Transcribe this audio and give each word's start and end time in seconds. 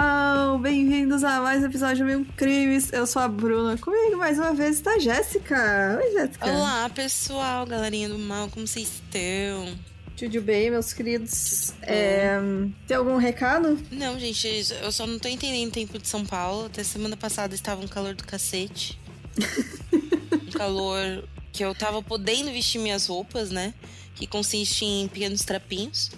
pessoal! 0.00 0.58
Bem-vindos 0.58 1.22
a 1.22 1.40
mais 1.42 1.62
um 1.62 1.66
episódio 1.66 1.96
de 1.96 2.04
Mil 2.04 2.26
Crimes. 2.34 2.90
Eu 2.90 3.06
sou 3.06 3.20
a 3.20 3.28
Bruna. 3.28 3.76
Comigo 3.76 4.16
mais 4.16 4.38
uma 4.38 4.54
vez 4.54 4.76
está 4.76 4.92
a 4.92 4.98
Jéssica. 4.98 6.00
Oi, 6.02 6.12
Jéssica. 6.12 6.46
Olá, 6.46 6.88
pessoal, 6.88 7.66
galerinha 7.66 8.08
do 8.08 8.18
mal, 8.18 8.48
como 8.48 8.66
vocês 8.66 8.88
estão? 8.94 9.78
Tudo 10.16 10.40
bem, 10.40 10.70
meus 10.70 10.94
queridos? 10.94 11.74
É, 11.82 12.38
tem 12.86 12.96
algum 12.96 13.16
recado? 13.16 13.78
Não, 13.92 14.18
gente, 14.18 14.48
eu 14.82 14.90
só 14.90 15.06
não 15.06 15.18
tô 15.18 15.28
entendendo 15.28 15.68
o 15.68 15.72
tempo 15.72 15.98
de 15.98 16.08
São 16.08 16.24
Paulo. 16.24 16.66
Até 16.66 16.82
semana 16.82 17.16
passada 17.16 17.54
estava 17.54 17.82
um 17.82 17.88
calor 17.88 18.14
do 18.14 18.24
cacete. 18.24 18.98
um 20.32 20.50
calor 20.50 21.28
que 21.52 21.62
eu 21.62 21.74
tava 21.74 22.02
podendo 22.02 22.50
vestir 22.50 22.80
minhas 22.80 23.06
roupas, 23.06 23.50
né? 23.50 23.74
Que 24.14 24.26
consiste 24.26 24.84
em 24.84 25.08
pequenos 25.08 25.42
trapinhos. 25.42 26.10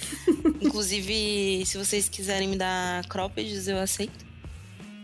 Inclusive, 0.60 1.64
se 1.66 1.76
vocês 1.78 2.08
quiserem 2.08 2.48
me 2.48 2.56
dar 2.56 3.04
croppeds, 3.06 3.68
eu 3.68 3.78
aceito. 3.78 4.24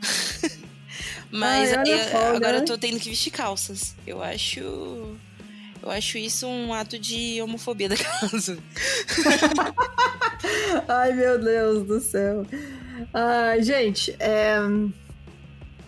Mas 1.31 1.73
Ai, 1.73 1.85
eu- 1.87 2.19
agora 2.37 2.53
né? 2.53 2.59
eu 2.59 2.65
tô 2.65 2.77
tendo 2.77 3.01
que 3.01 3.09
vestir 3.09 3.31
calças. 3.31 3.95
Eu 4.07 4.23
acho. 4.23 4.61
Eu 4.61 5.91
acho 5.91 6.17
isso 6.19 6.47
um 6.47 6.73
ato 6.73 6.99
de 6.99 7.41
homofobia 7.43 7.89
da 7.89 7.97
casa. 7.97 8.57
Ai, 10.87 11.13
meu 11.13 11.43
Deus 11.43 11.87
do 11.87 12.01
céu. 12.01 12.47
Ai, 13.13 13.63
gente, 13.63 14.15
é... 14.21 14.57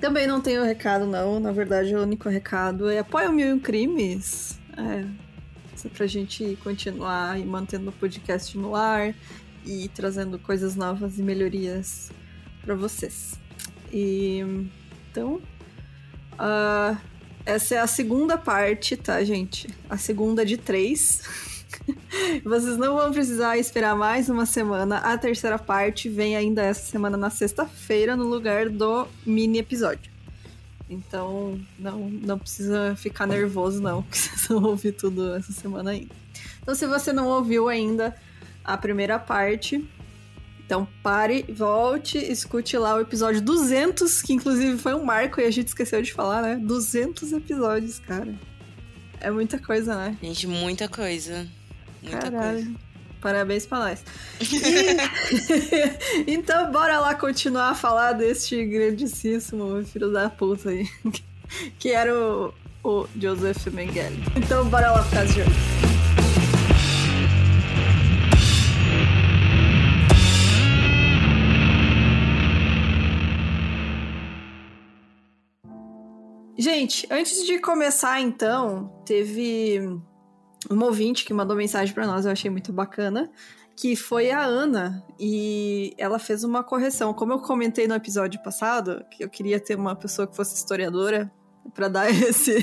também 0.00 0.26
não 0.26 0.40
tenho 0.40 0.64
recado, 0.64 1.06
não. 1.06 1.38
Na 1.38 1.52
verdade, 1.52 1.94
o 1.94 2.02
único 2.02 2.28
recado 2.28 2.88
é 2.90 2.98
apoia 2.98 3.30
o 3.30 3.32
Mil 3.32 3.60
Crimes. 3.60 4.58
É. 4.76 5.23
É 5.84 5.88
pra 5.88 6.06
gente 6.06 6.58
continuar 6.62 7.32
aí 7.32 7.44
mantendo 7.44 7.90
o 7.90 7.92
podcast 7.92 8.56
no 8.56 8.74
ar 8.74 9.14
e 9.66 9.88
trazendo 9.88 10.38
coisas 10.38 10.74
novas 10.74 11.18
e 11.18 11.22
melhorias 11.22 12.10
pra 12.62 12.74
vocês. 12.74 13.38
E 13.92 14.42
então, 15.10 15.40
ah, 16.38 16.96
essa 17.46 17.74
é 17.74 17.78
a 17.78 17.86
segunda 17.86 18.38
parte, 18.38 18.96
tá, 18.96 19.22
gente? 19.22 19.68
A 19.88 19.98
segunda 19.98 20.44
de 20.44 20.56
três. 20.56 21.22
Vocês 22.44 22.76
não 22.76 22.94
vão 22.94 23.12
precisar 23.12 23.58
esperar 23.58 23.96
mais 23.96 24.28
uma 24.28 24.46
semana. 24.46 24.98
A 24.98 25.18
terceira 25.18 25.58
parte 25.58 26.08
vem 26.08 26.36
ainda 26.36 26.62
essa 26.62 26.88
semana 26.90 27.16
na 27.16 27.30
sexta-feira, 27.30 28.16
no 28.16 28.24
lugar 28.24 28.68
do 28.68 29.06
mini 29.26 29.58
episódio. 29.58 30.13
Então, 30.88 31.58
não, 31.78 32.08
não 32.08 32.38
precisa 32.38 32.94
ficar 32.96 33.26
nervoso, 33.26 33.80
não, 33.80 34.02
que 34.10 34.18
vocês 34.18 34.46
vão 34.46 34.62
ouvir 34.64 34.92
tudo 34.92 35.34
essa 35.34 35.52
semana 35.52 35.90
ainda. 35.90 36.14
Então, 36.62 36.74
se 36.74 36.86
você 36.86 37.12
não 37.12 37.28
ouviu 37.28 37.68
ainda 37.68 38.14
a 38.62 38.76
primeira 38.76 39.18
parte, 39.18 39.86
então 40.64 40.86
pare, 41.02 41.44
volte, 41.48 42.18
escute 42.18 42.76
lá 42.78 42.96
o 42.96 43.00
episódio 43.00 43.42
200, 43.42 44.22
que 44.22 44.32
inclusive 44.32 44.78
foi 44.78 44.94
um 44.94 45.04
marco 45.04 45.40
e 45.40 45.44
a 45.44 45.50
gente 45.50 45.68
esqueceu 45.68 46.00
de 46.00 46.12
falar, 46.12 46.42
né? 46.42 46.56
200 46.56 47.32
episódios, 47.32 47.98
cara. 47.98 48.34
É 49.20 49.30
muita 49.30 49.58
coisa, 49.58 49.94
né? 49.94 50.18
Gente, 50.22 50.46
muita 50.46 50.88
coisa. 50.88 51.46
Muita 52.02 52.30
Caralho. 52.30 52.64
coisa. 52.64 52.93
Parabéns 53.24 53.64
pra 53.64 53.78
nós. 53.78 54.04
E- 56.26 56.28
então, 56.30 56.70
bora 56.70 57.00
lá 57.00 57.14
continuar 57.14 57.70
a 57.70 57.74
falar 57.74 58.12
deste 58.12 58.62
grandíssimo 58.66 59.82
filho 59.86 60.12
da 60.12 60.28
puta 60.28 60.68
aí. 60.68 60.86
Que 61.78 61.90
era 61.92 62.12
o, 62.12 62.52
o 62.82 63.06
Joseph 63.18 63.66
Mengele. 63.68 64.22
Então, 64.36 64.66
bora 64.68 64.90
lá 64.90 65.04
caso 65.10 65.32
de 65.34 65.40
hoje. 65.42 65.50
Gente, 76.56 77.06
antes 77.10 77.44
de 77.46 77.58
começar, 77.58 78.20
então, 78.20 79.02
teve 79.04 79.80
uma 80.70 80.86
ouvinte 80.86 81.24
que 81.24 81.32
mandou 81.34 81.56
mensagem 81.56 81.94
pra 81.94 82.06
nós, 82.06 82.24
eu 82.24 82.32
achei 82.32 82.50
muito 82.50 82.72
bacana, 82.72 83.30
que 83.76 83.96
foi 83.96 84.30
a 84.30 84.44
Ana, 84.44 85.04
e 85.18 85.92
ela 85.98 86.18
fez 86.18 86.44
uma 86.44 86.62
correção. 86.62 87.12
Como 87.12 87.32
eu 87.32 87.40
comentei 87.40 87.88
no 87.88 87.94
episódio 87.94 88.40
passado, 88.42 89.04
que 89.10 89.24
eu 89.24 89.28
queria 89.28 89.58
ter 89.58 89.76
uma 89.76 89.96
pessoa 89.96 90.26
que 90.28 90.36
fosse 90.36 90.54
historiadora 90.54 91.30
pra 91.74 91.88
dar 91.88 92.08
esse, 92.12 92.54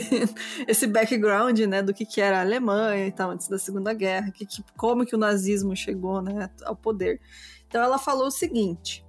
esse 0.67 0.87
background, 0.87 1.59
né, 1.61 1.81
do 1.81 1.93
que, 1.93 2.05
que 2.05 2.21
era 2.21 2.37
a 2.37 2.41
Alemanha 2.41 3.07
e 3.07 3.11
tal, 3.11 3.31
antes 3.31 3.47
da 3.47 3.57
Segunda 3.57 3.93
Guerra, 3.93 4.31
que, 4.31 4.45
que- 4.45 4.63
como 4.77 5.05
que 5.05 5.15
o 5.15 5.19
nazismo 5.19 5.75
chegou, 5.75 6.21
né, 6.21 6.49
ao 6.63 6.75
poder. 6.75 7.19
Então 7.67 7.81
ela 7.81 7.97
falou 7.97 8.27
o 8.27 8.31
seguinte, 8.31 9.03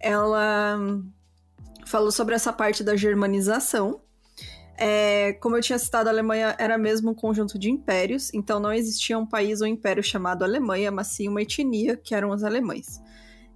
ela 0.00 0.78
falou 1.84 2.10
sobre 2.10 2.34
essa 2.34 2.52
parte 2.52 2.82
da 2.82 2.96
germanização, 2.96 4.00
é, 4.78 5.32
como 5.34 5.56
eu 5.56 5.62
tinha 5.62 5.78
citado, 5.78 6.08
a 6.08 6.12
Alemanha 6.12 6.54
era 6.58 6.76
mesmo 6.76 7.10
um 7.10 7.14
conjunto 7.14 7.58
de 7.58 7.70
impérios, 7.70 8.32
então 8.34 8.60
não 8.60 8.72
existia 8.72 9.18
um 9.18 9.26
país 9.26 9.60
ou 9.60 9.66
império 9.66 10.02
chamado 10.02 10.42
Alemanha, 10.42 10.90
mas 10.90 11.08
sim 11.08 11.28
uma 11.28 11.42
etnia, 11.42 11.96
que 11.96 12.14
eram 12.14 12.30
os 12.30 12.44
alemães. 12.44 13.00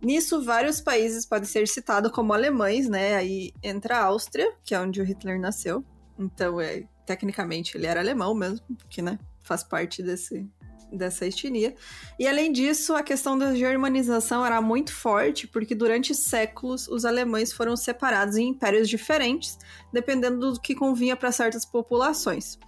Nisso, 0.02 0.42
vários 0.42 0.80
países 0.80 1.26
podem 1.26 1.46
ser 1.46 1.68
citados 1.68 2.10
como 2.10 2.32
alemães, 2.32 2.88
né? 2.88 3.16
Aí 3.16 3.52
entra 3.62 3.98
a 3.98 4.04
Áustria, 4.04 4.50
que 4.64 4.74
é 4.74 4.80
onde 4.80 5.00
o 5.00 5.04
Hitler 5.04 5.38
nasceu. 5.38 5.84
Então, 6.18 6.58
é, 6.58 6.84
tecnicamente, 7.04 7.76
ele 7.76 7.86
era 7.86 8.00
alemão 8.00 8.34
mesmo, 8.34 8.64
porque, 8.78 9.02
né, 9.02 9.18
faz 9.42 9.62
parte 9.62 10.02
desse, 10.02 10.48
dessa 10.92 11.26
etnia. 11.26 11.74
E 12.18 12.26
além 12.26 12.52
disso, 12.52 12.94
a 12.94 13.02
questão 13.02 13.38
da 13.38 13.54
germanização 13.54 14.44
era 14.44 14.60
muito 14.60 14.94
forte, 14.94 15.46
porque 15.46 15.74
durante 15.74 16.14
séculos 16.14 16.88
os 16.88 17.04
alemães 17.04 17.52
foram 17.52 17.76
separados 17.76 18.36
em 18.36 18.48
impérios 18.48 18.88
diferentes, 18.88 19.58
dependendo 19.92 20.52
do 20.52 20.60
que 20.60 20.74
convinha 20.74 21.16
para 21.16 21.32
certas 21.32 21.64
populações. 21.64 22.58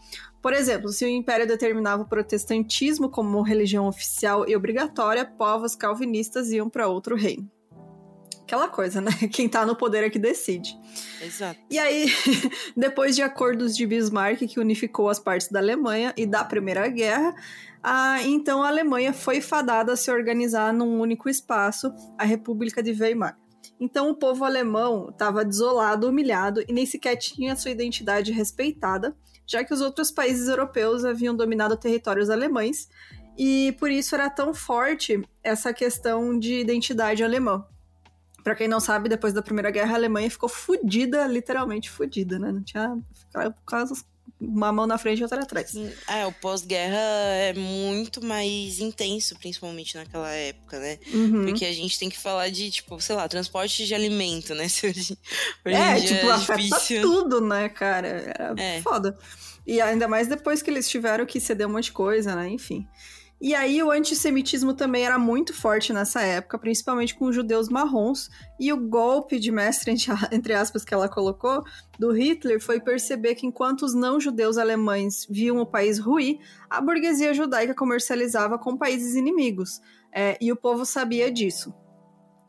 Por 0.42 0.52
exemplo, 0.52 0.88
se 0.88 1.04
o 1.04 1.08
império 1.08 1.46
determinava 1.46 2.02
o 2.02 2.08
protestantismo 2.08 3.08
como 3.08 3.42
religião 3.42 3.86
oficial 3.86 4.48
e 4.48 4.56
obrigatória, 4.56 5.24
povos 5.24 5.76
calvinistas 5.76 6.50
iam 6.50 6.68
para 6.68 6.88
outro 6.88 7.14
reino. 7.14 7.48
Aquela 8.52 8.68
coisa, 8.68 9.00
né? 9.00 9.10
Quem 9.32 9.48
tá 9.48 9.64
no 9.64 9.74
poder 9.74 10.04
é 10.04 10.10
que 10.10 10.18
decide. 10.18 10.78
Exato. 11.22 11.58
E 11.70 11.78
aí, 11.78 12.12
depois 12.76 13.16
de 13.16 13.22
acordos 13.22 13.74
de 13.74 13.86
Bismarck, 13.86 14.46
que 14.46 14.60
unificou 14.60 15.08
as 15.08 15.18
partes 15.18 15.48
da 15.48 15.58
Alemanha 15.58 16.12
e 16.18 16.26
da 16.26 16.44
Primeira 16.44 16.86
Guerra, 16.86 17.34
a, 17.82 18.22
então 18.24 18.62
a 18.62 18.68
Alemanha 18.68 19.14
foi 19.14 19.40
fadada 19.40 19.94
a 19.94 19.96
se 19.96 20.10
organizar 20.10 20.70
num 20.70 21.00
único 21.00 21.30
espaço, 21.30 21.94
a 22.18 22.24
República 22.24 22.82
de 22.82 22.92
Weimar. 22.92 23.38
Então 23.80 24.10
o 24.10 24.14
povo 24.14 24.44
alemão 24.44 25.08
estava 25.08 25.46
desolado, 25.46 26.06
humilhado 26.06 26.62
e 26.68 26.74
nem 26.74 26.84
sequer 26.84 27.16
tinha 27.16 27.56
sua 27.56 27.70
identidade 27.70 28.32
respeitada, 28.32 29.16
já 29.46 29.64
que 29.64 29.72
os 29.72 29.80
outros 29.80 30.10
países 30.10 30.46
europeus 30.46 31.06
haviam 31.06 31.34
dominado 31.34 31.74
territórios 31.74 32.28
alemães, 32.28 32.86
e 33.38 33.74
por 33.80 33.90
isso 33.90 34.14
era 34.14 34.28
tão 34.28 34.52
forte 34.52 35.22
essa 35.42 35.72
questão 35.72 36.38
de 36.38 36.60
identidade 36.60 37.24
alemã. 37.24 37.66
Pra 38.42 38.54
quem 38.54 38.66
não 38.68 38.80
sabe, 38.80 39.08
depois 39.08 39.32
da 39.32 39.42
Primeira 39.42 39.70
Guerra, 39.70 39.92
a 39.92 39.96
Alemanha 39.96 40.30
ficou 40.30 40.48
fudida, 40.48 41.26
literalmente 41.26 41.88
fudida, 41.90 42.38
né? 42.38 42.50
Não 42.52 42.62
tinha 42.62 42.98
causa 43.66 43.94
uma 44.40 44.72
mão 44.72 44.86
na 44.88 44.98
frente 44.98 45.20
e 45.20 45.22
outra 45.22 45.42
atrás. 45.42 45.72
É, 46.08 46.26
o 46.26 46.32
pós-guerra 46.32 46.96
é 46.96 47.52
muito 47.52 48.24
mais 48.24 48.80
intenso, 48.80 49.38
principalmente 49.38 49.94
naquela 49.96 50.28
época, 50.30 50.80
né? 50.80 50.98
Uhum. 51.14 51.44
Porque 51.46 51.64
a 51.64 51.72
gente 51.72 51.96
tem 51.96 52.10
que 52.10 52.18
falar 52.18 52.48
de, 52.50 52.68
tipo, 52.70 53.00
sei 53.00 53.14
lá, 53.14 53.28
transporte 53.28 53.86
de 53.86 53.94
alimento, 53.94 54.52
né? 54.54 54.64
Hoje, 54.82 55.16
hoje 55.64 55.76
É, 55.76 56.00
tipo, 56.00 56.26
é 56.26 56.30
afeta 56.32 56.58
difícil. 56.58 57.02
tudo, 57.02 57.40
né, 57.40 57.68
cara? 57.68 58.08
Era 58.08 58.54
É. 58.60 58.82
foda. 58.82 59.16
E 59.64 59.80
ainda 59.80 60.08
mais 60.08 60.26
depois 60.26 60.60
que 60.60 60.68
eles 60.70 60.88
tiveram 60.90 61.24
que 61.24 61.38
ceder 61.38 61.68
um 61.68 61.70
monte 61.70 61.84
de 61.84 61.92
coisa, 61.92 62.34
né? 62.34 62.48
Enfim. 62.48 62.84
E 63.44 63.56
aí 63.56 63.82
o 63.82 63.90
antissemitismo 63.90 64.72
também 64.72 65.04
era 65.04 65.18
muito 65.18 65.52
forte 65.52 65.92
nessa 65.92 66.22
época, 66.22 66.56
principalmente 66.56 67.12
com 67.16 67.24
os 67.24 67.34
judeus 67.34 67.68
marrons. 67.68 68.30
E 68.58 68.72
o 68.72 68.76
golpe 68.76 69.40
de 69.40 69.50
mestre, 69.50 69.92
entre 70.30 70.54
aspas, 70.54 70.84
que 70.84 70.94
ela 70.94 71.08
colocou, 71.08 71.64
do 71.98 72.12
Hitler 72.12 72.62
foi 72.62 72.78
perceber 72.80 73.34
que 73.34 73.44
enquanto 73.44 73.82
os 73.82 73.94
não-judeus 73.94 74.58
alemães 74.58 75.26
viam 75.28 75.58
o 75.58 75.66
país 75.66 75.98
ruir, 75.98 76.38
a 76.70 76.80
burguesia 76.80 77.34
judaica 77.34 77.74
comercializava 77.74 78.60
com 78.60 78.76
países 78.76 79.16
inimigos. 79.16 79.80
É, 80.14 80.38
e 80.40 80.52
o 80.52 80.56
povo 80.56 80.86
sabia 80.86 81.28
disso. 81.28 81.74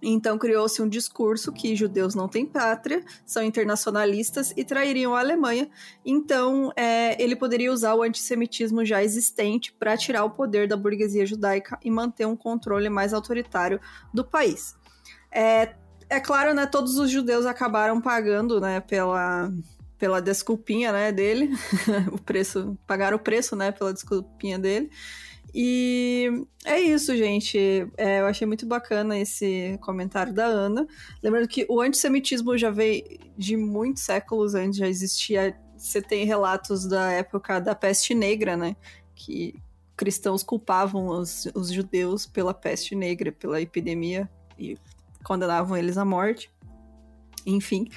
Então 0.03 0.37
criou-se 0.37 0.81
um 0.81 0.87
discurso 0.87 1.51
que 1.51 1.75
judeus 1.75 2.13
não 2.13 2.27
têm 2.27 2.45
pátria, 2.45 3.03
são 3.25 3.41
internacionalistas 3.41 4.53
e 4.57 4.63
trairiam 4.63 5.15
a 5.15 5.19
Alemanha. 5.19 5.69
Então 6.05 6.71
é, 6.75 7.21
ele 7.21 7.35
poderia 7.35 7.71
usar 7.71 7.95
o 7.95 8.03
antissemitismo 8.03 8.83
já 8.83 9.01
existente 9.01 9.71
para 9.71 9.95
tirar 9.95 10.25
o 10.25 10.31
poder 10.31 10.67
da 10.67 10.75
burguesia 10.75 11.25
judaica 11.25 11.79
e 11.83 11.89
manter 11.89 12.25
um 12.25 12.35
controle 12.35 12.89
mais 12.89 13.13
autoritário 13.13 13.79
do 14.13 14.25
país. 14.25 14.75
É, 15.31 15.73
é 16.09 16.19
claro, 16.19 16.53
né? 16.53 16.65
Todos 16.65 16.97
os 16.97 17.09
judeus 17.09 17.45
acabaram 17.45 18.01
pagando, 18.01 18.59
né? 18.59 18.79
Pela 18.81 19.49
pela 19.97 20.21
desculpinha, 20.21 20.91
né? 20.91 21.13
Dele, 21.13 21.49
o 22.11 22.17
preço, 22.19 22.77
pagaram 22.85 23.15
o 23.15 23.19
preço, 23.19 23.55
né? 23.55 23.71
Pela 23.71 23.93
desculpinha 23.93 24.59
dele. 24.59 24.91
E 25.53 26.45
é 26.65 26.79
isso, 26.79 27.15
gente. 27.15 27.57
É, 27.95 28.21
eu 28.21 28.25
achei 28.25 28.47
muito 28.47 28.65
bacana 28.65 29.17
esse 29.19 29.77
comentário 29.81 30.33
da 30.33 30.45
Ana. 30.45 30.87
Lembrando 31.21 31.47
que 31.47 31.65
o 31.69 31.79
antissemitismo 31.79 32.57
já 32.57 32.71
veio 32.71 33.03
de 33.37 33.55
muitos 33.55 34.03
séculos 34.03 34.55
antes, 34.55 34.79
já 34.79 34.87
existia. 34.87 35.55
Você 35.77 36.01
tem 36.01 36.25
relatos 36.25 36.87
da 36.87 37.11
época 37.11 37.59
da 37.59 37.75
peste 37.75 38.15
negra, 38.15 38.57
né? 38.57 38.75
Que 39.13 39.53
cristãos 39.95 40.41
culpavam 40.41 41.07
os, 41.07 41.47
os 41.53 41.71
judeus 41.71 42.25
pela 42.25 42.53
peste 42.53 42.95
negra, 42.95 43.31
pela 43.31 43.61
epidemia, 43.61 44.27
e 44.57 44.77
condenavam 45.23 45.77
eles 45.77 45.97
à 45.97 46.05
morte. 46.05 46.51
Enfim. 47.45 47.89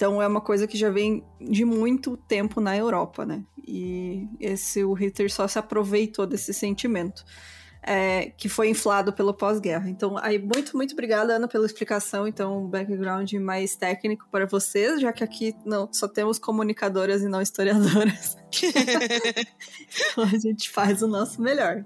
Então 0.00 0.22
é 0.22 0.26
uma 0.26 0.40
coisa 0.40 0.66
que 0.66 0.78
já 0.78 0.88
vem 0.88 1.22
de 1.38 1.62
muito 1.62 2.16
tempo 2.16 2.58
na 2.58 2.74
Europa, 2.74 3.26
né? 3.26 3.44
E 3.68 4.26
esse 4.40 4.82
o 4.82 4.94
Hitler 4.94 5.30
só 5.30 5.46
se 5.46 5.58
aproveitou 5.58 6.26
desse 6.26 6.54
sentimento. 6.54 7.22
É, 7.82 8.32
que 8.36 8.48
foi 8.48 8.68
inflado 8.68 9.10
pelo 9.12 9.32
pós-guerra. 9.32 9.88
Então, 9.88 10.18
aí, 10.18 10.38
muito, 10.38 10.76
muito 10.76 10.92
obrigada, 10.92 11.34
Ana, 11.36 11.48
pela 11.48 11.64
explicação. 11.64 12.28
Então, 12.28 12.64
um 12.64 12.68
background 12.68 13.32
mais 13.34 13.74
técnico 13.74 14.26
para 14.30 14.46
vocês, 14.46 15.00
já 15.00 15.12
que 15.14 15.24
aqui 15.24 15.54
não 15.64 15.88
só 15.90 16.06
temos 16.06 16.38
comunicadoras 16.38 17.22
e 17.22 17.28
não 17.28 17.40
historiadoras. 17.40 18.36
então, 20.12 20.24
a 20.24 20.38
gente 20.38 20.68
faz 20.68 21.02
o 21.02 21.06
nosso 21.06 21.40
melhor. 21.40 21.84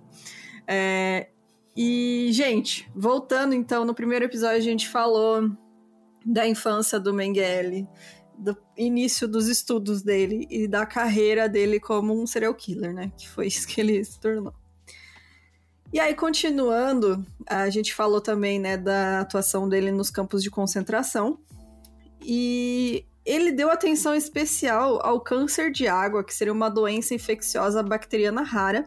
É, 0.67 1.29
e, 1.77 2.29
gente, 2.33 2.91
voltando 2.95 3.55
então, 3.55 3.85
no 3.85 3.95
primeiro 3.95 4.25
episódio 4.25 4.59
a 4.59 4.61
gente 4.61 4.89
falou 4.89 5.49
da 6.25 6.47
infância 6.47 6.99
do 6.99 7.13
Mengele, 7.13 7.87
do 8.37 8.57
início 8.77 9.29
dos 9.29 9.49
estudos 9.49 10.03
dele 10.03 10.47
e 10.51 10.67
da 10.67 10.85
carreira 10.87 11.49
dele 11.49 11.79
como 11.79 12.21
um 12.21 12.27
serial 12.27 12.55
killer, 12.55 12.93
né? 12.93 13.13
Que 13.17 13.29
foi 13.29 13.47
isso 13.49 13.67
que 13.67 13.81
ele 13.81 14.03
se 14.05 14.19
tornou. 14.19 14.55
E 15.93 16.01
aí, 16.01 16.15
continuando, 16.15 17.25
a 17.47 17.71
gente 17.71 17.95
falou 17.95 18.21
também, 18.21 18.59
né, 18.59 18.77
da 18.77 19.21
atuação 19.21 19.69
dele 19.69 19.93
nos 19.93 20.11
campos 20.11 20.43
de 20.43 20.51
concentração. 20.51 21.39
E 22.21 23.07
ele 23.25 23.53
deu 23.53 23.71
atenção 23.71 24.15
especial 24.15 24.99
ao 25.07 25.21
câncer 25.21 25.71
de 25.71 25.87
água, 25.87 26.25
que 26.25 26.35
seria 26.35 26.53
uma 26.53 26.69
doença 26.69 27.15
infecciosa 27.15 27.81
bacteriana 27.81 28.43
rara. 28.43 28.87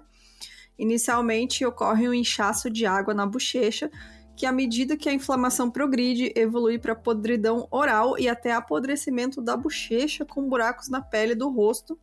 Inicialmente 0.77 1.65
ocorre 1.65 2.09
um 2.09 2.13
inchaço 2.13 2.69
de 2.69 2.85
água 2.85 3.13
na 3.13 3.25
bochecha, 3.25 3.89
que 4.37 4.45
à 4.45 4.51
medida 4.51 4.95
que 4.95 5.09
a 5.09 5.13
inflamação 5.13 5.69
progride, 5.69 6.31
evolui 6.35 6.77
para 6.77 6.95
podridão 6.95 7.67
oral 7.71 8.19
e 8.19 8.29
até 8.29 8.51
apodrecimento 8.51 9.41
da 9.41 9.57
bochecha 9.57 10.23
com 10.23 10.47
buracos 10.47 10.89
na 10.89 11.01
pele 11.01 11.33
do 11.33 11.49
rosto. 11.49 11.99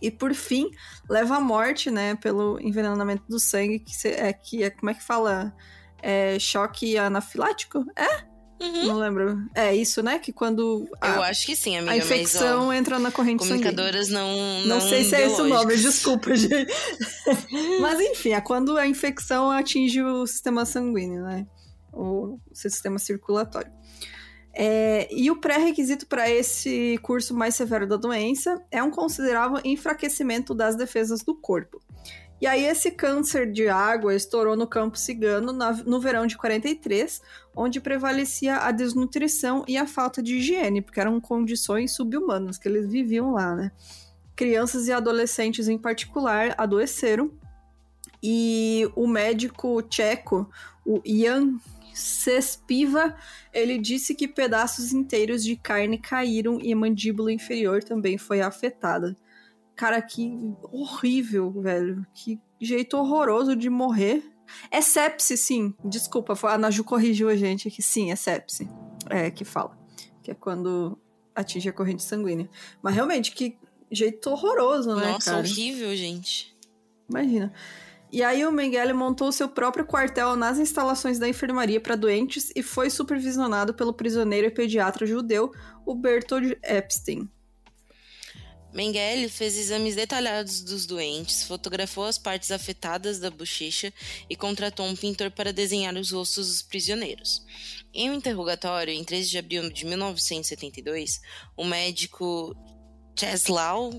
E 0.00 0.10
por 0.10 0.32
fim, 0.32 0.70
leva 1.08 1.36
à 1.36 1.40
morte, 1.40 1.90
né, 1.90 2.14
pelo 2.14 2.58
envenenamento 2.58 3.24
do 3.28 3.38
sangue, 3.38 3.78
que 3.78 4.08
é 4.08 4.32
que 4.32 4.62
é 4.64 4.70
como 4.70 4.88
é 4.90 4.94
que 4.94 5.02
fala? 5.02 5.54
É 6.02 6.38
choque 6.38 6.96
anafilático? 6.96 7.84
É? 7.94 8.29
Uhum. 8.60 8.86
Não 8.88 8.98
lembro. 8.98 9.42
É 9.54 9.74
isso, 9.74 10.02
né? 10.02 10.18
Que 10.18 10.32
quando. 10.32 10.86
A, 11.00 11.16
eu 11.16 11.22
acho 11.22 11.46
que 11.46 11.56
sim, 11.56 11.78
amiga. 11.78 11.92
A 11.92 11.96
infecção 11.96 12.66
mas, 12.66 12.68
ó, 12.68 12.72
entra 12.74 12.98
na 12.98 13.10
corrente 13.10 13.38
comunicadoras 13.38 14.08
sanguínea. 14.08 14.22
não. 14.22 14.60
Não, 14.60 14.66
não 14.76 14.80
sei 14.80 15.02
se 15.02 15.14
é 15.14 15.26
esse 15.26 15.40
o 15.40 15.48
nome, 15.48 15.76
desculpa, 15.76 16.36
gente. 16.36 16.70
mas 17.80 17.98
enfim, 18.00 18.32
é 18.32 18.40
quando 18.40 18.76
a 18.76 18.86
infecção 18.86 19.50
atinge 19.50 20.02
o 20.02 20.26
sistema 20.26 20.66
sanguíneo, 20.66 21.22
né? 21.22 21.46
O 21.90 22.38
sistema 22.52 22.98
circulatório. 22.98 23.72
É, 24.52 25.08
e 25.10 25.30
o 25.30 25.36
pré-requisito 25.36 26.06
para 26.06 26.28
esse 26.28 26.98
curso 27.02 27.34
mais 27.34 27.54
severo 27.54 27.86
da 27.86 27.96
doença 27.96 28.62
é 28.70 28.82
um 28.82 28.90
considerável 28.90 29.60
enfraquecimento 29.64 30.54
das 30.54 30.76
defesas 30.76 31.22
do 31.22 31.34
corpo. 31.34 31.80
E 32.40 32.46
aí 32.46 32.64
esse 32.64 32.90
câncer 32.90 33.50
de 33.50 33.68
água 33.68 34.14
estourou 34.14 34.56
no 34.56 34.66
campo 34.66 34.98
cigano 34.98 35.52
na, 35.52 35.72
no 35.72 36.00
verão 36.00 36.26
de 36.26 36.38
43, 36.38 37.20
onde 37.54 37.80
prevalecia 37.80 38.56
a 38.56 38.70
desnutrição 38.70 39.62
e 39.68 39.76
a 39.76 39.86
falta 39.86 40.22
de 40.22 40.36
higiene, 40.36 40.80
porque 40.80 41.00
eram 41.00 41.20
condições 41.20 41.92
subhumanas 41.92 42.56
que 42.56 42.66
eles 42.66 42.90
viviam 42.90 43.32
lá, 43.32 43.54
né? 43.54 43.70
Crianças 44.34 44.88
e 44.88 44.92
adolescentes 44.92 45.68
em 45.68 45.76
particular 45.76 46.54
adoeceram. 46.56 47.30
E 48.22 48.90
o 48.96 49.06
médico 49.06 49.82
tcheco, 49.82 50.50
o 50.84 51.02
Jan 51.04 51.58
Cespiva, 51.92 53.14
ele 53.52 53.78
disse 53.78 54.14
que 54.14 54.28
pedaços 54.28 54.92
inteiros 54.92 55.44
de 55.44 55.56
carne 55.56 55.98
caíram 55.98 56.58
e 56.60 56.72
a 56.72 56.76
mandíbula 56.76 57.32
inferior 57.32 57.82
também 57.82 58.16
foi 58.16 58.40
afetada. 58.40 59.16
Cara, 59.80 60.02
que 60.02 60.30
horrível, 60.70 61.50
velho. 61.52 62.06
Que 62.12 62.38
jeito 62.60 62.98
horroroso 62.98 63.56
de 63.56 63.70
morrer. 63.70 64.22
É 64.70 64.82
sepse, 64.82 65.38
sim. 65.38 65.74
Desculpa, 65.82 66.34
a 66.48 66.58
Naju 66.58 66.84
corrigiu 66.84 67.30
a 67.30 67.34
gente 67.34 67.66
aqui. 67.66 67.80
Sim, 67.82 68.12
é 68.12 68.14
sepse. 68.14 68.68
É, 69.08 69.30
que 69.30 69.42
fala. 69.42 69.78
Que 70.22 70.32
é 70.32 70.34
quando 70.34 70.98
atinge 71.34 71.70
a 71.70 71.72
corrente 71.72 72.02
sanguínea. 72.02 72.46
Mas 72.82 72.94
realmente, 72.94 73.32
que 73.32 73.56
jeito 73.90 74.28
horroroso, 74.28 74.94
né, 74.94 75.12
Nossa, 75.12 75.30
cara? 75.30 75.46
horrível, 75.46 75.96
gente. 75.96 76.54
Imagina. 77.08 77.50
E 78.12 78.22
aí 78.22 78.44
o 78.44 78.52
Mengele 78.52 78.92
montou 78.92 79.32
seu 79.32 79.48
próprio 79.48 79.86
quartel 79.86 80.36
nas 80.36 80.58
instalações 80.58 81.18
da 81.18 81.26
enfermaria 81.26 81.80
para 81.80 81.96
doentes 81.96 82.52
e 82.54 82.62
foi 82.62 82.90
supervisionado 82.90 83.72
pelo 83.72 83.94
prisioneiro 83.94 84.46
e 84.46 84.50
pediatra 84.50 85.06
judeu, 85.06 85.50
o 85.86 85.94
Bertold 85.94 86.58
Epstein. 86.62 87.30
Mengele 88.72 89.28
fez 89.28 89.58
exames 89.58 89.96
detalhados 89.96 90.60
dos 90.62 90.86
doentes, 90.86 91.42
fotografou 91.42 92.04
as 92.04 92.16
partes 92.16 92.52
afetadas 92.52 93.18
da 93.18 93.28
bochecha 93.28 93.92
e 94.28 94.36
contratou 94.36 94.86
um 94.86 94.94
pintor 94.94 95.30
para 95.30 95.52
desenhar 95.52 95.96
os 95.96 96.12
rostos 96.12 96.46
dos 96.46 96.62
prisioneiros. 96.62 97.44
Em 97.92 98.08
um 98.10 98.14
interrogatório, 98.14 98.94
em 98.94 99.02
13 99.02 99.30
de 99.30 99.38
abril 99.38 99.70
de 99.72 99.84
1972, 99.84 101.20
o 101.56 101.64
médico 101.64 102.54
Czesław 103.16 103.90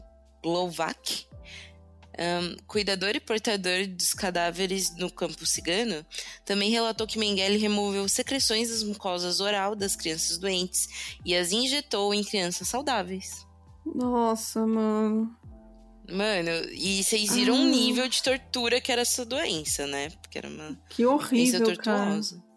Glowak, 0.41 1.27
um, 2.17 2.55
cuidador 2.65 3.15
e 3.15 3.19
portador 3.19 3.85
dos 3.87 4.13
cadáveres 4.13 4.95
no 4.95 5.11
campo 5.11 5.45
cigano, 5.45 6.05
também 6.45 6.69
relatou 6.69 7.05
que 7.05 7.19
Mengele 7.19 7.57
removeu 7.57 8.07
secreções 8.07 8.69
das 8.69 8.83
mucosas 8.83 9.41
oral 9.41 9.75
das 9.75 9.97
crianças 9.97 10.37
doentes 10.37 10.87
e 11.25 11.35
as 11.35 11.51
injetou 11.51 12.13
em 12.13 12.23
crianças 12.23 12.69
saudáveis. 12.69 13.50
Nossa, 13.85 14.65
mano. 14.65 15.35
Mano, 16.11 16.49
e 16.73 17.03
vocês 17.03 17.31
viram 17.33 17.55
ah. 17.55 17.59
um 17.59 17.69
nível 17.69 18.07
de 18.07 18.21
tortura 18.21 18.81
que 18.81 18.91
era 18.91 19.01
essa 19.01 19.23
doença, 19.23 19.87
né? 19.87 20.09
Porque 20.09 20.37
era 20.37 20.49
uma 20.49 20.77
que 20.89 21.05
horrível, 21.05 21.59
doença 21.59 21.75
tortuosa. 21.75 22.35
Cara. 22.35 22.51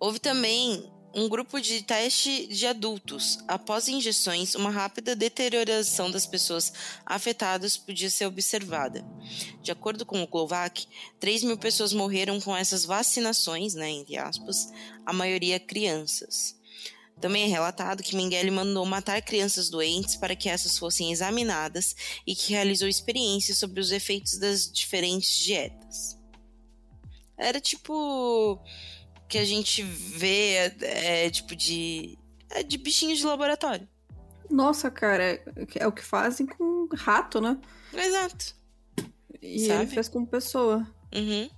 Houve 0.00 0.18
também 0.18 0.92
um 1.14 1.28
grupo 1.28 1.60
de 1.60 1.82
teste 1.82 2.46
de 2.46 2.66
adultos. 2.66 3.38
Após 3.46 3.88
injeções, 3.88 4.54
uma 4.54 4.70
rápida 4.70 5.14
deterioração 5.14 6.10
das 6.10 6.26
pessoas 6.26 6.72
afetadas 7.04 7.76
podia 7.76 8.10
ser 8.10 8.26
observada. 8.26 9.04
De 9.62 9.70
acordo 9.70 10.06
com 10.06 10.22
o 10.22 10.26
Glovac, 10.26 10.86
3 11.20 11.44
mil 11.44 11.58
pessoas 11.58 11.92
morreram 11.92 12.40
com 12.40 12.56
essas 12.56 12.84
vacinações, 12.84 13.74
né, 13.74 13.90
entre 13.90 14.16
aspas, 14.16 14.72
a 15.04 15.12
maioria 15.12 15.60
crianças. 15.60 16.60
Também 17.22 17.44
é 17.44 17.46
relatado 17.46 18.02
que 18.02 18.16
Mengele 18.16 18.50
mandou 18.50 18.84
matar 18.84 19.22
crianças 19.22 19.70
doentes 19.70 20.16
para 20.16 20.34
que 20.34 20.48
essas 20.48 20.76
fossem 20.76 21.12
examinadas 21.12 21.94
e 22.26 22.34
que 22.34 22.52
realizou 22.52 22.88
experiências 22.88 23.58
sobre 23.58 23.80
os 23.80 23.92
efeitos 23.92 24.38
das 24.38 24.68
diferentes 24.68 25.32
dietas. 25.36 26.18
Era 27.38 27.60
tipo 27.60 28.60
que 29.28 29.38
a 29.38 29.44
gente 29.44 29.84
vê 29.84 30.74
é, 30.80 31.30
tipo 31.30 31.54
de 31.54 32.18
é 32.50 32.64
de 32.64 32.76
bichinhos 32.76 33.20
de 33.20 33.24
laboratório. 33.24 33.88
Nossa, 34.50 34.90
cara, 34.90 35.22
é, 35.22 35.42
é 35.76 35.86
o 35.86 35.92
que 35.92 36.02
fazem 36.02 36.44
com 36.44 36.88
rato, 36.92 37.40
né? 37.40 37.56
Exato. 37.94 38.56
E 39.40 39.68
Sabe? 39.68 39.82
ele 39.84 39.90
fez 39.92 40.08
com 40.08 40.26
pessoa. 40.26 40.84
Uhum. 41.14 41.48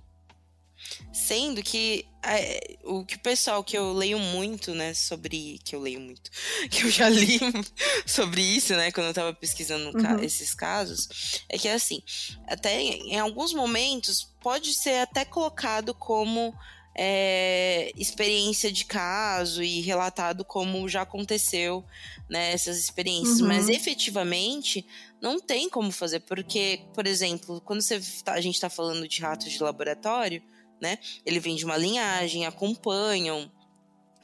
Sendo 1.11 1.61
que 1.63 2.05
é, 2.23 2.77
o 2.83 3.05
que 3.05 3.15
o 3.15 3.19
pessoal 3.19 3.63
que 3.63 3.77
eu 3.77 3.93
leio 3.93 4.19
muito, 4.19 4.73
né, 4.73 4.93
sobre. 4.93 5.59
Que 5.63 5.75
eu 5.75 5.79
leio 5.79 5.99
muito. 5.99 6.31
Que 6.69 6.83
eu 6.83 6.91
já 6.91 7.07
li 7.07 7.39
sobre 8.05 8.41
isso, 8.41 8.73
né, 8.75 8.91
quando 8.91 9.07
eu 9.07 9.13
tava 9.13 9.33
pesquisando 9.33 9.97
uhum. 9.97 10.19
esses 10.23 10.53
casos, 10.53 11.43
é 11.47 11.57
que 11.57 11.67
assim, 11.67 12.01
até 12.47 12.81
em 12.81 13.19
alguns 13.19 13.53
momentos 13.53 14.33
pode 14.41 14.73
ser 14.73 15.01
até 15.01 15.23
colocado 15.23 15.93
como 15.93 16.53
é, 16.97 17.91
experiência 17.95 18.71
de 18.71 18.85
caso 18.85 19.61
e 19.61 19.81
relatado 19.81 20.45
como 20.45 20.87
já 20.87 21.01
aconteceu 21.01 21.83
né, 22.29 22.53
essas 22.53 22.77
experiências, 22.77 23.41
uhum. 23.41 23.47
mas 23.47 23.67
efetivamente 23.67 24.85
não 25.21 25.39
tem 25.39 25.69
como 25.69 25.91
fazer, 25.91 26.21
porque, 26.21 26.81
por 26.93 27.05
exemplo, 27.05 27.61
quando 27.61 27.81
você 27.81 27.99
tá, 28.23 28.33
a 28.33 28.41
gente 28.41 28.55
está 28.55 28.69
falando 28.69 29.07
de 29.07 29.21
ratos 29.21 29.51
de 29.51 29.61
laboratório, 29.61 30.41
né? 30.81 30.97
Ele 31.25 31.39
vem 31.39 31.55
de 31.55 31.65
uma 31.65 31.77
linhagem, 31.77 32.45
acompanham 32.45 33.51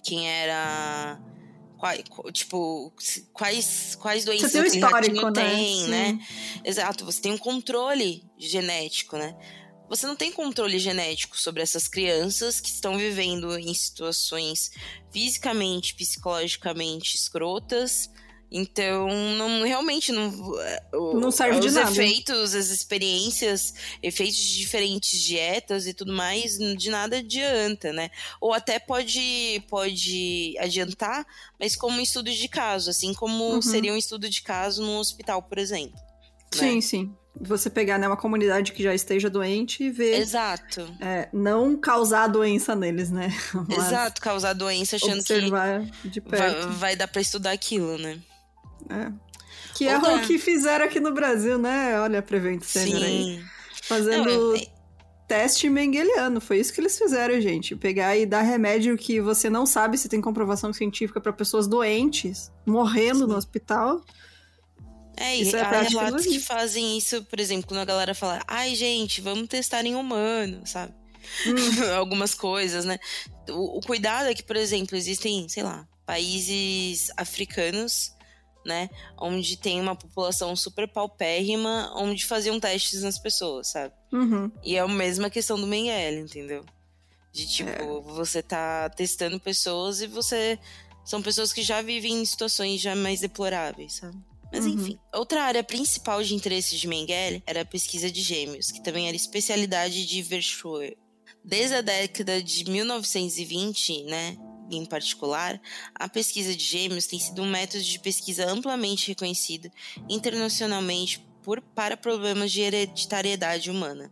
quem 0.04 0.30
era 0.30 1.20
tipo, 2.32 2.94
quais, 3.34 3.96
quais 3.96 4.24
doenças 4.24 4.56
aquele 4.56 4.80
ratinho 4.80 5.32
né? 5.32 5.32
tem, 5.32 5.88
né? 5.88 6.20
Exato, 6.64 7.04
você 7.04 7.20
tem 7.20 7.32
um 7.32 7.38
controle 7.38 8.24
genético, 8.38 9.18
né? 9.18 9.36
você 9.92 10.08
não 10.08 10.16
tem 10.16 10.32
controle 10.32 10.80
genético 10.80 11.38
sobre 11.38 11.62
essas 11.62 11.86
crianças 11.86 12.62
que 12.62 12.70
estão 12.70 12.98
vivendo 12.98 13.60
em 13.60 13.74
situações 13.74 14.72
fisicamente, 15.12 15.94
psicologicamente 15.96 17.18
escrotas. 17.18 18.10
Então, 18.52 19.08
não, 19.38 19.64
realmente 19.64 20.12
não. 20.12 20.30
Não 21.14 21.32
serve 21.32 21.60
os 21.60 21.66
de 21.66 21.72
nada. 21.72 21.90
Os 21.90 21.98
efeitos, 21.98 22.54
as 22.54 22.68
experiências, 22.70 23.74
efeitos 24.04 24.36
de 24.38 24.58
diferentes 24.58 25.22
dietas 25.22 25.88
e 25.88 25.94
tudo 25.94 26.12
mais, 26.12 26.58
de 26.58 26.90
nada 26.90 27.18
adianta, 27.20 27.94
né? 27.94 28.10
Ou 28.42 28.54
até 28.54 28.78
pode, 28.78 29.64
pode 29.70 30.54
adiantar, 30.60 31.26
mas 31.58 31.78
como 31.78 31.98
um 31.98 32.02
estudo 32.02 32.30
de 32.30 32.48
caso, 32.50 32.90
assim 32.90 33.14
como 33.14 33.42
Uhum. 33.54 33.62
seria 33.62 33.94
um 33.94 33.98
estudo 33.98 34.30
de 34.30 34.42
caso 34.42 34.82
num 34.82 34.98
hospital, 34.98 35.42
por 35.44 35.58
exemplo. 35.58 35.98
Sim, 36.54 36.76
né? 36.76 36.82
sim. 36.82 37.16
Você 37.40 37.70
pegar 37.70 37.98
né, 37.98 38.06
uma 38.06 38.18
comunidade 38.18 38.74
que 38.74 38.84
já 38.84 38.94
esteja 38.94 39.30
doente 39.30 39.82
e 39.86 39.90
ver. 39.90 40.20
Exato. 40.20 40.94
é, 41.00 41.30
não 41.32 41.78
causar 41.78 42.28
doença 42.28 42.76
neles, 42.76 43.10
né? 43.10 43.30
Mas 43.70 43.88
Exato, 43.88 44.22
causar 44.22 44.52
doença 44.52 44.98
achando 44.98 45.20
observar 45.20 45.82
de 46.04 46.20
que 46.20 46.30
perto. 46.30 46.68
vai, 46.68 46.76
vai 46.76 46.96
dar 46.98 47.08
pra 47.08 47.22
estudar 47.22 47.52
aquilo, 47.52 47.98
né? 47.98 48.20
É. 48.90 49.12
Que 49.76 49.88
é 49.88 49.98
o 49.98 50.22
que 50.22 50.38
fizeram 50.38 50.86
aqui 50.86 51.00
no 51.00 51.14
Brasil, 51.14 51.58
né? 51.58 52.00
Olha 52.00 52.20
a 52.20 52.22
Prevent 52.22 52.62
Senior 52.64 53.04
aí. 53.04 53.24
Sim. 53.24 53.44
Fazendo 53.84 54.30
Não, 54.30 54.56
é- 54.56 54.68
teste 55.28 55.70
mengeliano. 55.70 56.42
Foi 56.42 56.60
isso 56.60 56.74
que 56.74 56.82
eles 56.82 56.98
fizeram, 56.98 57.40
gente. 57.40 57.76
Pegar 57.76 58.18
e 58.18 58.26
dar 58.26 58.42
remédio 58.42 58.98
que 58.98 59.22
você 59.22 59.50
não 59.50 59.66
sabe 59.66 59.98
se 59.98 60.10
tem 60.10 60.20
comprovação 60.20 60.74
científica 60.74 61.22
pra 61.22 61.32
pessoas 61.32 61.68
doentes, 61.68 62.52
morrendo 62.66 63.26
no 63.26 63.36
hospital. 63.36 64.04
É, 65.18 65.36
Isso 65.36 65.56
é 65.56 65.62
há 65.62 65.82
relatos 65.82 66.26
que 66.26 66.40
fazem 66.40 66.98
isso, 66.98 67.24
por 67.26 67.40
exemplo, 67.40 67.68
quando 67.68 67.82
a 67.82 67.86
galera 67.86 68.16
fala, 68.16 68.42
ai, 68.48 68.74
gente, 68.76 69.22
vamos 69.22 69.48
testar 69.48 69.86
em 69.86 69.96
humano, 69.96 70.62
sabe? 70.66 70.94
Hum. 71.46 71.54
Algumas 71.96 72.34
coisas, 72.34 72.86
né? 72.86 72.98
O, 73.50 73.78
o 73.78 73.82
cuidado 73.82 74.28
é 74.28 74.34
que, 74.34 74.44
por 74.44 74.56
exemplo, 74.56 74.98
existem, 74.98 75.48
sei 75.48 75.64
lá, 75.64 75.88
países 76.06 77.12
africanos, 77.16 78.14
né? 78.66 78.90
Onde 79.18 79.58
tem 79.58 79.80
uma 79.82 79.96
população 79.96 80.56
super 80.56 80.88
paupérrima, 80.88 81.92
onde 81.96 82.26
faziam 82.26 82.60
testes 82.60 83.02
nas 83.04 83.18
pessoas, 83.20 83.68
sabe? 83.70 83.94
Uhum. 84.12 84.52
E 84.64 84.76
é 84.76 84.80
a 84.80 84.88
mesma 84.88 85.30
questão 85.30 85.60
do 85.60 85.68
Mengele, 85.68 86.20
entendeu? 86.22 86.66
De 87.32 87.48
tipo, 87.48 87.70
É. 87.70 88.02
você 88.14 88.42
tá 88.44 88.90
testando 88.90 89.40
pessoas 89.40 90.02
e 90.02 90.08
você. 90.08 90.60
São 91.06 91.22
pessoas 91.22 91.52
que 91.54 91.64
já 91.64 91.82
vivem 91.82 92.14
em 92.22 92.26
situações 92.26 92.80
já 92.82 92.96
mais 92.96 93.22
deploráveis, 93.22 93.94
sabe? 93.96 94.18
Mas 94.52 94.66
Uhum. 94.66 94.74
enfim. 94.74 95.00
Outra 95.14 95.44
área 95.44 95.64
principal 95.64 96.22
de 96.22 96.36
interesse 96.36 96.76
de 96.78 96.88
Mengele 96.88 97.42
era 97.48 97.62
a 97.62 97.66
pesquisa 97.66 98.12
de 98.12 98.22
gêmeos, 98.22 98.70
que 98.70 98.84
também 98.84 99.08
era 99.08 99.16
especialidade 99.16 100.06
de 100.06 100.22
Verschuer. 100.22 100.98
Desde 101.44 101.76
a 101.76 101.82
década 101.82 102.44
de 102.44 102.66
1920, 102.70 104.04
né, 104.04 104.38
em 104.76 104.86
particular, 104.86 105.62
a 105.96 106.08
pesquisa 106.10 106.56
de 106.56 106.64
gêmeos 106.64 107.06
tem 107.06 107.20
sido 107.20 107.42
um 107.42 107.50
método 107.50 107.84
de 107.84 108.00
pesquisa 108.00 108.50
amplamente 108.50 109.08
reconhecido 109.08 109.72
internacionalmente 110.10 111.20
por, 111.44 111.62
para 111.62 111.98
problemas 111.98 112.52
de 112.52 112.62
hereditariedade 112.62 113.70
humana. 113.70 114.12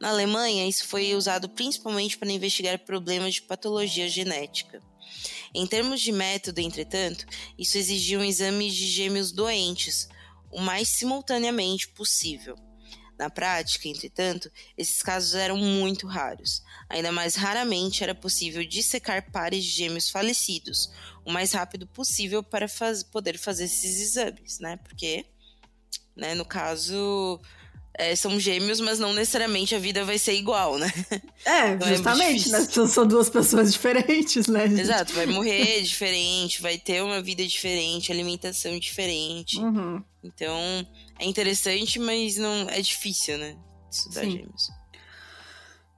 Na 0.00 0.08
Alemanha, 0.08 0.66
isso 0.66 0.86
foi 0.86 1.14
usado 1.14 1.48
principalmente 1.48 2.16
para 2.16 2.32
investigar 2.32 2.78
problemas 2.78 3.34
de 3.34 3.42
patologia 3.42 4.08
genética. 4.08 4.82
Em 5.54 5.66
termos 5.66 6.00
de 6.00 6.12
método, 6.12 6.60
entretanto, 6.60 7.26
isso 7.58 7.76
exigia 7.76 8.18
um 8.18 8.24
exame 8.24 8.70
de 8.70 8.86
gêmeos 8.86 9.30
doentes 9.30 10.08
o 10.50 10.60
mais 10.60 10.88
simultaneamente 10.88 11.88
possível. 11.88 12.56
Na 13.22 13.30
prática, 13.30 13.86
entretanto, 13.88 14.50
esses 14.76 15.00
casos 15.00 15.36
eram 15.36 15.56
muito 15.56 16.08
raros. 16.08 16.60
Ainda 16.88 17.12
mais 17.12 17.36
raramente 17.36 18.02
era 18.02 18.16
possível 18.16 18.66
dissecar 18.66 19.30
pares 19.30 19.62
de 19.64 19.70
gêmeos 19.70 20.10
falecidos 20.10 20.90
o 21.24 21.30
mais 21.30 21.52
rápido 21.52 21.86
possível 21.86 22.42
para 22.42 22.66
faz- 22.66 23.04
poder 23.04 23.38
fazer 23.38 23.66
esses 23.66 24.00
exames, 24.00 24.58
né? 24.58 24.76
Porque, 24.78 25.24
né, 26.16 26.34
no 26.34 26.44
caso, 26.44 27.40
é, 27.94 28.16
são 28.16 28.38
gêmeos, 28.40 28.80
mas 28.80 28.98
não 28.98 29.12
necessariamente 29.12 29.74
a 29.74 29.78
vida 29.78 30.04
vai 30.04 30.18
ser 30.18 30.34
igual, 30.34 30.78
né? 30.78 30.90
É, 31.44 31.70
Então 31.72 31.88
é 31.88 31.94
justamente, 31.94 32.36
difícil. 32.44 32.52
né? 32.58 32.64
São- 32.70 32.86
São 32.86 33.06
duas 33.06 33.28
pessoas 33.28 33.72
diferentes, 33.72 34.46
né? 34.46 34.68
gente? 34.68 34.80
Exato, 34.80 35.12
vai 35.12 35.26
morrer 35.26 35.80
diferente, 35.82 36.62
vai 36.62 36.78
ter 36.78 37.02
uma 37.02 37.20
vida 37.20 37.44
diferente, 37.46 38.10
alimentação 38.12 38.78
diferente. 38.78 39.58
Uhum. 39.58 40.02
Então, 40.24 40.56
é 41.18 41.24
interessante, 41.26 41.98
mas 41.98 42.36
não 42.36 42.68
é 42.70 42.80
difícil, 42.80 43.36
né? 43.38 43.56
Estudar 43.90 44.20
Sim. 44.22 44.30
gêmeos. 44.30 44.70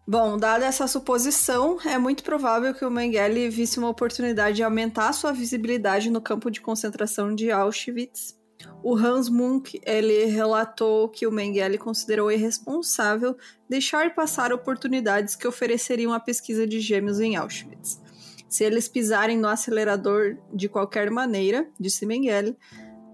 Bom, 0.07 0.37
dada 0.37 0.67
essa 0.67 0.87
suposição, 0.87 1.79
é 1.83 1.97
muito 1.97 2.23
provável 2.23 2.75
que 2.75 2.85
o 2.85 2.91
Mengele 2.91 3.49
visse 3.49 3.79
uma 3.79 3.89
oportunidade 3.89 4.57
de 4.57 4.63
aumentar 4.63 5.13
sua 5.15 5.33
visibilidade 5.33 6.11
no 6.11 6.21
campo 6.21 6.51
de 6.51 6.61
concentração 6.61 7.35
de 7.35 7.51
Auschwitz. 7.51 8.35
O 8.83 8.97
Hans 8.97 9.29
Munk, 9.29 9.81
ele 9.85 10.25
relatou 10.27 11.09
que 11.09 11.27
o 11.27 11.33
Mengele 11.33 11.79
considerou 11.79 12.31
irresponsável 12.31 13.37
deixar 13.69 14.15
passar 14.15 14.53
oportunidades 14.53 15.35
que 15.35 15.49
ofereceriam 15.49 16.13
a 16.13 16.21
pesquisa 16.21 16.67
de 16.67 16.81
gêmeos 16.81 17.21
em 17.21 17.37
Auschwitz. 17.37 18.01
Se 18.49 18.63
eles 18.63 18.89
pisarem 18.89 19.39
no 19.39 19.49
acelerador 19.49 20.37
de 20.53 20.69
qualquer 20.69 21.11
maneira, 21.11 21.69
disse 21.79 22.07
Mengele, 22.07 22.57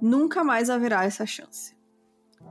nunca 0.02 0.44
mais 0.44 0.68
haverá 0.68 1.04
essa 1.04 1.24
chance. 1.24 1.74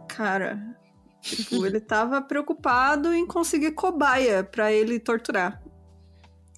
Cara, 0.07 0.79
Tipo, 1.21 1.65
ele 1.65 1.79
tava 1.79 2.21
preocupado 2.21 3.13
em 3.13 3.25
conseguir 3.25 3.71
cobaia 3.71 4.43
pra 4.43 4.71
ele 4.71 4.99
torturar. 4.99 5.61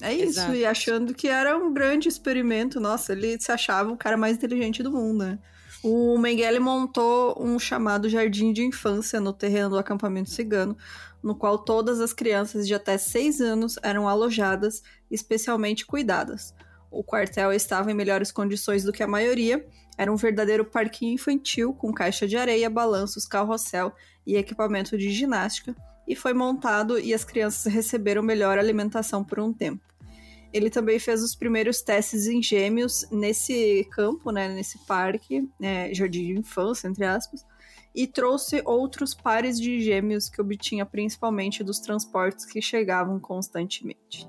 É 0.01 0.13
isso, 0.13 0.39
Exato. 0.39 0.55
e 0.55 0.65
achando 0.65 1.13
que 1.13 1.27
era 1.27 1.55
um 1.57 1.71
grande 1.71 2.10
experimento. 2.10 2.79
Nossa, 2.79 3.13
ele 3.13 3.39
se 3.39 3.51
achava 3.51 3.91
o 3.91 3.98
cara 3.98 4.17
mais 4.17 4.38
inteligente 4.38 4.81
do 4.81 4.91
mundo, 4.91 5.24
né? 5.24 5.39
O 5.83 6.15
Mengele 6.17 6.59
montou 6.59 7.35
um 7.41 7.57
chamado 7.57 8.07
jardim 8.07 8.53
de 8.53 8.63
infância 8.63 9.19
no 9.19 9.33
terreno 9.33 9.71
do 9.71 9.79
acampamento 9.79 10.29
cigano, 10.29 10.77
no 11.23 11.35
qual 11.35 11.57
todas 11.57 12.00
as 12.00 12.13
crianças 12.13 12.67
de 12.67 12.75
até 12.75 13.00
6 13.00 13.41
anos 13.41 13.79
eram 13.81 14.07
alojadas, 14.07 14.83
especialmente 15.09 15.85
cuidadas. 15.85 16.53
O 16.91 17.03
quartel 17.03 17.51
estava 17.51 17.89
em 17.89 17.95
melhores 17.95 18.31
condições 18.31 18.83
do 18.83 18.91
que 18.91 19.01
a 19.01 19.07
maioria, 19.07 19.65
era 19.97 20.11
um 20.11 20.15
verdadeiro 20.15 20.65
parquinho 20.65 21.13
infantil 21.13 21.73
com 21.73 21.91
caixa 21.91 22.27
de 22.27 22.38
areia, 22.38 22.69
balanços, 22.69 23.25
carrossel 23.25 23.91
e 24.25 24.35
equipamento 24.35 24.95
de 24.95 25.09
ginástica, 25.09 25.75
e 26.07 26.15
foi 26.15 26.33
montado 26.33 27.00
e 27.00 27.13
as 27.13 27.23
crianças 27.23 27.71
receberam 27.73 28.21
melhor 28.21 28.59
alimentação 28.59 29.23
por 29.23 29.39
um 29.39 29.51
tempo. 29.51 29.90
Ele 30.53 30.70
também 30.70 31.00
fez 31.00 31.24
os 31.24 31.36
primeiros 31.36 31.81
testes 31.81 32.27
em 32.27 32.41
gêmeos 32.41 33.05
nesse 33.12 33.88
campo, 33.91 34.31
né, 34.31 34.50
nesse 34.50 34.77
parque, 34.86 35.50
é, 35.62 35.93
jardim 35.93 36.34
de 36.34 36.39
infância, 36.39 36.88
entre 36.88 37.05
aspas, 37.05 37.46
e 37.93 38.08
trouxe 38.08 38.62
outros 38.65 39.13
pares 39.13 39.60
de 39.60 39.79
gêmeos 39.81 40.29
que 40.29 40.41
obtinha 40.41 40.86
principalmente 40.86 41.63
dos 41.63 41.79
transportes 41.79 42.46
que 42.46 42.62
chegavam 42.62 43.20
constantemente. 43.20 44.27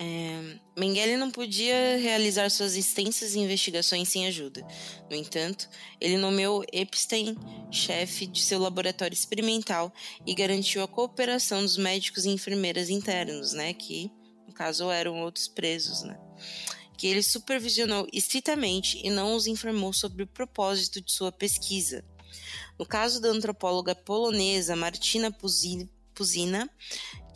É, 0.00 0.58
Mengele 0.78 1.16
não 1.16 1.28
podia 1.28 1.98
realizar 1.98 2.48
suas 2.50 2.76
extensas 2.76 3.34
investigações 3.34 4.08
sem 4.08 4.28
ajuda. 4.28 4.64
No 5.10 5.16
entanto, 5.16 5.68
ele 6.00 6.16
nomeou 6.16 6.64
Epstein 6.72 7.36
chefe 7.68 8.28
de 8.28 8.40
seu 8.40 8.60
laboratório 8.60 9.12
experimental 9.12 9.92
e 10.24 10.34
garantiu 10.34 10.84
a 10.84 10.88
cooperação 10.88 11.62
dos 11.62 11.76
médicos 11.76 12.24
e 12.24 12.30
enfermeiras 12.30 12.90
internos, 12.90 13.52
né, 13.52 13.72
que 13.72 14.12
caso 14.58 14.90
eram 14.90 15.20
outros 15.22 15.46
presos, 15.46 16.02
né, 16.02 16.18
que 16.96 17.06
ele 17.06 17.22
supervisionou 17.22 18.08
estritamente 18.12 19.00
e 19.04 19.08
não 19.08 19.36
os 19.36 19.46
informou 19.46 19.92
sobre 19.92 20.24
o 20.24 20.26
propósito 20.26 21.00
de 21.00 21.12
sua 21.12 21.30
pesquisa. 21.30 22.04
No 22.76 22.84
caso 22.84 23.20
da 23.20 23.28
antropóloga 23.28 23.94
polonesa 23.94 24.74
Martina 24.74 25.30
Puzi- 25.30 25.88
Puzina, 26.12 26.68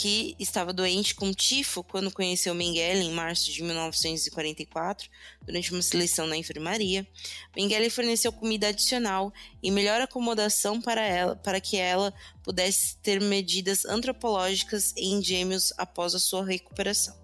que 0.03 0.35
estava 0.37 0.73
doente 0.73 1.15
com 1.15 1.33
tifo 1.33 1.85
quando 1.85 2.11
conheceu 2.11 2.53
Mengele 2.53 3.05
em 3.05 3.13
março 3.13 3.53
de 3.53 3.63
1944, 3.63 5.09
durante 5.47 5.71
uma 5.71 5.81
seleção 5.81 6.27
na 6.27 6.37
enfermaria. 6.37 7.07
Mengele 7.55 7.89
forneceu 7.89 8.33
comida 8.33 8.67
adicional 8.67 9.33
e 9.63 9.71
melhor 9.71 10.01
acomodação 10.01 10.83
para 10.83 11.03
ela, 11.03 11.37
para 11.37 11.61
que 11.61 11.77
ela 11.77 12.13
pudesse 12.43 12.97
ter 12.97 13.21
medidas 13.21 13.85
antropológicas 13.85 14.93
em 14.97 15.23
gêmeos 15.23 15.73
após 15.79 16.17
a 16.17 16.19
sua 16.19 16.45
recuperação. 16.45 17.17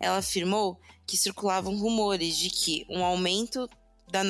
Ela 0.00 0.16
afirmou 0.16 0.80
que 1.06 1.14
circulavam 1.14 1.76
rumores 1.76 2.38
de 2.38 2.48
que 2.48 2.86
um 2.88 3.04
aumento 3.04 3.68
da, 4.10 4.22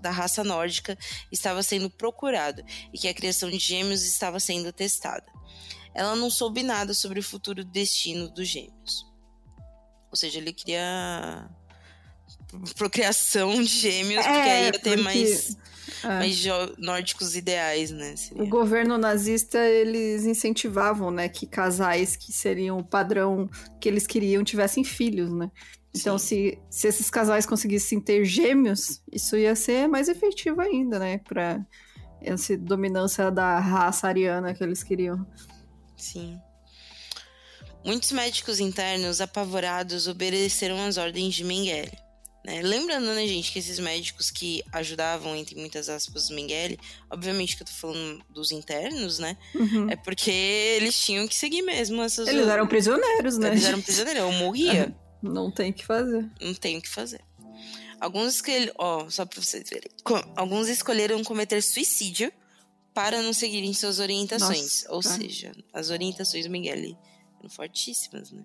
da 0.00 0.10
raça 0.10 0.42
nórdica 0.42 0.96
estava 1.30 1.62
sendo 1.62 1.90
procurado 1.90 2.64
e 2.94 2.98
que 2.98 3.08
a 3.08 3.12
criação 3.14 3.50
de 3.50 3.58
gêmeos 3.58 4.04
estava 4.04 4.40
sendo 4.40 4.72
testada 4.72 5.36
ela 5.96 6.14
não 6.14 6.30
soube 6.30 6.62
nada 6.62 6.92
sobre 6.94 7.20
o 7.20 7.22
futuro 7.22 7.64
destino 7.64 8.28
dos 8.28 8.46
gêmeos. 8.48 9.06
Ou 10.10 10.16
seja, 10.16 10.38
ele 10.38 10.52
queria 10.52 11.48
procriação 12.76 13.54
de 13.62 13.66
gêmeos, 13.66 14.24
porque 14.24 14.38
aí 14.38 14.64
ia 14.66 14.72
ter 14.72 14.80
porque- 14.80 15.02
mais. 15.02 15.56
é. 16.04 16.08
mais 16.08 16.44
nórdicos 16.78 17.36
ideais, 17.36 17.90
né? 17.90 18.14
Seria. 18.16 18.42
O 18.42 18.48
governo 18.48 18.96
nazista, 18.98 19.58
eles 19.58 20.24
incentivavam, 20.24 21.10
né, 21.10 21.28
que 21.28 21.46
casais 21.46 22.16
que 22.16 22.32
seriam 22.32 22.78
o 22.78 22.84
padrão 22.84 23.48
que 23.80 23.88
eles 23.88 24.06
queriam 24.06 24.44
tivessem 24.44 24.84
filhos, 24.84 25.32
né? 25.32 25.50
Então, 25.94 26.18
se, 26.18 26.58
se 26.68 26.88
esses 26.88 27.08
casais 27.08 27.46
conseguissem 27.46 27.98
ter 28.00 28.24
gêmeos, 28.24 29.02
isso 29.10 29.34
ia 29.36 29.56
ser 29.56 29.88
mais 29.88 30.08
efetivo 30.08 30.60
ainda, 30.60 30.98
né? 30.98 31.18
Pra 31.18 31.64
essa 32.20 32.56
dominância 32.56 33.30
da 33.30 33.58
raça 33.58 34.06
ariana 34.06 34.52
que 34.54 34.62
eles 34.62 34.82
queriam. 34.82 35.26
Sim. 35.96 36.40
Muitos 37.84 38.10
médicos 38.12 38.58
internos, 38.58 39.20
apavorados, 39.20 40.08
obedeceram 40.08 40.84
às 40.84 40.96
ordens 40.96 41.34
de 41.34 41.44
Mengele. 41.44 41.96
Né? 42.44 42.62
Lembrando, 42.62 43.06
né, 43.06 43.26
gente, 43.26 43.50
que 43.50 43.58
esses 43.58 43.78
médicos 43.80 44.30
que 44.30 44.62
ajudavam, 44.72 45.34
entre 45.34 45.56
muitas 45.56 45.88
aspas, 45.88 46.30
o 46.30 46.34
Mengele, 46.34 46.78
obviamente 47.10 47.56
que 47.56 47.62
eu 47.62 47.66
tô 47.66 47.72
falando 47.72 48.24
dos 48.30 48.52
internos, 48.52 49.18
né? 49.18 49.36
Uhum. 49.54 49.90
É 49.90 49.96
porque 49.96 50.30
eles 50.30 50.98
tinham 51.00 51.26
que 51.26 51.34
seguir 51.34 51.62
mesmo 51.62 52.02
essas. 52.02 52.28
Eles 52.28 52.46
eram 52.46 52.68
prisioneiros, 52.68 53.36
né? 53.36 53.48
Eles 53.48 53.64
eram 53.64 53.80
prisioneiros, 53.82 54.22
eu 54.22 54.32
morria. 54.32 54.94
Não 55.20 55.50
tem 55.50 55.70
o 55.70 55.74
que 55.74 55.84
fazer. 55.84 56.30
Não 56.40 56.54
tem 56.54 56.78
o 56.78 56.82
que 56.82 56.88
fazer. 56.88 57.20
Alguns 58.00 58.40
que 58.40 58.72
ó, 58.78 59.08
só 59.08 59.24
pra 59.24 59.42
vocês 59.42 59.68
verem. 59.68 59.90
Alguns 60.36 60.68
escolheram 60.68 61.24
cometer 61.24 61.62
suicídio 61.62 62.32
para 62.96 63.20
não 63.20 63.34
seguirem 63.34 63.74
suas 63.74 63.98
orientações. 63.98 64.84
Nossa, 64.84 64.94
Ou 64.94 65.02
tá. 65.02 65.10
seja, 65.10 65.52
as 65.70 65.90
orientações 65.90 66.46
do 66.46 66.50
Mengele 66.50 66.96
eram 67.38 67.50
fortíssimas, 67.50 68.32
né? 68.32 68.42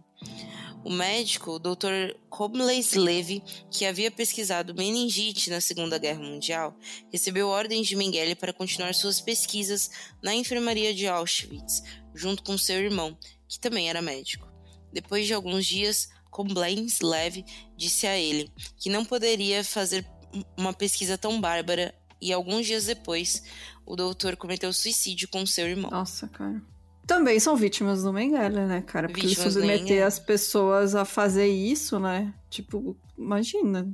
O 0.84 0.90
médico, 0.90 1.52
o 1.52 1.58
Dr. 1.60 2.18
Comles 2.30 2.92
Levy, 2.96 3.42
que 3.70 3.86
havia 3.86 4.12
pesquisado 4.12 4.76
meningite 4.76 5.50
na 5.50 5.62
Segunda 5.62 5.98
Guerra 5.98 6.20
Mundial, 6.20 6.78
recebeu 7.10 7.48
ordens 7.48 7.88
de 7.88 7.96
Mengele 7.96 8.36
para 8.36 8.52
continuar 8.52 8.94
suas 8.94 9.22
pesquisas 9.22 9.90
na 10.22 10.36
enfermaria 10.36 10.94
de 10.94 11.08
Auschwitz, 11.08 11.82
junto 12.14 12.44
com 12.44 12.58
seu 12.58 12.76
irmão, 12.76 13.18
que 13.48 13.58
também 13.58 13.90
era 13.90 14.02
médico. 14.02 14.52
Depois 14.92 15.26
de 15.26 15.34
alguns 15.34 15.66
dias, 15.66 16.10
Combles 16.30 17.00
Levy 17.00 17.46
disse 17.78 18.06
a 18.06 18.18
ele 18.18 18.52
que 18.76 18.90
não 18.90 19.06
poderia 19.06 19.64
fazer 19.64 20.06
uma 20.58 20.74
pesquisa 20.74 21.18
tão 21.18 21.40
bárbara 21.40 21.96
e 22.22 22.32
alguns 22.32 22.66
dias 22.66 22.86
depois, 22.86 23.44
o 23.86 23.96
doutor 23.96 24.36
cometeu 24.36 24.72
suicídio 24.72 25.28
com 25.30 25.46
seu 25.46 25.68
irmão. 25.68 25.90
Nossa, 25.90 26.28
cara 26.28 26.62
também 27.12 27.42
são 27.42 27.58
vítimas 27.58 28.04
do 28.04 28.14
Mengele, 28.14 28.66
né, 28.66 28.82
cara? 28.88 29.10
Porque 29.10 29.28
vítimas 29.28 29.54
submeter 29.54 30.06
as 30.06 30.18
pessoas 30.18 30.96
a 30.96 31.04
fazer 31.04 31.48
isso, 31.48 32.00
né? 32.00 32.34
Tipo, 32.50 32.96
imagina. 33.18 33.92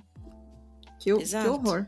Que, 1.00 1.12
que 1.15 1.36
horror. 1.48 1.88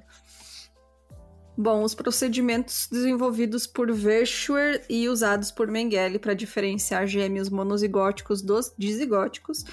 Bom, 1.55 1.83
os 1.83 1.93
procedimentos 1.93 2.87
desenvolvidos 2.91 3.67
por 3.67 3.91
Verschuer 3.91 4.83
e 4.89 5.07
usados 5.07 5.51
por 5.51 5.67
Mengele 5.67 6.17
para 6.17 6.33
diferenciar 6.33 7.05
gêmeos 7.05 7.47
monozigóticos 7.47 8.41
dos 8.41 8.73
dizigóticos 8.75 9.63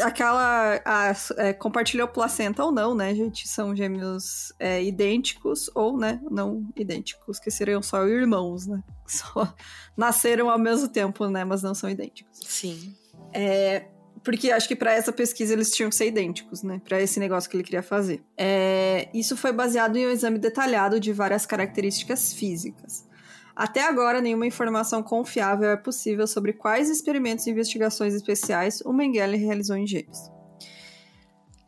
aquela 0.00 0.80
a, 0.84 1.14
é, 1.38 1.52
compartilhou 1.52 2.08
placenta 2.08 2.64
ou 2.64 2.72
não, 2.72 2.94
né, 2.94 3.14
gente? 3.14 3.48
São 3.48 3.74
gêmeos 3.74 4.52
é, 4.58 4.82
idênticos 4.82 5.70
ou, 5.74 5.96
né, 5.96 6.20
não 6.30 6.68
idênticos, 6.76 7.38
que 7.38 7.50
seriam 7.50 7.82
só 7.82 8.06
irmãos, 8.06 8.66
né? 8.66 8.82
Só 9.06 9.54
nasceram 9.94 10.48
ao 10.48 10.58
mesmo 10.58 10.88
tempo, 10.88 11.26
né, 11.26 11.44
mas 11.44 11.62
não 11.62 11.74
são 11.74 11.90
idênticos. 11.90 12.40
Sim. 12.46 12.94
É, 13.34 13.84
porque 14.24 14.50
acho 14.50 14.68
que 14.68 14.76
para 14.76 14.92
essa 14.92 15.12
pesquisa 15.12 15.52
eles 15.52 15.70
tinham 15.70 15.90
que 15.90 15.96
ser 15.96 16.06
idênticos, 16.06 16.62
né? 16.62 16.80
Para 16.84 17.00
esse 17.00 17.18
negócio 17.18 17.50
que 17.50 17.56
ele 17.56 17.64
queria 17.64 17.82
fazer. 17.82 18.22
É, 18.38 19.08
isso 19.12 19.36
foi 19.36 19.52
baseado 19.52 19.96
em 19.96 20.06
um 20.06 20.10
exame 20.10 20.38
detalhado 20.38 20.98
de 21.00 21.12
várias 21.12 21.44
características 21.44 22.32
físicas. 22.32 23.06
Até 23.54 23.86
agora, 23.86 24.20
nenhuma 24.20 24.46
informação 24.46 25.02
confiável 25.02 25.70
é 25.70 25.76
possível 25.76 26.26
sobre 26.26 26.52
quais 26.52 26.88
experimentos 26.88 27.46
e 27.46 27.50
investigações 27.50 28.14
especiais 28.14 28.80
o 28.80 28.92
Mengele 28.92 29.36
realizou 29.36 29.76
em 29.76 29.86
gêmeos. 29.86 30.18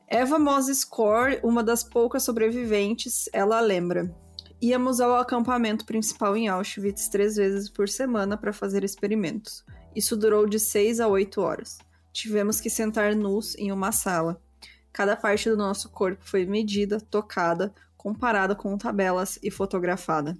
Eva 0.06 0.38
Moses 0.38 0.84
Core, 0.84 1.40
uma 1.42 1.62
das 1.62 1.82
poucas 1.82 2.22
sobreviventes, 2.22 3.28
ela 3.32 3.60
lembra. 3.60 4.14
Íamos 4.62 5.00
ao 5.00 5.16
acampamento 5.16 5.84
principal 5.84 6.36
em 6.36 6.48
Auschwitz 6.48 7.08
três 7.08 7.36
vezes 7.36 7.68
por 7.68 7.88
semana 7.88 8.36
para 8.36 8.52
fazer 8.52 8.84
experimentos. 8.84 9.64
Isso 9.94 10.16
durou 10.16 10.46
de 10.46 10.58
seis 10.58 11.00
a 11.00 11.08
oito 11.08 11.40
horas. 11.40 11.78
Tivemos 12.12 12.60
que 12.60 12.70
sentar 12.70 13.14
nus 13.14 13.54
em 13.56 13.72
uma 13.72 13.92
sala. 13.92 14.40
Cada 14.92 15.16
parte 15.16 15.50
do 15.50 15.56
nosso 15.56 15.90
corpo 15.90 16.22
foi 16.24 16.46
medida, 16.46 17.00
tocada, 17.00 17.74
comparada 17.96 18.54
com 18.54 18.78
tabelas 18.78 19.38
e 19.42 19.50
fotografada. 19.50 20.38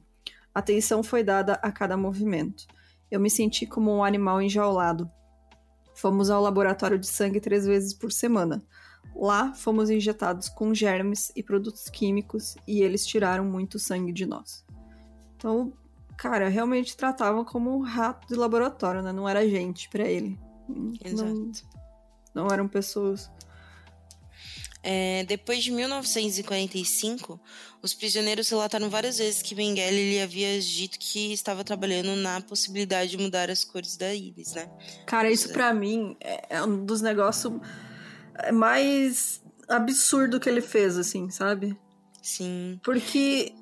Atenção 0.55 1.03
foi 1.03 1.25
dada 1.25 1.55
a 1.55 1.73
cada 1.73 1.97
movimento. 1.97 2.67
Eu 3.11 3.19
me 3.19 3.29
senti 3.29 3.67
como 3.67 3.93
um 3.93 4.05
animal 4.05 4.41
enjaulado. 4.41 5.11
Fomos 5.95 6.31
ao 6.31 6.43
laboratório 6.43 6.99
de 6.99 7.07
sangue 7.07 7.41
três 7.41 7.67
vezes 7.67 7.93
por 7.93 8.13
semana. 8.13 8.65
Lá 9.15 9.53
fomos 9.55 9.91
injetados 9.91 10.49
com 10.49 10.75
germes 10.75 11.33
e 11.37 11.43
produtos 11.43 11.89
químicos 11.89 12.57
e 12.67 12.83
eles 12.83 13.07
tiraram 13.07 13.45
muito 13.45 13.79
sangue 13.79 14.13
de 14.13 14.27
nós. 14.27 14.65
Então, 15.37 15.73
cara, 16.17 16.49
realmente 16.49 16.97
tratavam 16.97 17.45
como 17.45 17.77
um 17.77 17.81
rato 17.81 18.27
de 18.27 18.35
laboratório, 18.35 19.03
né? 19.03 19.13
Não 19.13 19.29
era 19.29 19.49
gente 19.49 19.89
para 19.89 20.05
ele. 20.05 20.39
Exato. 21.05 21.35
Não, 21.35 22.45
não 22.45 22.49
eram 22.49 22.67
pessoas. 22.67 23.31
É, 24.87 25.25
depois 25.25 25.65
de 25.65 25.71
1945, 25.71 27.41
os 27.81 27.95
prisioneiros 27.95 28.51
relataram 28.51 28.91
várias 28.91 29.17
vezes 29.17 29.41
que 29.41 29.55
Mengele 29.55 30.11
lhe 30.11 30.21
havia 30.21 30.61
dito 30.61 30.99
que 30.99 31.33
estava 31.33 31.65
trabalhando 31.65 32.15
na 32.17 32.43
possibilidade 32.43 33.13
de 33.13 33.17
mudar 33.17 33.49
as 33.49 33.65
cores 33.65 33.97
da 33.97 34.15
íris, 34.15 34.53
né? 34.53 34.71
Cara, 35.07 35.31
isso 35.31 35.51
para 35.55 35.73
mim 35.73 36.15
é, 36.21 36.57
é 36.57 36.63
um 36.63 36.85
dos 36.85 37.01
negócios 37.01 37.51
mais 38.53 39.43
absurdo 39.67 40.39
que 40.39 40.51
ele 40.51 40.61
fez, 40.61 40.99
assim, 40.99 41.31
sabe? 41.31 41.75
Sim. 42.21 42.79
Porque 42.83 43.55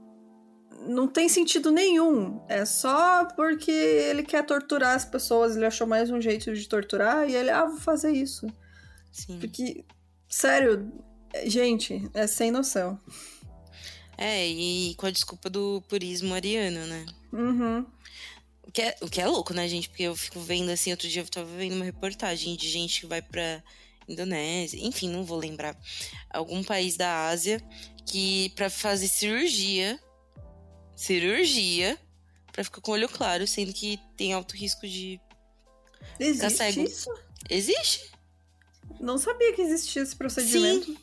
não 0.89 1.07
tem 1.07 1.29
sentido 1.29 1.71
nenhum. 1.71 2.41
É 2.49 2.65
só 2.65 3.25
porque 3.37 3.71
ele 3.71 4.25
quer 4.25 4.45
torturar 4.45 4.97
as 4.97 5.05
pessoas, 5.05 5.55
ele 5.55 5.67
achou 5.67 5.87
mais 5.87 6.11
um 6.11 6.21
jeito 6.21 6.53
de 6.53 6.69
torturar 6.69 7.29
e 7.29 7.37
ele, 7.37 7.51
ah, 7.51 7.67
vou 7.67 7.79
fazer 7.79 8.11
isso. 8.11 8.45
Sim. 9.13 9.39
Porque, 9.39 9.85
sério, 10.29 10.93
Gente, 11.47 12.09
é 12.15 12.27
sem 12.27 12.51
noção. 12.51 13.01
É, 14.17 14.47
e 14.47 14.95
com 14.97 15.07
a 15.07 15.11
desculpa 15.11 15.49
do 15.49 15.83
purismo 15.89 16.35
ariano, 16.35 16.87
né? 16.87 17.07
Uhum. 17.33 17.87
O 18.63 18.71
que, 18.71 18.83
é, 18.83 18.97
o 19.01 19.09
que 19.09 19.21
é 19.21 19.27
louco, 19.27 19.53
né, 19.53 19.67
gente? 19.69 19.89
Porque 19.89 20.05
eu 20.05 20.15
fico 20.15 20.41
vendo 20.41 20.71
assim, 20.71 20.91
outro 20.91 21.09
dia 21.09 21.23
eu 21.23 21.29
tava 21.29 21.51
vendo 21.57 21.75
uma 21.75 21.85
reportagem 21.85 22.55
de 22.57 22.69
gente 22.69 23.01
que 23.01 23.07
vai 23.07 23.21
pra 23.21 23.63
Indonésia, 24.09 24.79
enfim, 24.81 25.09
não 25.09 25.25
vou 25.25 25.39
lembrar. 25.39 25.77
Algum 26.31 26.63
país 26.63 26.97
da 26.97 27.29
Ásia 27.29 27.61
que 28.07 28.51
para 28.51 28.71
fazer 28.71 29.09
cirurgia, 29.09 29.99
cirurgia, 30.95 31.99
para 32.53 32.65
ficar 32.65 32.81
com 32.81 32.91
o 32.93 32.95
olho 32.95 33.09
claro, 33.09 33.47
sendo 33.47 33.73
que 33.73 33.99
tem 34.17 34.33
alto 34.33 34.57
risco 34.57 34.87
de 34.87 35.21
Existe. 36.19 36.85
Isso? 36.85 37.11
Existe? 37.49 38.13
Não 39.01 39.19
sabia 39.19 39.53
que 39.53 39.63
existia 39.63 40.03
esse 40.03 40.15
procedimento. 40.15 40.87
Sim. 40.87 40.99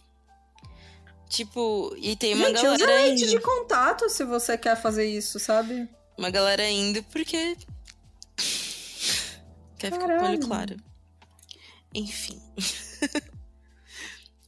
Tipo, 1.29 1.95
e 1.97 2.15
tem 2.15 2.33
uma 2.33 2.47
Gente, 2.47 2.55
galera 2.63 2.75
usa 2.75 2.85
lente 2.87 3.23
indo. 3.23 3.31
de 3.31 3.39
contato 3.39 4.09
se 4.09 4.25
você 4.25 4.57
quer 4.57 4.75
fazer 4.75 5.05
isso, 5.05 5.39
sabe? 5.39 5.87
Uma 6.17 6.31
galera 6.31 6.67
indo 6.67 7.03
porque 7.03 7.55
quer 9.77 9.91
ficar 9.93 10.17
com 10.17 10.25
o 10.25 10.27
olho 10.27 10.39
claro. 10.39 10.75
Enfim. 11.93 12.41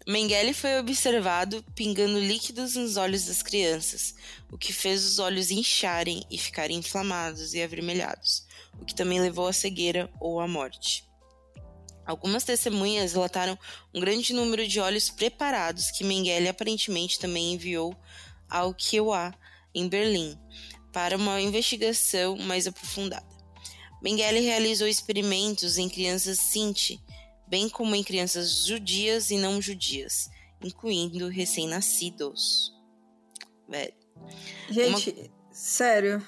Mengele 0.08 0.54
foi 0.54 0.80
observado 0.80 1.63
pingando 1.76 2.20
líquidos 2.20 2.76
nos 2.76 2.98
olhos 2.98 3.26
das 3.26 3.44
crianças, 3.44 4.15
o 4.52 4.58
que 4.58 4.74
fez 4.74 5.06
os 5.06 5.20
olhos 5.20 5.52
incharem 5.52 6.26
e 6.32 6.38
ficarem 6.38 6.80
inflamados 6.80 7.54
e 7.54 7.62
avermelhados, 7.62 8.48
o 8.80 8.86
que 8.86 8.96
também 8.96 9.22
levou 9.22 9.48
à 9.48 9.54
cegueira 9.54 10.12
ou 10.20 10.39
à 10.39 10.48
morte. 10.48 11.08
Algumas 12.12 12.43
testemunhas 12.43 13.13
relataram 13.13 13.58
um 13.93 14.02
grande 14.02 14.34
número 14.34 14.67
de 14.67 14.80
óleos 14.82 15.10
preparados 15.10 15.89
que 15.91 16.04
Mengele 16.04 16.50
aparentemente 16.50 17.17
também 17.17 17.54
enviou 17.54 17.95
ao 18.50 18.74
QA 18.74 19.34
em 19.74 19.88
Berlim 19.88 20.38
para 20.91 21.15
uma 21.15 21.39
investigação 21.39 22.36
mais 22.36 22.67
aprofundada. 22.67 23.26
Mengele 24.04 24.41
realizou 24.41 24.89
experimentos 24.89 25.78
em 25.78 25.88
crianças 25.88 26.38
Sinti, 26.39 27.02
bem 27.47 27.69
como 27.69 27.95
em 27.95 28.04
crianças 28.04 28.65
judias 28.65 29.32
e 29.32 29.38
não 29.38 29.62
judias, 29.62 30.30
incluindo 30.62 31.30
recém-nascidos. 31.30 32.74
Gente, 34.69 35.12
uma... 35.12 35.30
sério, 35.50 36.21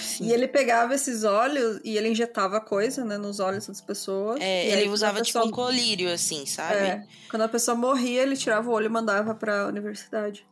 Sim. 0.00 0.26
E 0.26 0.32
ele 0.32 0.48
pegava 0.48 0.94
esses 0.94 1.24
óleos 1.24 1.80
e 1.84 1.96
ele 1.96 2.08
injetava 2.08 2.60
coisa, 2.60 3.04
né, 3.04 3.18
nos 3.18 3.40
olhos 3.40 3.66
das 3.66 3.80
pessoas. 3.80 4.40
É, 4.40 4.66
ele 4.68 4.88
usava 4.88 5.18
pessoa... 5.18 5.44
tipo 5.44 5.48
um 5.48 5.64
colírio, 5.64 6.12
assim, 6.12 6.46
sabe? 6.46 6.76
É, 6.76 7.06
quando 7.30 7.42
a 7.42 7.48
pessoa 7.48 7.76
morria, 7.76 8.22
ele 8.22 8.36
tirava 8.36 8.68
o 8.68 8.72
olho 8.72 8.86
e 8.86 8.88
mandava 8.88 9.34
pra 9.34 9.66
universidade. 9.66 10.46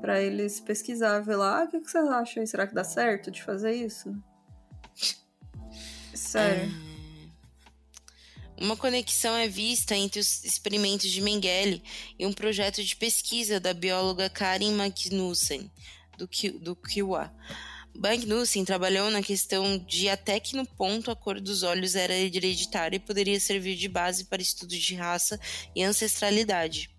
para 0.00 0.20
eles 0.20 0.60
pesquisar, 0.60 1.20
ver 1.20 1.36
lá, 1.36 1.60
ah, 1.60 1.64
o 1.64 1.68
que, 1.68 1.80
que 1.80 1.90
vocês 1.90 2.06
acham 2.08 2.40
aí? 2.40 2.46
Será 2.46 2.66
que 2.66 2.74
dá 2.74 2.84
certo 2.84 3.30
de 3.30 3.42
fazer 3.42 3.72
isso? 3.72 4.14
Sério. 6.14 6.70
É... 6.90 6.94
Uma 8.56 8.76
conexão 8.76 9.34
é 9.34 9.48
vista 9.48 9.96
entre 9.96 10.20
os 10.20 10.44
experimentos 10.44 11.10
de 11.10 11.20
Mengele 11.20 11.82
e 12.18 12.24
um 12.24 12.32
projeto 12.32 12.82
de 12.84 12.94
pesquisa 12.94 13.58
da 13.58 13.74
bióloga 13.74 14.30
Karen 14.30 14.72
Magnussen, 14.72 15.70
do, 16.16 16.28
do 16.60 16.76
Kiwa. 16.76 17.34
Magnussen 17.96 18.64
trabalhou 18.64 19.10
na 19.10 19.22
questão 19.22 19.78
de 19.78 20.08
até 20.08 20.40
que 20.40 20.56
no 20.56 20.66
ponto 20.66 21.10
a 21.10 21.16
cor 21.16 21.40
dos 21.40 21.62
olhos 21.62 21.94
era 21.94 22.12
hereditária 22.12 22.96
e 22.96 23.00
poderia 23.00 23.38
servir 23.38 23.76
de 23.76 23.88
base 23.88 24.24
para 24.24 24.42
estudos 24.42 24.78
de 24.78 24.94
raça 24.94 25.38
e 25.74 25.82
ancestralidade. 25.82 26.90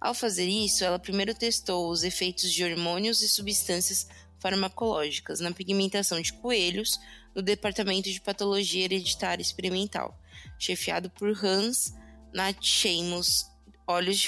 Ao 0.00 0.14
fazer 0.14 0.46
isso, 0.46 0.84
ela 0.84 0.98
primeiro 0.98 1.34
testou 1.34 1.90
os 1.90 2.04
efeitos 2.04 2.52
de 2.52 2.64
hormônios 2.64 3.20
e 3.20 3.28
substâncias 3.28 4.06
farmacológicas 4.38 5.40
na 5.40 5.50
pigmentação 5.50 6.20
de 6.20 6.32
coelhos 6.32 7.00
no 7.34 7.42
Departamento 7.42 8.08
de 8.08 8.20
Patologia 8.20 8.84
Hereditária 8.84 9.42
Experimental, 9.42 10.16
chefiado 10.56 11.10
por 11.10 11.36
Hans 11.44 11.92
Natchemus, 12.32 13.44
olhos 13.86 14.24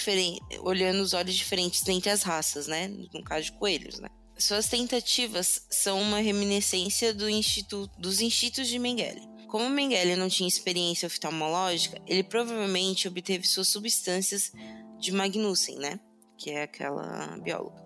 olhando 0.61 1.03
os 1.03 1.13
olhos 1.13 1.35
diferentes 1.35 1.87
entre 1.87 2.11
as 2.11 2.23
raças, 2.23 2.67
né? 2.67 2.89
No 2.89 3.23
caso 3.23 3.45
de 3.45 3.53
coelhos, 3.53 4.01
né? 4.01 4.09
Suas 4.41 4.69
tentativas 4.69 5.67
são 5.69 6.01
uma 6.01 6.19
reminiscência 6.19 7.13
do 7.13 7.27
dos 7.99 8.23
institutos 8.23 8.71
de 8.71 8.79
Mengele. 8.79 9.21
Como 9.49 9.69
Mengele 9.69 10.17
não 10.17 10.31
tinha 10.31 10.49
experiência 10.49 11.07
oftalmológica, 11.07 12.01
ele 12.07 12.23
provavelmente 12.23 13.07
obteve 13.07 13.47
suas 13.47 13.69
substâncias 13.69 14.51
de 14.99 15.13
Magnussen, 15.13 15.77
né? 15.77 16.01
Que 16.39 16.53
é 16.53 16.63
aquela 16.63 17.37
bióloga. 17.37 17.85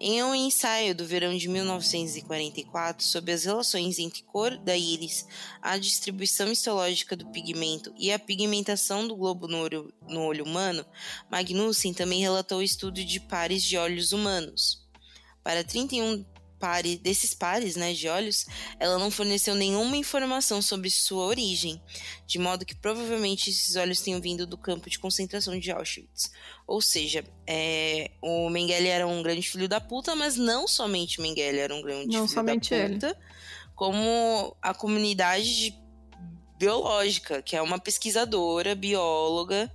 Em 0.00 0.22
um 0.22 0.34
ensaio 0.34 0.94
do 0.94 1.06
verão 1.06 1.36
de 1.36 1.46
1944 1.46 3.04
sobre 3.04 3.32
as 3.32 3.44
relações 3.44 3.98
entre 3.98 4.22
cor 4.22 4.56
da 4.56 4.76
íris, 4.76 5.26
a 5.60 5.76
distribuição 5.76 6.50
histológica 6.50 7.14
do 7.14 7.30
pigmento 7.30 7.92
e 7.98 8.10
a 8.10 8.18
pigmentação 8.18 9.06
do 9.06 9.14
globo 9.14 9.46
no 9.46 9.58
olho, 9.58 9.92
no 10.08 10.22
olho 10.22 10.44
humano, 10.44 10.86
Magnussen 11.30 11.92
também 11.92 12.20
relatou 12.20 12.58
o 12.58 12.62
estudo 12.62 13.04
de 13.04 13.20
pares 13.20 13.62
de 13.62 13.76
olhos 13.76 14.12
humanos. 14.12 14.85
Para 15.46 15.62
31 15.62 16.24
pares, 16.58 16.98
desses 16.98 17.32
pares 17.32 17.76
né, 17.76 17.92
de 17.92 18.08
olhos, 18.08 18.46
ela 18.80 18.98
não 18.98 19.12
forneceu 19.12 19.54
nenhuma 19.54 19.96
informação 19.96 20.60
sobre 20.60 20.90
sua 20.90 21.24
origem, 21.24 21.80
de 22.26 22.36
modo 22.36 22.66
que 22.66 22.74
provavelmente 22.74 23.48
esses 23.48 23.76
olhos 23.76 24.00
tenham 24.00 24.20
vindo 24.20 24.44
do 24.44 24.58
campo 24.58 24.90
de 24.90 24.98
concentração 24.98 25.56
de 25.56 25.70
Auschwitz. 25.70 26.32
Ou 26.66 26.82
seja, 26.82 27.24
é, 27.46 28.10
o 28.20 28.50
Mengele 28.50 28.88
era 28.88 29.06
um 29.06 29.22
grande 29.22 29.48
filho 29.48 29.68
da 29.68 29.80
puta, 29.80 30.16
mas 30.16 30.34
não 30.34 30.66
somente 30.66 31.20
Mengele 31.20 31.60
era 31.60 31.72
um 31.72 31.80
grande 31.80 32.16
não 32.16 32.26
filho 32.26 32.42
da 32.42 32.52
puta, 32.52 32.74
ele. 32.74 33.14
como 33.76 34.56
a 34.60 34.74
comunidade 34.74 35.78
biológica, 36.58 37.40
que 37.40 37.54
é 37.54 37.62
uma 37.62 37.78
pesquisadora, 37.78 38.74
bióloga, 38.74 39.72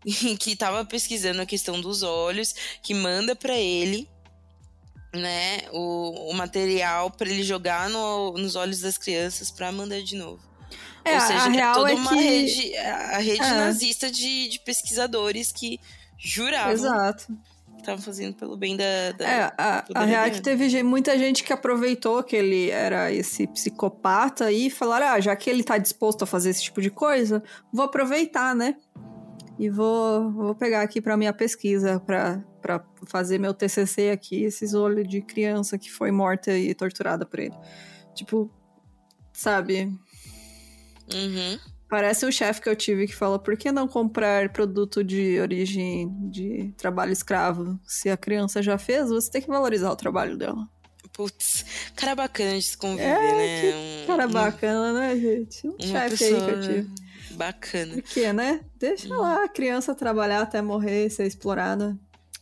que 0.40 0.52
estava 0.52 0.82
pesquisando 0.86 1.42
a 1.42 1.46
questão 1.46 1.78
dos 1.82 2.02
olhos, 2.02 2.54
que 2.82 2.94
manda 2.94 3.36
para 3.36 3.58
ele 3.58 4.08
né, 5.12 5.62
o, 5.72 6.30
o 6.30 6.34
material 6.34 7.10
para 7.10 7.28
ele 7.28 7.42
jogar 7.42 7.88
no, 7.90 8.32
nos 8.32 8.56
olhos 8.56 8.80
das 8.80 8.96
crianças 8.96 9.50
para 9.50 9.70
mandar 9.70 10.00
de 10.02 10.16
novo. 10.16 10.40
É, 11.04 11.14
Ou 11.14 11.20
seja, 11.20 11.44
a 11.44 11.70
é 11.70 11.74
toda 11.74 11.90
é 11.90 11.94
uma 11.94 12.10
que... 12.10 12.16
rede, 12.16 12.76
a 12.76 13.18
rede 13.18 13.42
é. 13.42 13.54
nazista 13.54 14.10
de, 14.10 14.48
de 14.48 14.60
pesquisadores 14.60 15.50
que 15.50 15.80
juravam 16.16 16.72
Exato. 16.72 17.26
que 17.74 17.80
estavam 17.80 18.00
fazendo 18.00 18.34
pelo 18.34 18.56
bem 18.56 18.76
da. 18.76 19.12
da 19.18 19.28
é, 19.28 19.52
a, 19.58 19.84
a 19.94 20.04
real 20.04 20.24
é 20.24 20.30
que 20.30 20.40
teve 20.40 20.82
muita 20.82 21.18
gente 21.18 21.42
que 21.42 21.52
aproveitou 21.52 22.22
que 22.22 22.36
ele 22.36 22.70
era 22.70 23.12
esse 23.12 23.46
psicopata 23.48 24.52
e 24.52 24.70
falaram: 24.70 25.08
ah, 25.08 25.20
já 25.20 25.34
que 25.34 25.50
ele 25.50 25.64
tá 25.64 25.76
disposto 25.76 26.22
a 26.22 26.26
fazer 26.26 26.50
esse 26.50 26.62
tipo 26.62 26.80
de 26.80 26.90
coisa, 26.90 27.42
vou 27.72 27.84
aproveitar, 27.84 28.54
né? 28.54 28.76
E 29.58 29.68
vou, 29.68 30.30
vou 30.32 30.54
pegar 30.54 30.82
aqui 30.82 31.00
para 31.00 31.16
minha 31.16 31.32
pesquisa, 31.32 32.00
para 32.00 32.84
fazer 33.06 33.38
meu 33.38 33.52
TCC 33.52 34.10
aqui, 34.10 34.44
esses 34.44 34.74
olhos 34.74 35.06
de 35.06 35.20
criança 35.20 35.78
que 35.78 35.90
foi 35.90 36.10
morta 36.10 36.56
e 36.56 36.74
torturada 36.74 37.26
por 37.26 37.38
ele. 37.38 37.54
Tipo, 38.14 38.50
sabe? 39.32 39.92
Uhum. 41.12 41.58
Parece 41.88 42.24
um 42.24 42.32
chefe 42.32 42.62
que 42.62 42.68
eu 42.70 42.74
tive 42.74 43.06
que 43.06 43.14
fala: 43.14 43.38
por 43.38 43.54
que 43.56 43.70
não 43.70 43.86
comprar 43.86 44.50
produto 44.50 45.04
de 45.04 45.38
origem 45.38 46.10
de 46.30 46.72
trabalho 46.78 47.12
escravo? 47.12 47.78
Se 47.84 48.08
a 48.08 48.16
criança 48.16 48.62
já 48.62 48.78
fez, 48.78 49.10
você 49.10 49.30
tem 49.30 49.42
que 49.42 49.48
valorizar 49.48 49.90
o 49.90 49.96
trabalho 49.96 50.36
dela. 50.36 50.66
Putz, 51.12 51.66
cara 51.94 52.14
bacana 52.14 52.56
de 52.56 52.62
se 52.62 52.78
conviver, 52.78 53.04
é, 53.04 53.34
né? 53.34 54.02
Um, 54.02 54.06
cara 54.06 54.26
bacana, 54.26 54.92
né, 54.94 55.16
gente? 55.18 55.68
Um 55.68 55.76
chefe 55.78 56.16
pessoa... 56.16 56.40
aí 56.40 56.46
que 56.46 56.50
eu 56.50 56.60
tive. 56.62 56.90
Bacana. 57.46 57.94
Por 57.94 58.02
quê, 58.02 58.32
né? 58.32 58.60
Deixa 58.78 59.08
hum. 59.08 59.20
lá 59.20 59.44
a 59.44 59.48
criança 59.48 59.94
trabalhar 59.94 60.42
até 60.42 60.62
morrer, 60.62 61.10
ser 61.10 61.26
explorada. 61.26 61.98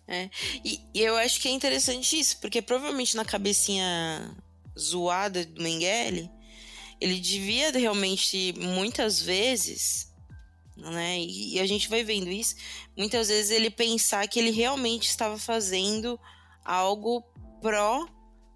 É. 0.06 0.28
E, 0.64 0.80
e, 0.92 1.00
eu 1.02 1.16
acho 1.16 1.40
que 1.40 1.48
é 1.48 1.52
interessante 1.52 2.18
isso, 2.18 2.38
porque 2.40 2.60
provavelmente 2.60 3.16
na 3.16 3.24
cabecinha 3.24 4.36
zoada 4.78 5.44
do 5.44 5.62
Mengele, 5.62 6.28
ele 7.00 7.20
devia 7.20 7.70
realmente, 7.70 8.52
muitas 8.58 9.20
vezes, 9.22 10.12
né? 10.76 11.20
E, 11.20 11.54
e 11.54 11.60
a 11.60 11.66
gente 11.66 11.88
vai 11.88 12.02
vendo 12.02 12.28
isso, 12.28 12.56
muitas 12.96 13.28
vezes 13.28 13.50
ele 13.50 13.70
pensar 13.70 14.26
que 14.26 14.38
ele 14.38 14.50
realmente 14.50 15.08
estava 15.08 15.38
fazendo 15.38 16.18
algo 16.64 17.22
pró 17.62 18.06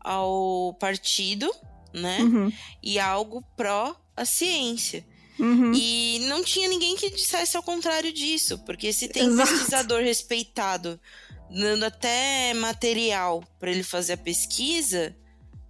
ao 0.00 0.74
partido, 0.74 1.50
né? 1.92 2.18
Uhum. 2.20 2.52
E 2.82 2.98
algo 2.98 3.42
pró 3.56 3.94
a 4.16 4.24
ciência. 4.24 5.06
Uhum. 5.38 5.72
E 5.74 6.20
não 6.28 6.44
tinha 6.44 6.68
ninguém 6.68 6.96
que 6.96 7.10
dissesse 7.10 7.56
ao 7.56 7.62
contrário 7.62 8.12
disso, 8.12 8.58
porque 8.64 8.92
se 8.92 9.08
tem 9.08 9.26
Exato. 9.26 9.50
pesquisador 9.50 10.00
respeitado 10.00 11.00
dando 11.50 11.84
até 11.84 12.54
material 12.54 13.44
para 13.58 13.70
ele 13.70 13.82
fazer 13.82 14.14
a 14.14 14.18
pesquisa, 14.18 15.14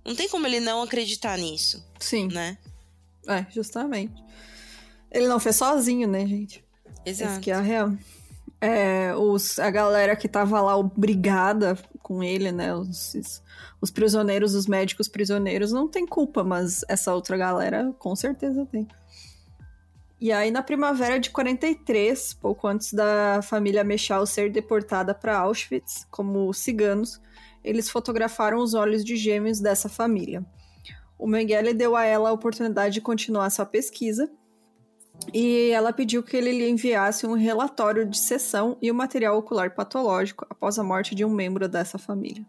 não 0.04 0.14
tem 0.14 0.28
como 0.28 0.46
ele 0.46 0.60
não 0.60 0.82
acreditar 0.82 1.36
nisso. 1.38 1.84
Sim. 1.98 2.28
Né? 2.28 2.58
É, 3.26 3.46
justamente. 3.50 4.22
Ele 5.10 5.28
não 5.28 5.40
fez 5.40 5.56
sozinho, 5.56 6.08
né, 6.08 6.26
gente? 6.26 6.64
Exato. 7.04 7.32
Esse 7.32 7.40
que 7.40 7.50
é 7.50 7.54
a 7.54 7.60
real. 7.60 7.92
É, 8.60 9.14
os, 9.14 9.58
a 9.58 9.70
galera 9.70 10.16
que 10.16 10.28
tava 10.28 10.60
lá 10.60 10.76
obrigada 10.76 11.78
com 12.02 12.22
ele, 12.22 12.50
né? 12.50 12.74
Os, 12.74 13.42
os 13.80 13.90
prisioneiros, 13.90 14.54
os 14.54 14.66
médicos 14.66 15.08
prisioneiros, 15.08 15.70
não 15.70 15.86
tem 15.86 16.06
culpa, 16.06 16.42
mas 16.42 16.84
essa 16.88 17.14
outra 17.14 17.36
galera 17.36 17.94
com 17.98 18.16
certeza 18.16 18.66
tem. 18.66 18.88
E 20.20 20.32
aí, 20.32 20.50
na 20.50 20.62
primavera 20.62 21.18
de 21.18 21.30
43, 21.30 22.34
pouco 22.34 22.66
antes 22.66 22.92
da 22.92 23.40
família 23.42 23.84
Mechal 23.84 24.26
ser 24.26 24.50
deportada 24.50 25.14
para 25.14 25.36
Auschwitz 25.36 26.06
como 26.10 26.52
ciganos, 26.52 27.20
eles 27.62 27.90
fotografaram 27.90 28.58
os 28.58 28.74
olhos 28.74 29.04
de 29.04 29.16
gêmeos 29.16 29.60
dessa 29.60 29.88
família. 29.88 30.44
O 31.18 31.26
Mengele 31.26 31.74
deu 31.74 31.96
a 31.96 32.04
ela 32.04 32.30
a 32.30 32.32
oportunidade 32.32 32.94
de 32.94 33.00
continuar 33.00 33.50
sua 33.50 33.66
pesquisa 33.66 34.30
e 35.32 35.70
ela 35.70 35.92
pediu 35.92 36.22
que 36.22 36.36
ele 36.36 36.52
lhe 36.52 36.68
enviasse 36.68 37.26
um 37.26 37.34
relatório 37.34 38.04
de 38.06 38.18
sessão 38.18 38.76
e 38.82 38.90
o 38.90 38.94
um 38.94 38.96
material 38.96 39.38
ocular 39.38 39.74
patológico 39.74 40.46
após 40.50 40.78
a 40.78 40.84
morte 40.84 41.14
de 41.14 41.24
um 41.24 41.30
membro 41.30 41.68
dessa 41.68 41.98
família. 41.98 42.44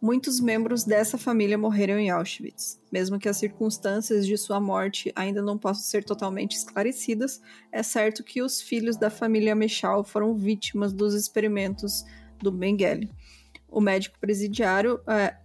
Muitos 0.00 0.38
membros 0.40 0.84
dessa 0.84 1.16
família 1.16 1.56
morreram 1.56 1.98
em 1.98 2.10
Auschwitz. 2.10 2.80
Mesmo 2.92 3.18
que 3.18 3.28
as 3.28 3.38
circunstâncias 3.38 4.26
de 4.26 4.36
sua 4.36 4.60
morte 4.60 5.12
ainda 5.16 5.40
não 5.40 5.56
possam 5.56 5.82
ser 5.82 6.04
totalmente 6.04 6.56
esclarecidas, 6.56 7.40
é 7.72 7.82
certo 7.82 8.22
que 8.22 8.42
os 8.42 8.60
filhos 8.60 8.96
da 8.96 9.08
família 9.08 9.54
Mechal 9.54 10.04
foram 10.04 10.34
vítimas 10.34 10.92
dos 10.92 11.14
experimentos 11.14 12.04
do 12.38 12.52
Mengele. 12.52 13.10
O 13.68 13.80
médico 13.80 14.18
presidiário 14.20 15.00
é, 15.06 15.36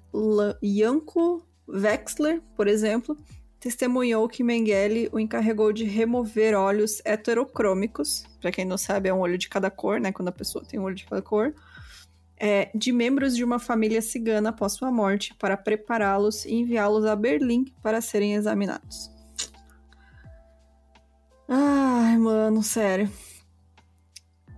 Janko 0.61 1.47
Wexler, 1.67 2.41
por 2.55 2.67
exemplo, 2.67 3.17
testemunhou 3.59 4.27
que 4.27 4.43
Mengele 4.43 5.09
o 5.11 5.19
encarregou 5.19 5.71
de 5.71 5.83
remover 5.83 6.55
olhos 6.55 7.01
heterocrômicos, 7.05 8.23
para 8.39 8.51
quem 8.51 8.65
não 8.65 8.77
sabe 8.77 9.09
é 9.09 9.13
um 9.13 9.19
olho 9.19 9.37
de 9.37 9.49
cada 9.49 9.69
cor, 9.69 9.99
né, 9.99 10.11
quando 10.11 10.29
a 10.29 10.33
pessoa 10.33 10.63
tem 10.63 10.79
um 10.79 10.83
olho 10.83 10.95
de 10.95 11.05
cada 11.05 11.21
cor, 11.21 11.53
é, 12.39 12.71
de 12.73 12.91
membros 12.91 13.35
de 13.35 13.43
uma 13.43 13.59
família 13.59 14.01
cigana 14.01 14.49
após 14.49 14.73
sua 14.73 14.89
morte 14.89 15.35
para 15.35 15.57
prepará-los 15.57 16.45
e 16.45 16.53
enviá-los 16.53 17.05
a 17.05 17.15
Berlim 17.15 17.65
para 17.83 17.99
serem 17.99 18.35
examinados. 18.35 19.11
Ai, 21.47 22.17
mano, 22.17 22.63
sério. 22.63 23.11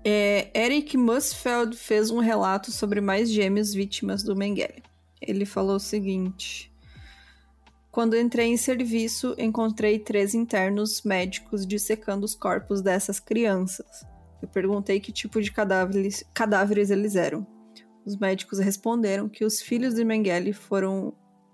É, 0.03 0.51
Eric 0.53 0.97
Musfeld 0.97 1.75
fez 1.75 2.09
um 2.09 2.19
relato 2.19 2.71
sobre 2.71 2.99
mais 3.01 3.29
gêmeos 3.29 3.73
vítimas 3.73 4.23
do 4.23 4.35
Mengele. 4.35 4.83
Ele 5.21 5.45
falou 5.45 5.75
o 5.75 5.79
seguinte: 5.79 6.71
Quando 7.91 8.17
entrei 8.17 8.47
em 8.47 8.57
serviço, 8.57 9.35
encontrei 9.37 9.99
três 9.99 10.33
internos 10.33 11.03
médicos 11.03 11.65
dissecando 11.65 12.25
os 12.25 12.35
corpos 12.35 12.81
dessas 12.81 13.19
crianças. 13.19 14.05
Eu 14.41 14.47
perguntei 14.47 14.99
que 14.99 15.11
tipo 15.11 15.39
de 15.39 15.51
cadáveres, 15.51 16.23
cadáveres 16.33 16.89
eles 16.89 17.15
eram. 17.15 17.45
Os 18.05 18.17
médicos 18.17 18.59
responderam 18.59 19.29
que 19.29 19.45
os 19.45 19.61
filhos 19.61 19.93
de 19.93 20.03
Mengele 20.03 20.53
foram 20.53 21.13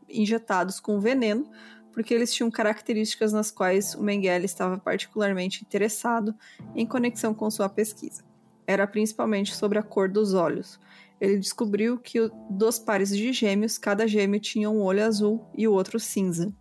injetados 0.10 0.80
com 0.80 1.00
veneno 1.00 1.50
porque 1.98 2.14
eles 2.14 2.32
tinham 2.32 2.52
características 2.52 3.34
nas 3.34 3.50
quais 3.50 3.96
o 3.96 4.04
Mengele 4.04 4.46
estava 4.46 4.78
particularmente 4.78 5.64
interessado 5.64 6.36
em 6.76 6.86
conexão 6.86 7.34
com 7.34 7.50
sua 7.50 7.68
pesquisa. 7.68 8.24
Era 8.68 8.86
principalmente 8.86 9.56
sobre 9.56 9.80
a 9.80 9.84
cor 9.84 10.08
dos 10.08 10.36
olhos. 10.36 10.80
Ele 11.20 11.40
descobriu 11.40 11.98
que 11.98 12.30
dos 12.52 12.78
pares 12.78 13.10
de 13.10 13.34
gêmeos, 13.34 13.80
cada 13.80 14.06
gêmeo 14.06 14.40
tinha 14.40 14.70
um 14.70 14.84
olho 14.84 15.04
azul 15.04 15.50
e 15.58 15.68
o 15.68 15.74
outro 15.74 16.00
cinza. 16.00 16.54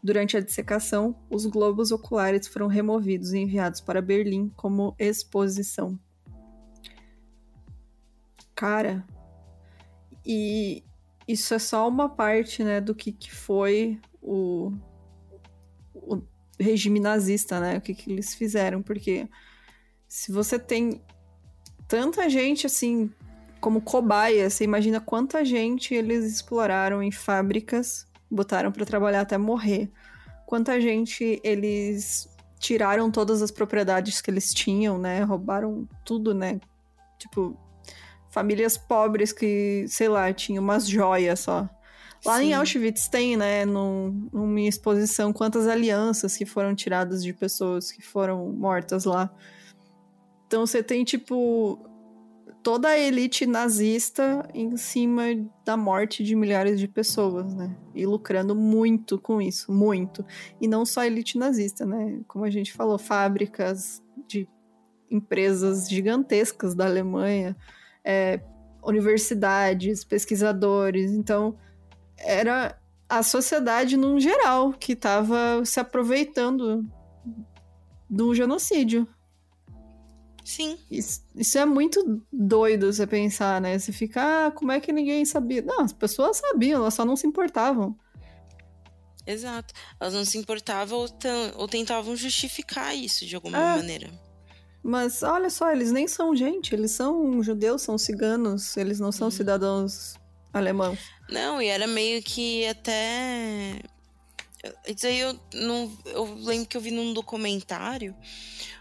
Durante 0.00 0.36
a 0.36 0.40
dissecação, 0.40 1.16
os 1.28 1.44
globos 1.46 1.90
oculares 1.90 2.46
foram 2.46 2.68
removidos 2.68 3.32
e 3.32 3.38
enviados 3.38 3.80
para 3.80 4.00
Berlim 4.00 4.52
como 4.54 4.94
exposição. 5.00 5.98
Cara, 8.60 9.02
e 10.22 10.84
isso 11.26 11.54
é 11.54 11.58
só 11.58 11.88
uma 11.88 12.10
parte, 12.10 12.62
né, 12.62 12.78
do 12.78 12.94
que, 12.94 13.10
que 13.10 13.32
foi 13.32 13.98
o, 14.20 14.70
o 15.94 16.20
regime 16.58 17.00
nazista, 17.00 17.58
né, 17.58 17.78
o 17.78 17.80
que, 17.80 17.94
que 17.94 18.12
eles 18.12 18.34
fizeram, 18.34 18.82
porque 18.82 19.26
se 20.06 20.30
você 20.30 20.58
tem 20.58 21.00
tanta 21.88 22.28
gente 22.28 22.66
assim 22.66 23.10
como 23.62 23.80
cobaia, 23.80 24.50
você 24.50 24.64
imagina 24.64 25.00
quanta 25.00 25.42
gente 25.42 25.94
eles 25.94 26.26
exploraram 26.26 27.02
em 27.02 27.10
fábricas 27.10 28.06
botaram 28.30 28.70
para 28.70 28.84
trabalhar 28.84 29.22
até 29.22 29.38
morrer. 29.38 29.90
Quanta 30.44 30.78
gente 30.78 31.40
eles 31.42 32.28
tiraram 32.58 33.10
todas 33.10 33.40
as 33.40 33.50
propriedades 33.50 34.20
que 34.20 34.30
eles 34.30 34.52
tinham, 34.52 34.98
né? 34.98 35.22
Roubaram 35.22 35.88
tudo, 36.04 36.34
né? 36.34 36.60
Tipo, 37.18 37.58
famílias 38.30 38.78
pobres 38.78 39.32
que, 39.32 39.84
sei 39.88 40.08
lá, 40.08 40.32
tinham 40.32 40.62
umas 40.62 40.88
joias 40.88 41.40
só. 41.40 41.68
Lá 42.24 42.38
Sim. 42.38 42.44
em 42.44 42.54
Auschwitz 42.54 43.08
tem, 43.08 43.36
né, 43.36 43.64
num, 43.64 44.28
numa 44.32 44.60
exposição, 44.60 45.32
quantas 45.32 45.66
alianças 45.66 46.36
que 46.36 46.44
foram 46.44 46.74
tiradas 46.74 47.22
de 47.22 47.32
pessoas 47.32 47.90
que 47.90 48.02
foram 48.02 48.52
mortas 48.52 49.04
lá. 49.04 49.30
Então 50.46 50.66
você 50.66 50.82
tem, 50.82 51.02
tipo, 51.02 51.78
toda 52.62 52.88
a 52.88 52.98
elite 52.98 53.46
nazista 53.46 54.46
em 54.52 54.76
cima 54.76 55.22
da 55.64 55.76
morte 55.76 56.22
de 56.22 56.36
milhares 56.36 56.78
de 56.78 56.86
pessoas, 56.86 57.54
né? 57.54 57.74
E 57.94 58.04
lucrando 58.04 58.54
muito 58.54 59.18
com 59.18 59.40
isso, 59.40 59.72
muito. 59.72 60.24
E 60.60 60.68
não 60.68 60.84
só 60.84 61.00
a 61.00 61.06
elite 61.06 61.38
nazista, 61.38 61.86
né? 61.86 62.20
Como 62.28 62.44
a 62.44 62.50
gente 62.50 62.72
falou, 62.72 62.98
fábricas 62.98 64.02
de 64.28 64.46
empresas 65.10 65.88
gigantescas 65.88 66.74
da 66.74 66.84
Alemanha, 66.84 67.56
é, 68.04 68.40
universidades, 68.82 70.04
pesquisadores. 70.04 71.12
Então, 71.12 71.56
era 72.16 72.78
a 73.08 73.22
sociedade 73.22 73.96
num 73.96 74.20
geral 74.20 74.72
que 74.72 74.92
estava 74.92 75.64
se 75.64 75.80
aproveitando 75.80 76.88
do 78.08 78.34
genocídio. 78.34 79.06
Sim. 80.44 80.78
Isso, 80.90 81.22
isso, 81.34 81.58
é 81.58 81.64
muito 81.64 82.22
doido 82.32 82.92
você 82.92 83.06
pensar, 83.06 83.60
né? 83.60 83.78
Você 83.78 83.92
fica, 83.92 84.46
ah, 84.46 84.50
como 84.50 84.72
é 84.72 84.80
que 84.80 84.92
ninguém 84.92 85.24
sabia? 85.24 85.62
Não, 85.62 85.80
as 85.80 85.92
pessoas 85.92 86.38
sabiam, 86.38 86.80
elas 86.80 86.94
só 86.94 87.04
não 87.04 87.14
se 87.14 87.26
importavam. 87.26 87.96
Exato. 89.26 89.72
Elas 90.00 90.14
não 90.14 90.24
se 90.24 90.38
importavam 90.38 90.98
ou, 90.98 91.08
ou 91.56 91.68
tentavam 91.68 92.16
justificar 92.16 92.96
isso 92.96 93.24
de 93.26 93.36
alguma 93.36 93.58
é. 93.58 93.76
maneira. 93.76 94.10
Mas 94.82 95.22
olha 95.22 95.50
só, 95.50 95.70
eles 95.70 95.92
nem 95.92 96.08
são 96.08 96.34
gente, 96.34 96.74
eles 96.74 96.92
são 96.92 97.42
judeus, 97.42 97.82
são 97.82 97.98
ciganos, 97.98 98.76
eles 98.76 98.98
não 98.98 99.12
são 99.12 99.28
hum. 99.28 99.30
cidadãos 99.30 100.14
alemãos. 100.52 100.98
Não, 101.28 101.60
e 101.60 101.66
era 101.66 101.86
meio 101.86 102.22
que 102.22 102.66
até. 102.66 103.80
Isso 104.86 105.06
aí 105.06 105.20
eu 105.20 105.38
não. 105.54 105.92
Eu 106.06 106.34
lembro 106.34 106.66
que 106.66 106.76
eu 106.76 106.80
vi 106.80 106.90
num 106.90 107.12
documentário 107.12 108.14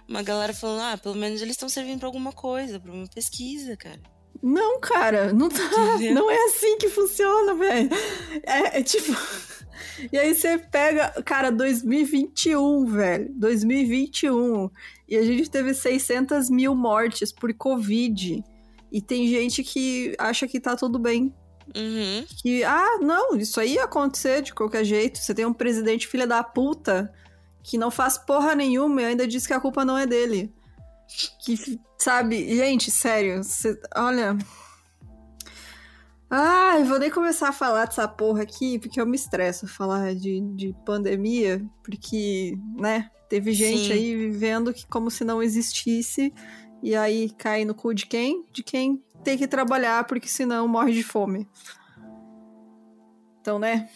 uma 0.08 0.24
galera 0.24 0.54
falando, 0.54 0.82
ah, 0.82 0.98
pelo 0.98 1.16
menos 1.16 1.42
eles 1.42 1.54
estão 1.54 1.70
servindo 1.70 2.00
para 2.00 2.08
alguma 2.08 2.34
coisa, 2.34 2.80
para 2.80 2.92
uma 2.92 3.08
pesquisa, 3.08 3.78
cara. 3.78 4.02
Não, 4.42 4.80
cara, 4.80 5.34
não 5.34 5.50
tá. 5.50 5.60
Não 6.14 6.32
é 6.32 6.46
assim 6.46 6.78
que 6.78 6.90
funciona, 6.90 7.54
velho. 7.56 7.90
É, 8.44 8.80
é, 8.80 8.84
tipo. 8.84 9.12
E 10.12 10.18
aí 10.18 10.34
você 10.34 10.58
pega, 10.58 11.10
cara, 11.24 11.52
2021, 11.52 12.86
velho. 12.86 13.30
2021. 13.36 14.70
E 15.08 15.18
a 15.18 15.24
gente 15.24 15.50
teve 15.50 15.74
600 15.74 16.50
mil 16.50 16.76
mortes 16.76 17.32
por 17.32 17.54
Covid. 17.54 18.44
E 18.92 19.02
tem 19.02 19.28
gente 19.28 19.64
que 19.64 20.16
acha 20.18 20.48
que 20.48 20.60
tá 20.60 20.76
tudo 20.76 20.98
bem. 20.98 21.34
Uhum. 21.76 22.26
Que, 22.42 22.64
ah, 22.64 22.98
não, 23.02 23.36
isso 23.36 23.60
aí 23.60 23.74
ia 23.74 23.84
acontecer 23.84 24.42
de 24.42 24.54
qualquer 24.54 24.84
jeito. 24.84 25.20
Você 25.20 25.34
tem 25.34 25.46
um 25.46 25.54
presidente 25.54 26.08
filha 26.08 26.26
da 26.26 26.44
puta 26.44 27.14
que 27.64 27.78
não 27.78 27.92
faz 27.92 28.18
porra 28.18 28.56
nenhuma 28.56 29.02
e 29.02 29.06
ainda 29.06 29.28
diz 29.28 29.46
que 29.46 29.54
a 29.54 29.60
culpa 29.60 29.86
não 29.86 29.98
é 29.98 30.08
dele. 30.08 30.52
Que, 31.44 31.80
sabe, 31.98 32.56
gente, 32.56 32.92
sério, 32.92 33.44
cê, 33.44 33.80
olha. 33.96 34.38
Ai, 36.30 36.84
vou 36.84 37.00
nem 37.00 37.10
começar 37.10 37.50
a 37.50 37.54
falar 37.54 37.86
dessa 37.86 38.08
porra 38.08 38.44
aqui, 38.44 38.78
porque 38.78 39.02
eu 39.02 39.06
me 39.06 39.16
estresso 39.16 39.68
falar 39.68 40.14
de, 40.14 40.42
de 40.56 40.76
pandemia, 40.86 41.66
porque, 41.84 42.56
né, 42.78 43.10
teve 43.28 43.52
gente 43.52 43.88
Sim. 43.88 43.92
aí 43.94 44.16
vivendo 44.16 44.72
que 44.72 44.86
como 44.86 45.10
se 45.10 45.24
não 45.24 45.42
existisse, 45.42 46.32
e 46.84 46.96
aí 46.96 47.32
cai 47.32 47.66
no 47.66 47.74
cu 47.74 47.96
de 47.96 48.06
quem? 48.06 48.46
De 48.52 48.62
quem 48.62 49.04
tem 49.24 49.38
que 49.38 49.48
trabalhar, 49.48 50.06
porque 50.06 50.28
senão 50.28 50.68
morre 50.68 50.94
de 50.94 51.04
fome. 51.04 51.50
Então, 53.42 53.58
né? 53.58 53.90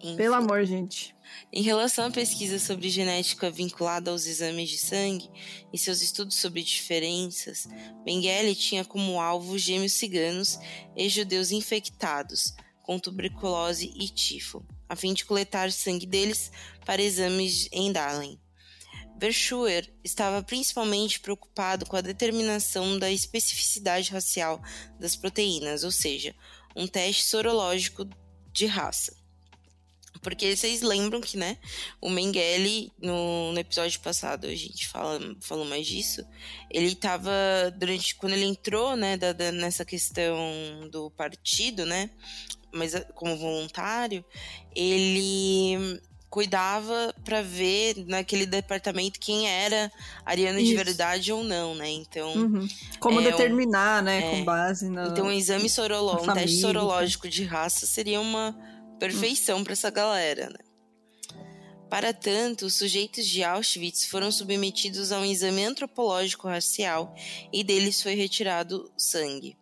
Enfim. 0.00 0.16
Pelo 0.16 0.34
amor, 0.34 0.64
gente. 0.64 1.16
Em 1.52 1.62
relação 1.62 2.06
à 2.06 2.10
pesquisa 2.10 2.58
sobre 2.58 2.90
genética 2.90 3.50
vinculada 3.50 4.10
aos 4.10 4.26
exames 4.26 4.68
de 4.68 4.78
sangue 4.78 5.30
e 5.72 5.78
seus 5.78 6.02
estudos 6.02 6.36
sobre 6.36 6.62
diferenças, 6.62 7.66
Mengele 8.04 8.54
tinha 8.54 8.84
como 8.84 9.20
alvo 9.20 9.56
gêmeos 9.58 9.94
ciganos 9.94 10.58
e 10.96 11.08
judeus 11.08 11.50
infectados 11.50 12.54
com 12.82 12.98
tuberculose 12.98 13.92
e 13.94 14.08
tifo, 14.08 14.64
a 14.88 14.96
fim 14.96 15.12
de 15.12 15.24
coletar 15.24 15.70
sangue 15.70 16.06
deles 16.06 16.50
para 16.86 17.02
exames 17.02 17.68
em 17.70 17.92
Dahlen. 17.92 18.40
Verschuer 19.20 19.92
estava 20.04 20.42
principalmente 20.42 21.18
preocupado 21.18 21.84
com 21.84 21.96
a 21.96 22.00
determinação 22.00 22.98
da 22.98 23.10
especificidade 23.10 24.12
racial 24.12 24.62
das 24.98 25.16
proteínas, 25.16 25.82
ou 25.82 25.90
seja, 25.90 26.34
um 26.76 26.86
teste 26.86 27.24
sorológico 27.24 28.08
de 28.52 28.66
raça. 28.66 29.17
Porque 30.22 30.56
vocês 30.56 30.82
lembram 30.82 31.20
que, 31.20 31.36
né, 31.36 31.56
o 32.00 32.08
Mengele, 32.10 32.92
no, 33.00 33.52
no, 33.52 33.58
episódio 33.58 34.00
passado, 34.00 34.46
a 34.46 34.54
gente 34.54 34.86
fala, 34.88 35.20
falou 35.40 35.64
mais 35.64 35.86
disso, 35.86 36.24
ele 36.70 36.94
tava, 36.94 37.30
durante, 37.76 38.14
quando 38.14 38.32
ele 38.32 38.44
entrou, 38.44 38.96
né, 38.96 39.16
da, 39.16 39.32
da, 39.32 39.52
nessa 39.52 39.84
questão 39.84 40.88
do 40.90 41.10
partido, 41.10 41.84
né, 41.86 42.10
mas 42.72 42.94
ah, 42.94 43.00
como 43.14 43.36
voluntário, 43.36 44.24
ele 44.74 46.00
cuidava 46.30 47.14
para 47.24 47.40
ver 47.42 48.04
naquele 48.06 48.44
departamento 48.44 49.18
quem 49.18 49.48
era 49.48 49.90
ariano 50.24 50.58
Isso. 50.58 50.68
de 50.68 50.76
verdade 50.76 51.32
ou 51.32 51.42
não, 51.42 51.74
né? 51.74 51.88
Então, 51.88 52.34
uhum. 52.34 52.68
como 53.00 53.20
é, 53.20 53.24
determinar, 53.24 54.02
né, 54.02 54.18
é, 54.18 54.30
com 54.30 54.44
base 54.44 54.90
na 54.90 55.08
Então, 55.08 55.26
um 55.26 55.32
exame 55.32 55.68
sorológico, 55.70 56.30
um 56.30 56.34
teste 56.34 56.60
sorológico 56.60 57.28
de 57.28 57.44
raça 57.44 57.86
seria 57.86 58.20
uma 58.20 58.54
perfeição 58.98 59.62
para 59.62 59.72
essa 59.72 59.90
galera, 59.90 60.50
né? 60.50 60.68
Para 61.88 62.12
tanto, 62.12 62.66
os 62.66 62.74
sujeitos 62.74 63.26
de 63.26 63.42
Auschwitz 63.42 64.04
foram 64.04 64.30
submetidos 64.30 65.10
a 65.10 65.20
um 65.20 65.24
exame 65.24 65.64
antropológico 65.64 66.46
racial 66.46 67.14
e 67.50 67.64
deles 67.64 68.02
foi 68.02 68.14
retirado 68.14 68.92
sangue. 68.94 69.56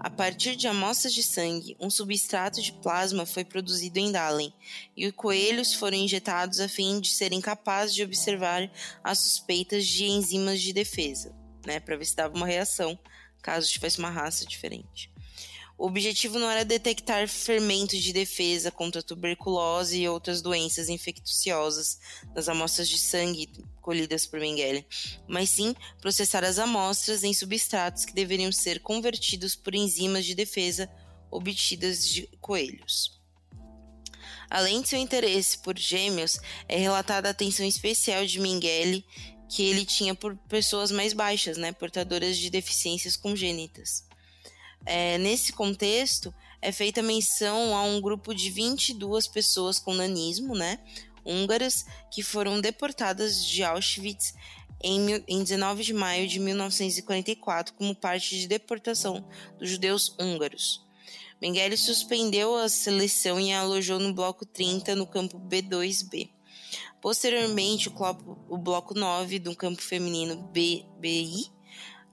A 0.00 0.08
partir 0.08 0.56
de 0.56 0.66
amostras 0.66 1.12
de 1.12 1.22
sangue, 1.22 1.76
um 1.78 1.90
substrato 1.90 2.62
de 2.62 2.72
plasma 2.72 3.26
foi 3.26 3.44
produzido 3.44 3.98
em 3.98 4.10
Dahlen 4.10 4.54
e 4.96 5.06
os 5.06 5.12
coelhos 5.12 5.74
foram 5.74 5.98
injetados 5.98 6.60
a 6.60 6.68
fim 6.68 6.98
de 6.98 7.10
serem 7.10 7.42
capazes 7.42 7.94
de 7.94 8.02
observar 8.02 8.70
as 9.04 9.18
suspeitas 9.18 9.86
de 9.86 10.06
enzimas 10.06 10.62
de 10.62 10.72
defesa, 10.72 11.36
né, 11.66 11.78
para 11.78 11.96
ver 11.96 12.06
se 12.06 12.16
dava 12.16 12.34
uma 12.34 12.46
reação 12.46 12.98
caso 13.42 13.70
tivesse 13.70 13.98
uma 13.98 14.10
raça 14.10 14.46
diferente. 14.46 15.10
O 15.78 15.86
objetivo 15.86 16.38
não 16.38 16.50
era 16.50 16.64
detectar 16.64 17.28
fermentos 17.28 18.02
de 18.02 18.12
defesa 18.12 18.70
contra 18.70 19.02
tuberculose 19.02 20.00
e 20.00 20.08
outras 20.08 20.40
doenças 20.40 20.88
infecciosas 20.88 21.98
nas 22.34 22.48
amostras 22.48 22.88
de 22.88 22.96
sangue 22.96 23.50
colhidas 23.82 24.26
por 24.26 24.40
Mengele, 24.40 24.86
mas 25.28 25.50
sim 25.50 25.74
processar 26.00 26.44
as 26.44 26.58
amostras 26.58 27.22
em 27.22 27.34
substratos 27.34 28.06
que 28.06 28.14
deveriam 28.14 28.50
ser 28.50 28.80
convertidos 28.80 29.54
por 29.54 29.74
enzimas 29.74 30.24
de 30.24 30.34
defesa 30.34 30.90
obtidas 31.30 32.08
de 32.08 32.26
coelhos. 32.40 33.20
Além 34.48 34.80
de 34.80 34.88
seu 34.88 34.98
interesse 34.98 35.58
por 35.58 35.76
gêmeos, 35.78 36.38
é 36.68 36.78
relatada 36.78 37.28
a 37.28 37.32
atenção 37.32 37.66
especial 37.66 38.24
de 38.24 38.40
Mengele 38.40 39.04
que 39.48 39.62
ele 39.62 39.84
tinha 39.84 40.14
por 40.14 40.36
pessoas 40.48 40.90
mais 40.90 41.12
baixas, 41.12 41.56
né, 41.56 41.70
portadoras 41.72 42.36
de 42.38 42.48
deficiências 42.48 43.16
congênitas. 43.16 44.05
É, 44.86 45.18
nesse 45.18 45.52
contexto, 45.52 46.32
é 46.62 46.70
feita 46.70 47.02
menção 47.02 47.76
a 47.76 47.82
um 47.82 48.00
grupo 48.00 48.32
de 48.32 48.50
22 48.50 49.26
pessoas 49.26 49.80
com 49.80 49.92
nanismo, 49.92 50.54
né? 50.54 50.78
Húngaras, 51.24 51.84
que 52.10 52.22
foram 52.22 52.60
deportadas 52.60 53.44
de 53.44 53.64
Auschwitz 53.64 54.32
em, 54.82 55.24
em 55.26 55.42
19 55.42 55.82
de 55.82 55.92
maio 55.92 56.28
de 56.28 56.38
1944 56.38 57.74
como 57.74 57.96
parte 57.96 58.38
de 58.38 58.46
deportação 58.46 59.26
dos 59.58 59.70
judeus 59.70 60.14
húngaros. 60.20 60.86
Mengele 61.42 61.76
suspendeu 61.76 62.56
a 62.56 62.68
seleção 62.68 63.40
e 63.40 63.52
a 63.52 63.60
alojou 63.60 63.98
no 63.98 64.14
bloco 64.14 64.46
30 64.46 64.94
no 64.94 65.06
campo 65.06 65.38
B2B. 65.38 66.30
Posteriormente, 67.02 67.88
o, 67.88 67.92
bloco, 67.92 68.38
o 68.48 68.56
bloco 68.56 68.94
9 68.94 69.38
do 69.40 69.54
campo 69.54 69.82
feminino 69.82 70.36
BBI 70.52 71.55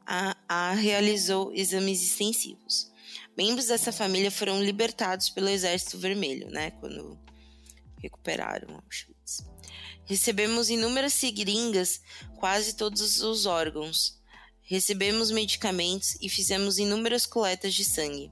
a, 0.05 0.35
a 0.47 0.73
realizou 0.73 1.53
exames 1.53 2.01
extensivos. 2.01 2.91
Membros 3.37 3.67
dessa 3.67 3.91
família 3.91 4.29
foram 4.29 4.61
libertados 4.61 5.29
pelo 5.29 5.49
Exército 5.49 5.97
Vermelho, 5.97 6.49
né, 6.49 6.71
quando 6.71 7.19
recuperaram 7.97 8.75
Auschwitz. 8.75 9.45
Recebemos 10.05 10.69
inúmeras 10.69 11.13
seringas, 11.13 12.01
quase 12.35 12.75
todos 12.75 13.21
os 13.21 13.45
órgãos. 13.45 14.19
Recebemos 14.61 15.31
medicamentos 15.31 16.17
e 16.21 16.29
fizemos 16.29 16.77
inúmeras 16.77 17.25
coletas 17.25 17.73
de 17.73 17.85
sangue. 17.85 18.31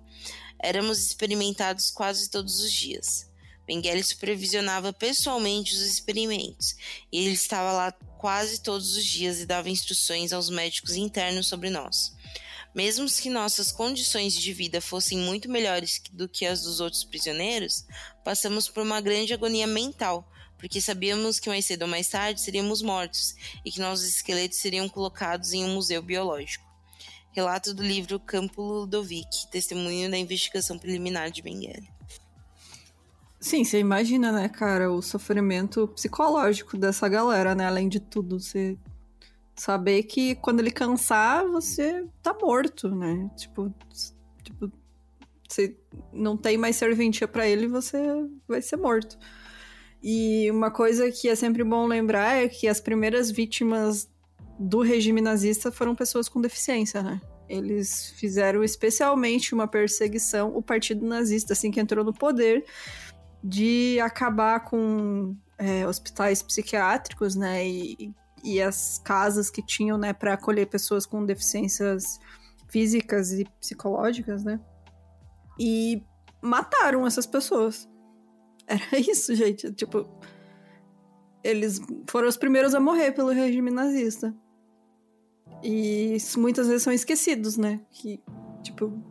Éramos 0.61 0.99
experimentados 0.99 1.89
quase 1.89 2.29
todos 2.29 2.59
os 2.59 2.71
dias. 2.71 3.30
Mengele 3.67 4.03
supervisionava 4.03 4.91
pessoalmente 4.91 5.73
os 5.73 5.81
experimentos, 5.81 6.75
e 7.11 7.19
ele 7.19 7.33
estava 7.33 7.71
lá 7.71 7.91
quase 8.17 8.61
todos 8.61 8.95
os 8.95 9.05
dias 9.05 9.39
e 9.39 9.45
dava 9.45 9.69
instruções 9.69 10.33
aos 10.33 10.49
médicos 10.49 10.95
internos 10.95 11.47
sobre 11.47 11.69
nós. 11.69 12.15
Mesmo 12.73 13.05
que 13.07 13.29
nossas 13.29 13.71
condições 13.71 14.33
de 14.33 14.53
vida 14.53 14.79
fossem 14.79 15.17
muito 15.17 15.49
melhores 15.49 16.01
do 16.11 16.29
que 16.29 16.45
as 16.45 16.61
dos 16.61 16.79
outros 16.79 17.03
prisioneiros, 17.03 17.85
passamos 18.23 18.69
por 18.69 18.83
uma 18.83 19.01
grande 19.01 19.33
agonia 19.33 19.67
mental, 19.67 20.29
porque 20.57 20.79
sabíamos 20.79 21.39
que 21.39 21.49
mais 21.49 21.65
cedo 21.65 21.81
ou 21.81 21.87
mais 21.87 22.07
tarde 22.07 22.39
seríamos 22.39 22.81
mortos 22.81 23.35
e 23.65 23.71
que 23.71 23.79
nossos 23.79 24.05
esqueletos 24.05 24.59
seriam 24.59 24.87
colocados 24.87 25.51
em 25.51 25.65
um 25.65 25.73
museu 25.73 26.01
biológico. 26.01 26.63
Relato 27.33 27.73
do 27.73 27.81
livro 27.81 28.19
Campo 28.19 28.61
Ludovic, 28.61 29.49
testemunho 29.49 30.09
da 30.11 30.17
investigação 30.17 30.77
preliminar 30.77 31.31
de 31.31 31.41
Mengele. 31.41 31.89
Sim, 33.41 33.63
você 33.63 33.79
imagina, 33.79 34.31
né, 34.31 34.47
cara, 34.47 34.91
o 34.91 35.01
sofrimento 35.01 35.87
psicológico 35.87 36.77
dessa 36.77 37.09
galera, 37.09 37.55
né? 37.55 37.65
Além 37.65 37.89
de 37.89 37.99
tudo, 37.99 38.39
você 38.39 38.77
saber 39.55 40.03
que 40.03 40.35
quando 40.35 40.59
ele 40.59 40.69
cansar, 40.69 41.43
você 41.47 42.05
tá 42.21 42.37
morto, 42.39 42.93
né? 42.95 43.27
Tipo, 43.35 43.73
tipo 44.43 44.71
você 45.49 45.75
não 46.13 46.37
tem 46.37 46.55
mais 46.55 46.75
serventia 46.75 47.27
para 47.27 47.47
ele, 47.47 47.67
você 47.67 47.99
vai 48.47 48.61
ser 48.61 48.77
morto. 48.77 49.17
E 50.03 50.49
uma 50.51 50.69
coisa 50.69 51.11
que 51.11 51.27
é 51.27 51.35
sempre 51.35 51.63
bom 51.63 51.87
lembrar 51.87 52.43
é 52.43 52.47
que 52.47 52.67
as 52.67 52.79
primeiras 52.79 53.31
vítimas 53.31 54.07
do 54.59 54.81
regime 54.81 55.19
nazista 55.19 55.71
foram 55.71 55.95
pessoas 55.95 56.29
com 56.29 56.39
deficiência, 56.39 57.01
né? 57.01 57.19
Eles 57.49 58.13
fizeram 58.17 58.63
especialmente 58.63 59.53
uma 59.53 59.67
perseguição, 59.67 60.55
o 60.55 60.61
partido 60.61 61.05
nazista, 61.05 61.53
assim 61.53 61.69
que 61.69 61.79
entrou 61.79 62.05
no 62.05 62.13
poder, 62.13 62.63
de 63.43 63.99
acabar 63.99 64.61
com 64.61 65.35
é, 65.57 65.87
hospitais 65.87 66.41
psiquiátricos, 66.41 67.35
né, 67.35 67.67
e, 67.67 68.13
e 68.43 68.61
as 68.61 68.99
casas 68.99 69.49
que 69.49 69.65
tinham, 69.65 69.97
né, 69.97 70.13
para 70.13 70.33
acolher 70.33 70.67
pessoas 70.67 71.05
com 71.05 71.25
deficiências 71.25 72.19
físicas 72.69 73.31
e 73.31 73.45
psicológicas, 73.59 74.43
né, 74.43 74.59
e 75.59 76.03
mataram 76.41 77.05
essas 77.05 77.25
pessoas. 77.25 77.89
Era 78.67 78.83
isso, 78.99 79.33
gente, 79.35 79.71
tipo, 79.71 80.07
eles 81.43 81.79
foram 82.07 82.27
os 82.27 82.37
primeiros 82.37 82.73
a 82.73 82.79
morrer 82.79 83.11
pelo 83.11 83.29
regime 83.29 83.71
nazista. 83.71 84.33
E 85.63 86.17
muitas 86.37 86.67
vezes 86.67 86.81
são 86.81 86.93
esquecidos, 86.93 87.57
né, 87.57 87.81
que, 87.91 88.19
tipo, 88.63 89.10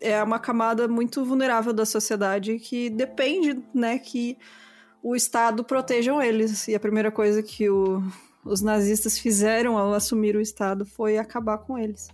é 0.00 0.22
uma 0.22 0.38
camada 0.38 0.88
muito 0.88 1.24
vulnerável 1.24 1.72
da 1.72 1.84
sociedade 1.84 2.58
que 2.58 2.88
depende, 2.88 3.62
né, 3.74 3.98
que 3.98 4.38
o 5.02 5.14
Estado 5.14 5.62
protejam 5.62 6.22
eles. 6.22 6.66
E 6.68 6.74
a 6.74 6.80
primeira 6.80 7.10
coisa 7.10 7.42
que 7.42 7.68
o, 7.68 8.02
os 8.44 8.62
nazistas 8.62 9.18
fizeram 9.18 9.76
ao 9.76 9.92
assumir 9.92 10.36
o 10.36 10.40
Estado 10.40 10.86
foi 10.86 11.18
acabar 11.18 11.58
com 11.58 11.78
eles. 11.78 12.08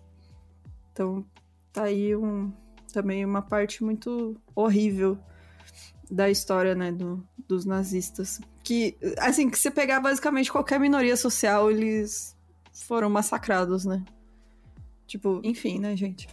Então, 0.92 1.24
tá 1.72 1.84
aí 1.84 2.16
um, 2.16 2.52
também 2.92 3.24
uma 3.24 3.42
parte 3.42 3.84
muito 3.84 4.36
horrível 4.54 5.18
da 6.10 6.30
história, 6.30 6.74
né, 6.74 6.90
do, 6.90 7.22
dos 7.46 7.64
nazistas. 7.64 8.40
Que, 8.62 8.96
assim, 9.18 9.48
que 9.48 9.58
se 9.58 9.70
pegar 9.70 10.00
basicamente 10.00 10.50
qualquer 10.50 10.80
minoria 10.80 11.16
social, 11.16 11.70
eles 11.70 12.36
foram 12.72 13.08
massacrados, 13.08 13.84
né? 13.84 14.04
Tipo, 15.06 15.40
enfim, 15.44 15.78
né, 15.78 15.96
gente? 15.96 16.28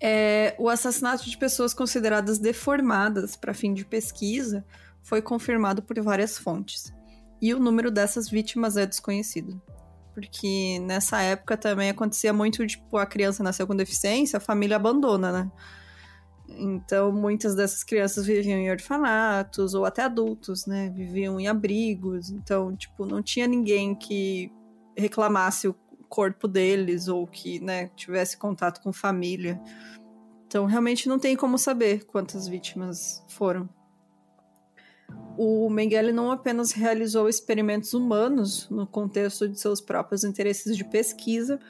É, 0.00 0.54
o 0.58 0.68
assassinato 0.68 1.28
de 1.28 1.36
pessoas 1.38 1.72
consideradas 1.72 2.38
deformadas 2.38 3.34
para 3.34 3.54
fim 3.54 3.72
de 3.72 3.84
pesquisa 3.84 4.64
foi 5.02 5.22
confirmado 5.22 5.82
por 5.82 5.98
várias 6.00 6.36
fontes. 6.36 6.92
E 7.40 7.54
o 7.54 7.58
número 7.58 7.90
dessas 7.90 8.28
vítimas 8.28 8.76
é 8.76 8.86
desconhecido. 8.86 9.60
Porque 10.12 10.78
nessa 10.80 11.20
época 11.20 11.56
também 11.56 11.90
acontecia 11.90 12.32
muito, 12.32 12.66
tipo, 12.66 12.96
a 12.96 13.06
criança 13.06 13.42
nasceu 13.42 13.66
com 13.66 13.76
deficiência, 13.76 14.38
a 14.38 14.40
família 14.40 14.76
abandona, 14.76 15.30
né? 15.30 15.52
Então, 16.48 17.12
muitas 17.12 17.54
dessas 17.54 17.82
crianças 17.84 18.24
viviam 18.24 18.58
em 18.58 18.70
orfanatos, 18.70 19.74
ou 19.74 19.84
até 19.84 20.02
adultos, 20.02 20.66
né? 20.66 20.90
Viviam 20.90 21.38
em 21.38 21.48
abrigos. 21.48 22.30
Então, 22.30 22.74
tipo, 22.74 23.04
não 23.04 23.22
tinha 23.22 23.46
ninguém 23.46 23.94
que 23.94 24.50
reclamasse 24.96 25.68
o 25.68 25.74
corpo 26.08 26.48
deles 26.48 27.08
ou 27.08 27.26
que 27.26 27.60
né, 27.60 27.90
tivesse 27.96 28.36
contato 28.36 28.80
com 28.80 28.92
família. 28.92 29.60
Então, 30.46 30.64
realmente 30.64 31.08
não 31.08 31.18
tem 31.18 31.36
como 31.36 31.58
saber 31.58 32.04
quantas 32.04 32.46
vítimas 32.46 33.24
foram. 33.28 33.68
O 35.36 35.68
Mengele 35.68 36.12
não 36.12 36.30
apenas 36.30 36.72
realizou 36.72 37.28
experimentos 37.28 37.92
humanos 37.92 38.68
no 38.70 38.86
contexto 38.86 39.48
de 39.48 39.60
seus 39.60 39.80
próprios 39.80 40.24
interesses 40.24 40.76
de 40.76 40.84
pesquisa, 40.84 41.60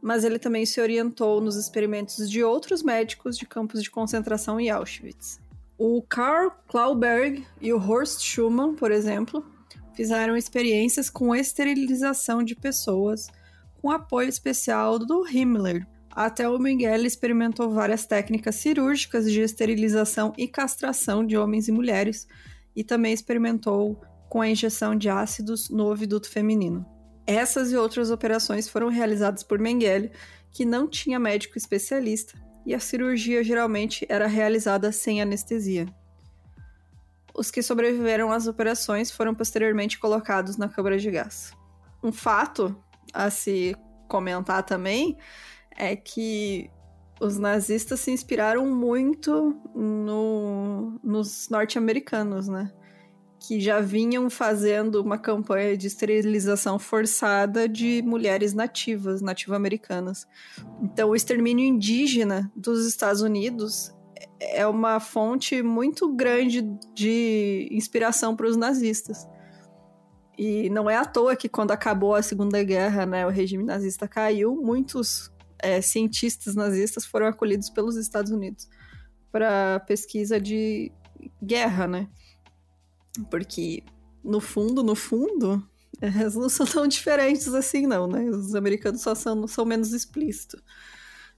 mas 0.00 0.24
ele 0.24 0.38
também 0.38 0.66
se 0.66 0.80
orientou 0.80 1.40
nos 1.40 1.56
experimentos 1.56 2.30
de 2.30 2.44
outros 2.44 2.82
médicos 2.82 3.36
de 3.36 3.46
campos 3.46 3.82
de 3.82 3.90
concentração 3.90 4.60
em 4.60 4.68
Auschwitz. 4.68 5.40
O 5.78 6.02
Karl 6.02 6.50
Klauberg 6.66 7.46
e 7.60 7.72
o 7.72 7.78
Horst 7.78 8.20
Schumann, 8.20 8.74
por 8.74 8.90
exemplo, 8.90 9.44
fizeram 9.94 10.36
experiências 10.36 11.08
com 11.08 11.34
esterilização 11.34 12.42
de 12.42 12.54
pessoas 12.54 13.28
com 13.80 13.90
apoio 13.90 14.28
especial 14.28 14.98
do 14.98 15.26
Himmler. 15.26 15.86
Até 16.10 16.48
o 16.48 16.58
Miguel 16.58 17.04
experimentou 17.04 17.70
várias 17.70 18.04
técnicas 18.04 18.56
cirúrgicas 18.56 19.30
de 19.30 19.40
esterilização 19.40 20.32
e 20.36 20.48
castração 20.48 21.24
de 21.24 21.36
homens 21.36 21.68
e 21.68 21.72
mulheres, 21.72 22.26
e 22.74 22.82
também 22.82 23.12
experimentou 23.12 24.00
com 24.28 24.40
a 24.40 24.48
injeção 24.48 24.94
de 24.94 25.08
ácidos 25.08 25.70
no 25.70 25.86
ouviduto 25.86 26.28
feminino. 26.28 26.84
Essas 27.26 27.72
e 27.72 27.76
outras 27.76 28.10
operações 28.10 28.68
foram 28.68 28.88
realizadas 28.88 29.42
por 29.42 29.58
Mengele, 29.58 30.10
que 30.50 30.64
não 30.64 30.88
tinha 30.88 31.18
médico 31.18 31.56
especialista, 31.56 32.38
e 32.66 32.74
a 32.74 32.80
cirurgia 32.80 33.42
geralmente 33.44 34.04
era 34.08 34.26
realizada 34.26 34.90
sem 34.92 35.22
anestesia. 35.22 35.86
Os 37.34 37.50
que 37.50 37.62
sobreviveram 37.62 38.32
às 38.32 38.46
operações 38.46 39.10
foram 39.10 39.34
posteriormente 39.34 39.98
colocados 39.98 40.56
na 40.56 40.68
câmara 40.68 40.98
de 40.98 41.10
gás. 41.10 41.52
Um 42.02 42.10
fato 42.10 42.76
a 43.12 43.30
se 43.30 43.76
comentar 44.08 44.62
também 44.62 45.16
é 45.76 45.94
que 45.94 46.70
os 47.20 47.38
nazistas 47.38 48.00
se 48.00 48.10
inspiraram 48.10 48.66
muito 48.66 49.56
no, 49.74 50.98
nos 51.02 51.48
norte-americanos, 51.48 52.48
né? 52.48 52.72
Que 53.40 53.60
já 53.60 53.80
vinham 53.80 54.28
fazendo 54.28 55.00
uma 55.00 55.18
campanha 55.18 55.76
de 55.76 55.86
esterilização 55.86 56.78
forçada 56.78 57.68
de 57.68 58.02
mulheres 58.02 58.54
nativas, 58.54 59.20
nativo-americanas. 59.20 60.26
Então, 60.82 61.10
o 61.10 61.16
extermínio 61.16 61.64
indígena 61.64 62.50
dos 62.54 62.86
Estados 62.86 63.20
Unidos 63.20 63.94
é 64.40 64.66
uma 64.66 65.00
fonte 65.00 65.62
muito 65.62 66.12
grande 66.14 66.62
de 66.94 67.68
inspiração 67.70 68.34
para 68.36 68.46
os 68.46 68.56
nazistas. 68.56 69.26
E 70.38 70.70
não 70.70 70.88
é 70.88 70.96
à 70.96 71.04
toa 71.04 71.34
que 71.34 71.48
quando 71.48 71.72
acabou 71.72 72.14
a 72.14 72.22
Segunda 72.22 72.62
Guerra, 72.62 73.04
né, 73.04 73.26
o 73.26 73.30
regime 73.30 73.64
nazista 73.64 74.06
caiu, 74.06 74.54
muitos 74.54 75.32
é, 75.58 75.80
cientistas 75.80 76.54
nazistas 76.54 77.04
foram 77.04 77.26
acolhidos 77.26 77.68
pelos 77.68 77.96
Estados 77.96 78.30
Unidos 78.30 78.68
para 79.32 79.80
pesquisa 79.80 80.40
de 80.40 80.92
guerra, 81.42 81.88
né? 81.88 82.08
Porque 83.28 83.82
no 84.22 84.40
fundo, 84.40 84.82
no 84.84 84.94
fundo, 84.94 85.66
eles 86.00 86.36
não 86.36 86.48
são 86.48 86.64
tão 86.66 86.86
diferentes 86.86 87.52
assim, 87.52 87.86
não, 87.86 88.06
né? 88.06 88.24
Os 88.30 88.54
americanos 88.54 89.00
só 89.00 89.16
são, 89.16 89.46
são 89.48 89.64
menos 89.64 89.92
explícitos. 89.92 90.62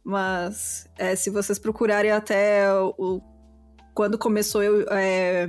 Mas 0.04 0.86
é, 0.98 1.16
se 1.16 1.30
vocês 1.30 1.58
procurarem 1.58 2.10
até 2.10 2.70
o, 2.72 3.22
quando 3.94 4.18
começou 4.18 4.62
é, 4.90 5.48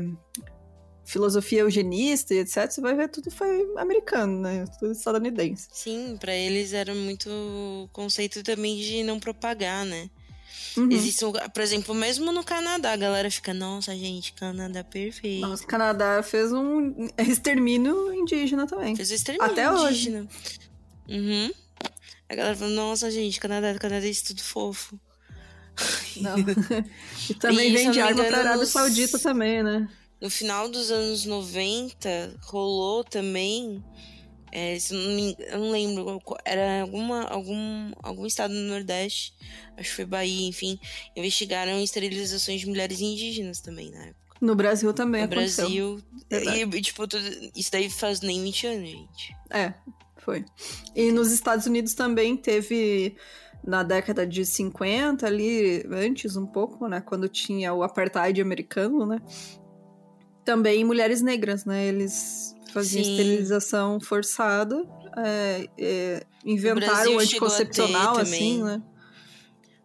filosofia 1.03 1.61
eugenista 1.61 2.33
e 2.33 2.39
etc, 2.39 2.69
você 2.69 2.81
vai 2.81 2.95
ver 2.95 3.09
tudo 3.09 3.29
foi 3.31 3.67
americano, 3.77 4.41
né? 4.41 4.65
Tudo 4.79 4.91
estadunidense. 4.91 5.67
Sim, 5.71 6.17
para 6.19 6.33
eles 6.33 6.73
era 6.73 6.93
muito 6.93 7.89
conceito 7.91 8.43
também 8.43 8.77
de 8.77 9.03
não 9.03 9.19
propagar, 9.19 9.85
né? 9.85 10.09
Uhum. 10.77 10.89
Existe, 10.89 11.25
por 11.53 11.61
exemplo, 11.61 11.93
mesmo 11.93 12.31
no 12.31 12.43
Canadá, 12.43 12.93
a 12.93 12.95
galera 12.95 13.29
fica, 13.29 13.53
nossa, 13.53 13.93
gente, 13.95 14.31
Canadá 14.33 14.79
é 14.79 14.83
perfeito. 14.83 15.41
Nossa, 15.41 15.65
Canadá 15.65 16.23
fez 16.23 16.53
um 16.53 17.09
extermínio 17.17 18.13
indígena 18.13 18.65
também. 18.65 18.95
Fez 18.95 19.11
um 19.11 19.15
extermínio 19.15 19.51
Até 19.51 19.65
indígena. 19.65 20.21
Hoje. 20.21 20.59
Uhum. 21.09 21.51
A 22.29 22.35
galera 22.35 22.55
fala, 22.55 22.71
nossa, 22.71 23.11
gente, 23.11 23.39
Canadá, 23.39 23.77
Canadá 23.77 24.07
é 24.07 24.11
tudo 24.25 24.41
fofo. 24.41 24.97
Não. 26.17 26.35
e 27.29 27.33
também 27.33 27.69
e, 27.69 27.73
vende 27.73 27.99
arma 27.99 28.23
pra 28.23 28.39
Arábia 28.39 28.57
nos... 28.57 28.69
Saudita 28.69 29.19
também, 29.19 29.61
né? 29.61 29.89
No 30.21 30.29
final 30.29 30.69
dos 30.69 30.91
anos 30.91 31.25
90, 31.25 32.37
rolou 32.43 33.03
também 33.03 33.83
é, 34.51 34.77
não 34.91 35.35
eu 35.39 35.59
não 35.59 35.71
lembro, 35.71 36.21
era 36.43 36.81
alguma, 36.81 37.23
algum, 37.23 37.91
algum 38.03 38.25
estado 38.25 38.53
do 38.53 38.59
Nordeste, 38.59 39.33
acho 39.77 39.89
que 39.89 39.95
foi 39.95 40.05
Bahia, 40.05 40.47
enfim, 40.47 40.77
investigaram 41.15 41.81
esterilizações 41.81 42.59
de 42.59 42.67
mulheres 42.67 42.99
indígenas 42.99 43.61
também 43.61 43.89
na 43.91 44.07
época. 44.07 44.37
No 44.41 44.55
Brasil 44.55 44.93
também 44.93 45.21
no 45.21 45.31
aconteceu. 45.31 46.01
Brasil, 46.29 46.69
e, 46.73 46.81
tipo, 46.81 47.07
tudo, 47.07 47.23
isso 47.55 47.71
daí 47.71 47.89
faz 47.89 48.19
nem 48.21 48.43
20 48.43 48.67
anos, 48.67 48.89
gente. 48.89 49.35
É, 49.49 49.73
foi. 50.17 50.43
E 50.95 51.11
nos 51.11 51.31
Estados 51.31 51.65
Unidos 51.65 51.93
também 51.93 52.35
teve 52.35 53.15
na 53.63 53.83
década 53.83 54.25
de 54.25 54.43
50 54.43 55.25
ali, 55.25 55.85
antes 55.91 56.35
um 56.35 56.45
pouco, 56.45 56.87
né, 56.87 56.99
quando 56.99 57.29
tinha 57.29 57.73
o 57.73 57.83
apartheid 57.83 58.41
americano, 58.41 59.05
né? 59.05 59.21
Também 60.43 60.83
mulheres 60.83 61.21
negras, 61.21 61.65
né? 61.65 61.87
Eles 61.87 62.55
faziam 62.73 63.03
Sim. 63.03 63.11
esterilização 63.11 63.99
forçada, 63.99 64.87
é, 65.17 65.69
é, 65.77 66.25
inventaram 66.45 67.15
o 67.15 67.19
anticoncepcional, 67.19 68.17
assim, 68.17 68.63
né? 68.63 68.81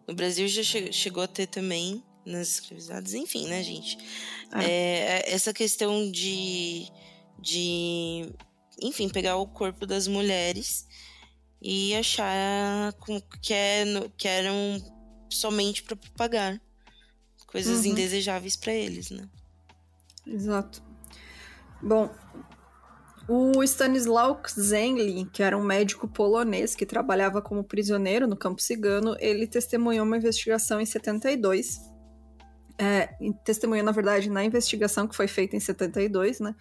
No 0.07 0.15
Brasil 0.15 0.47
já 0.47 0.63
che 0.63 0.91
chegou 0.91 1.23
a 1.23 1.27
ter 1.27 1.47
também 1.47 2.01
nas 2.25 2.55
escravizadas, 2.55 3.13
enfim, 3.13 3.47
né, 3.47 3.61
gente? 3.61 3.97
É. 4.53 4.65
é. 4.65 5.33
essa 5.33 5.53
questão 5.53 6.09
de, 6.09 6.87
de, 7.39 8.31
enfim, 8.81 9.09
pegar 9.09 9.35
o 9.35 9.47
corpo 9.47 9.85
das 9.85 10.07
mulheres 10.07 10.87
e 11.61 11.93
achar 11.95 12.93
que, 13.41 13.53
é, 13.53 13.85
que 14.17 14.27
eram 14.27 14.81
somente 15.29 15.83
para 15.83 15.95
propagar 15.95 16.61
coisas 17.47 17.79
uhum. 17.79 17.91
indesejáveis 17.91 18.55
para 18.55 18.73
eles, 18.73 19.09
né? 19.09 19.27
Exato. 20.27 20.83
Bom, 21.81 22.09
o 23.27 23.61
Stanisław 23.61 24.41
Zenli, 24.57 25.25
que 25.25 25.43
era 25.43 25.57
um 25.57 25.63
médico 25.63 26.07
polonês 26.07 26.75
que 26.75 26.85
trabalhava 26.85 27.41
como 27.41 27.63
prisioneiro 27.63 28.25
no 28.25 28.37
campo 28.37 28.61
cigano, 28.61 29.15
ele 29.19 29.45
testemunhou 29.45 30.05
uma 30.05 30.17
investigação 30.17 30.79
em 30.79 30.85
72. 30.85 31.79
É, 32.79 33.09
testemunhou, 33.43 33.85
na 33.85 33.91
verdade, 33.91 34.29
na 34.29 34.45
investigação 34.45 35.07
que 35.07 35.15
foi 35.15 35.27
feita 35.27 35.55
em 35.55 35.59
72, 35.59 36.39
né? 36.39 36.55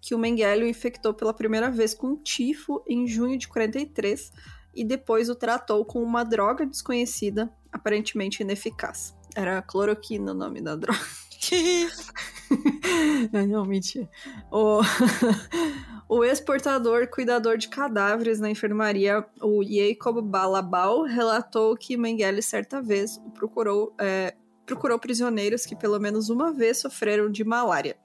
Que 0.00 0.14
o 0.14 0.18
Mengele 0.18 0.64
o 0.64 0.68
infectou 0.68 1.12
pela 1.12 1.34
primeira 1.34 1.70
vez 1.70 1.92
com 1.92 2.16
tifo 2.16 2.82
em 2.86 3.06
junho 3.06 3.36
de 3.36 3.48
43 3.48 4.32
e 4.74 4.84
depois 4.84 5.28
o 5.28 5.34
tratou 5.34 5.84
com 5.84 6.02
uma 6.02 6.24
droga 6.24 6.64
desconhecida, 6.64 7.50
aparentemente 7.72 8.42
ineficaz. 8.42 9.14
Era 9.34 9.60
cloroquina 9.60 10.32
o 10.32 10.34
nome 10.34 10.62
da 10.62 10.76
droga. 10.76 11.25
Não, 13.48 13.64
mentira. 13.64 14.08
O, 14.50 14.80
o 16.08 16.24
ex-portador 16.24 17.08
cuidador 17.08 17.56
de 17.58 17.68
cadáveres 17.68 18.38
na 18.38 18.50
enfermaria, 18.50 19.24
o 19.40 19.62
Jacob 19.62 20.20
Balabal, 20.22 21.02
relatou 21.02 21.76
que 21.76 21.96
Mengele 21.96 22.40
certa 22.40 22.80
vez 22.80 23.20
procurou, 23.34 23.94
é, 23.98 24.34
procurou 24.64 24.98
prisioneiros 24.98 25.66
que 25.66 25.74
pelo 25.74 25.98
menos 25.98 26.28
uma 26.30 26.52
vez 26.52 26.78
sofreram 26.78 27.30
de 27.30 27.44
malária. 27.44 27.96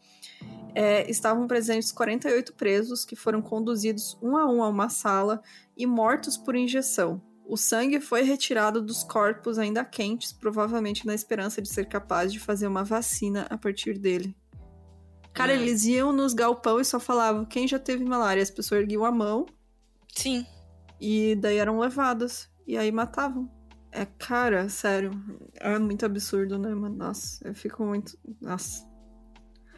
É, 0.73 1.09
estavam 1.09 1.47
presentes 1.47 1.91
48 1.91 2.53
presos 2.53 3.03
que 3.03 3.15
foram 3.15 3.41
conduzidos 3.41 4.17
um 4.21 4.37
a 4.37 4.49
um 4.49 4.63
a 4.63 4.69
uma 4.69 4.87
sala 4.87 5.41
e 5.75 5.85
mortos 5.85 6.37
por 6.37 6.55
injeção. 6.55 7.21
O 7.45 7.57
sangue 7.57 7.99
foi 7.99 8.21
retirado 8.21 8.81
dos 8.81 9.03
corpos 9.03 9.59
ainda 9.59 9.83
quentes, 9.83 10.31
provavelmente 10.31 11.05
na 11.05 11.13
esperança 11.13 11.61
de 11.61 11.67
ser 11.67 11.85
capaz 11.85 12.31
de 12.31 12.39
fazer 12.39 12.67
uma 12.67 12.83
vacina 12.83 13.45
a 13.49 13.57
partir 13.57 13.97
dele. 13.97 14.35
Cara, 15.33 15.53
é. 15.53 15.55
eles 15.55 15.85
iam 15.85 16.11
nos 16.11 16.33
galpão 16.33 16.79
e 16.79 16.85
só 16.85 16.99
falavam 16.99 17.45
quem 17.45 17.67
já 17.67 17.79
teve 17.79 18.03
malária. 18.03 18.43
As 18.43 18.51
pessoas 18.51 18.81
erguiam 18.81 19.05
a 19.05 19.11
mão. 19.11 19.45
Sim. 20.13 20.45
E 20.99 21.35
daí 21.35 21.57
eram 21.57 21.79
levadas. 21.79 22.49
E 22.67 22.77
aí 22.77 22.91
matavam. 22.91 23.49
É, 23.91 24.05
cara, 24.05 24.69
sério. 24.69 25.11
É 25.55 25.77
muito 25.77 26.05
absurdo, 26.05 26.57
né, 26.57 26.69
mano? 26.73 26.95
Nossa, 26.95 27.45
eu 27.47 27.53
fico 27.53 27.83
muito. 27.83 28.17
Nossa. 28.39 28.89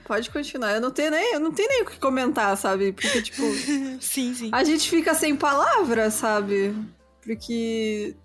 Pode 0.06 0.30
continuar. 0.30 0.74
Eu 0.74 0.82
não 0.82 0.92
tenho 0.92 1.12
nem, 1.12 1.34
eu 1.34 1.40
não 1.40 1.52
tenho 1.52 1.70
nem 1.70 1.82
o 1.84 1.86
que 1.86 1.98
comentar, 1.98 2.56
sabe? 2.58 2.92
Porque, 2.92 3.22
tipo. 3.22 3.42
sim, 4.02 4.34
sim. 4.34 4.50
A 4.52 4.64
gente 4.64 4.90
fica 4.90 5.16
sem 5.16 5.36
palavras, 5.36 6.16
sabe? 6.16 6.76
Porque 7.24 8.16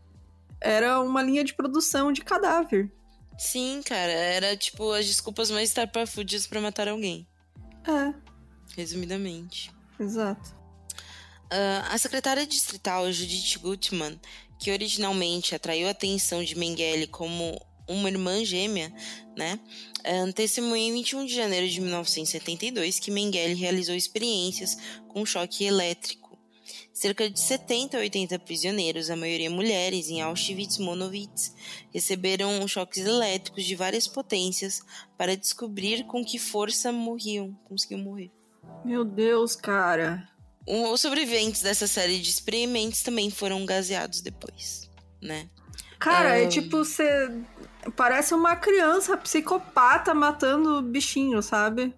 era 0.61 1.01
uma 1.01 1.23
linha 1.23 1.45
de 1.45 1.55
produção 1.55 2.13
de 2.13 2.23
cadáver. 2.23 2.91
Sim, 3.39 3.81
cara, 3.85 4.11
era 4.11 4.57
tipo 4.57 4.91
as 4.93 5.07
desculpas 5.07 5.51
mais 5.51 5.69
estarpafudias 5.69 6.47
para 6.47 6.61
matar 6.61 6.89
alguém. 6.89 7.27
É. 7.87 8.13
Resumidamente. 8.77 9.71
Exato. 9.99 10.57
Uh, 11.47 11.87
a 11.91 11.97
secretária 11.97 12.47
distrital 12.47 13.11
Judith 13.11 13.59
Gutmann, 13.61 14.21
que 14.59 14.71
originalmente 14.71 15.55
atraiu 15.55 15.89
a 15.89 15.93
atenção 15.93 16.43
de 16.43 16.59
Mengele 16.59 17.07
como 17.07 17.59
uma 17.87 18.11
irmã 18.11 18.45
gêmea, 18.45 18.93
né? 19.37 19.59
Uh, 20.01 20.33
testemunha 20.33 20.89
em 20.89 20.93
21 20.93 21.25
de 21.25 21.35
janeiro 21.35 21.69
de 21.69 21.81
1972 21.81 22.99
que 22.99 23.11
Mengele 23.11 23.55
realizou 23.55 23.95
experiências 23.95 24.77
com 25.09 25.25
choque 25.25 25.65
elétrico 25.65 26.28
Cerca 26.99 27.31
de 27.31 27.39
70 27.39 27.97
a 27.97 28.01
80 28.01 28.41
prisioneiros, 28.41 29.09
a 29.09 29.15
maioria 29.15 29.49
mulheres, 29.49 30.09
em 30.09 30.21
Auschwitz-Monowitz, 30.21 31.55
receberam 31.95 32.67
choques 32.67 33.07
elétricos 33.07 33.65
de 33.65 33.77
várias 33.77 34.09
potências 34.09 34.83
para 35.17 35.37
descobrir 35.37 36.05
com 36.07 36.25
que 36.25 36.41
força 36.41 36.91
morriam, 36.91 37.57
conseguiam 37.69 38.01
morrer. 38.01 38.33
Meu 38.85 39.05
Deus, 39.05 39.55
cara. 39.55 40.29
Os 40.67 41.01
sobreviventes 41.01 41.63
dessa 41.63 41.87
série 41.87 42.19
de 42.19 42.31
experimentos 42.31 43.01
também 43.01 43.31
foram 43.31 43.65
gaseados 43.65 44.21
depois, 44.21 44.91
né? 45.23 45.49
Cara, 46.01 46.37
é 46.37 46.49
tipo, 46.49 46.79
você. 46.79 47.31
Parece 47.95 48.35
uma 48.35 48.57
criança 48.57 49.17
psicopata 49.17 50.13
matando 50.13 50.83
bichinho, 50.83 51.41
sabe? 51.45 51.95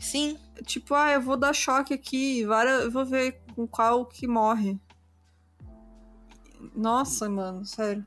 Sim. 0.00 0.38
Tipo, 0.64 0.94
ah, 0.94 1.12
eu 1.12 1.20
vou 1.20 1.36
dar 1.36 1.52
choque 1.52 1.94
aqui, 1.94 2.40
eu 2.40 2.90
vou 2.90 3.04
ver 3.04 3.42
com 3.54 3.66
qual 3.66 4.06
que 4.06 4.26
morre. 4.26 4.80
Nossa, 6.74 7.28
mano, 7.28 7.64
sério. 7.64 8.04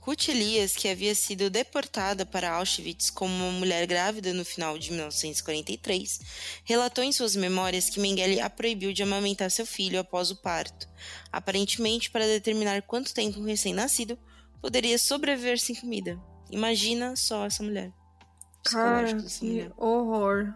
Ruth 0.00 0.30
Elias, 0.30 0.74
que 0.74 0.88
havia 0.88 1.14
sido 1.14 1.48
deportada 1.48 2.26
para 2.26 2.54
Auschwitz 2.54 3.08
como 3.08 3.32
uma 3.32 3.52
mulher 3.52 3.86
grávida 3.86 4.32
no 4.32 4.44
final 4.44 4.76
de 4.76 4.90
1943, 4.90 6.18
relatou 6.64 7.04
em 7.04 7.12
suas 7.12 7.36
memórias 7.36 7.88
que 7.88 8.00
Mengele 8.00 8.40
a 8.40 8.50
proibiu 8.50 8.92
de 8.92 9.04
amamentar 9.04 9.48
seu 9.48 9.64
filho 9.64 10.00
após 10.00 10.32
o 10.32 10.42
parto, 10.42 10.88
aparentemente 11.30 12.10
para 12.10 12.26
determinar 12.26 12.82
quanto 12.82 13.14
tempo 13.14 13.38
um 13.38 13.44
recém-nascido 13.44 14.18
poderia 14.60 14.98
sobreviver 14.98 15.60
sem 15.60 15.76
comida. 15.76 16.18
Imagina 16.50 17.14
só 17.14 17.46
essa 17.46 17.62
mulher. 17.62 17.92
Cara, 18.64 19.22
que 19.22 19.44
mulher. 19.44 19.72
horror. 19.76 20.52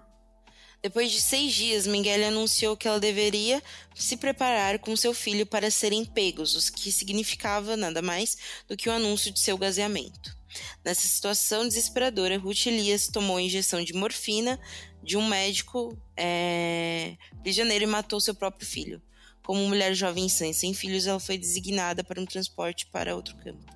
Depois 0.86 1.10
de 1.10 1.20
seis 1.20 1.52
dias, 1.52 1.84
Mengele 1.84 2.26
anunciou 2.26 2.76
que 2.76 2.86
ela 2.86 3.00
deveria 3.00 3.60
se 3.92 4.16
preparar 4.16 4.78
com 4.78 4.94
seu 4.94 5.12
filho 5.12 5.44
para 5.44 5.68
serem 5.68 6.04
pegos, 6.04 6.54
o 6.54 6.72
que 6.72 6.92
significava 6.92 7.76
nada 7.76 8.00
mais 8.00 8.36
do 8.68 8.76
que 8.76 8.88
o 8.88 8.92
anúncio 8.92 9.32
de 9.32 9.40
seu 9.40 9.58
gaseamento. 9.58 10.38
Nessa 10.84 11.08
situação 11.08 11.66
desesperadora, 11.66 12.38
Ruth 12.38 12.66
Elias 12.66 13.08
tomou 13.08 13.40
injeção 13.40 13.82
de 13.82 13.92
morfina 13.94 14.60
de 15.02 15.16
um 15.16 15.26
médico 15.26 15.98
é, 16.16 17.16
prisioneiro 17.42 17.82
e 17.82 17.88
matou 17.88 18.20
seu 18.20 18.36
próprio 18.36 18.64
filho. 18.64 19.02
Como 19.42 19.66
mulher 19.66 19.92
jovem 19.92 20.26
e 20.26 20.54
sem 20.54 20.72
filhos, 20.72 21.04
ela 21.04 21.18
foi 21.18 21.36
designada 21.36 22.04
para 22.04 22.20
um 22.20 22.24
transporte 22.24 22.86
para 22.86 23.16
outro 23.16 23.36
campo. 23.38 23.74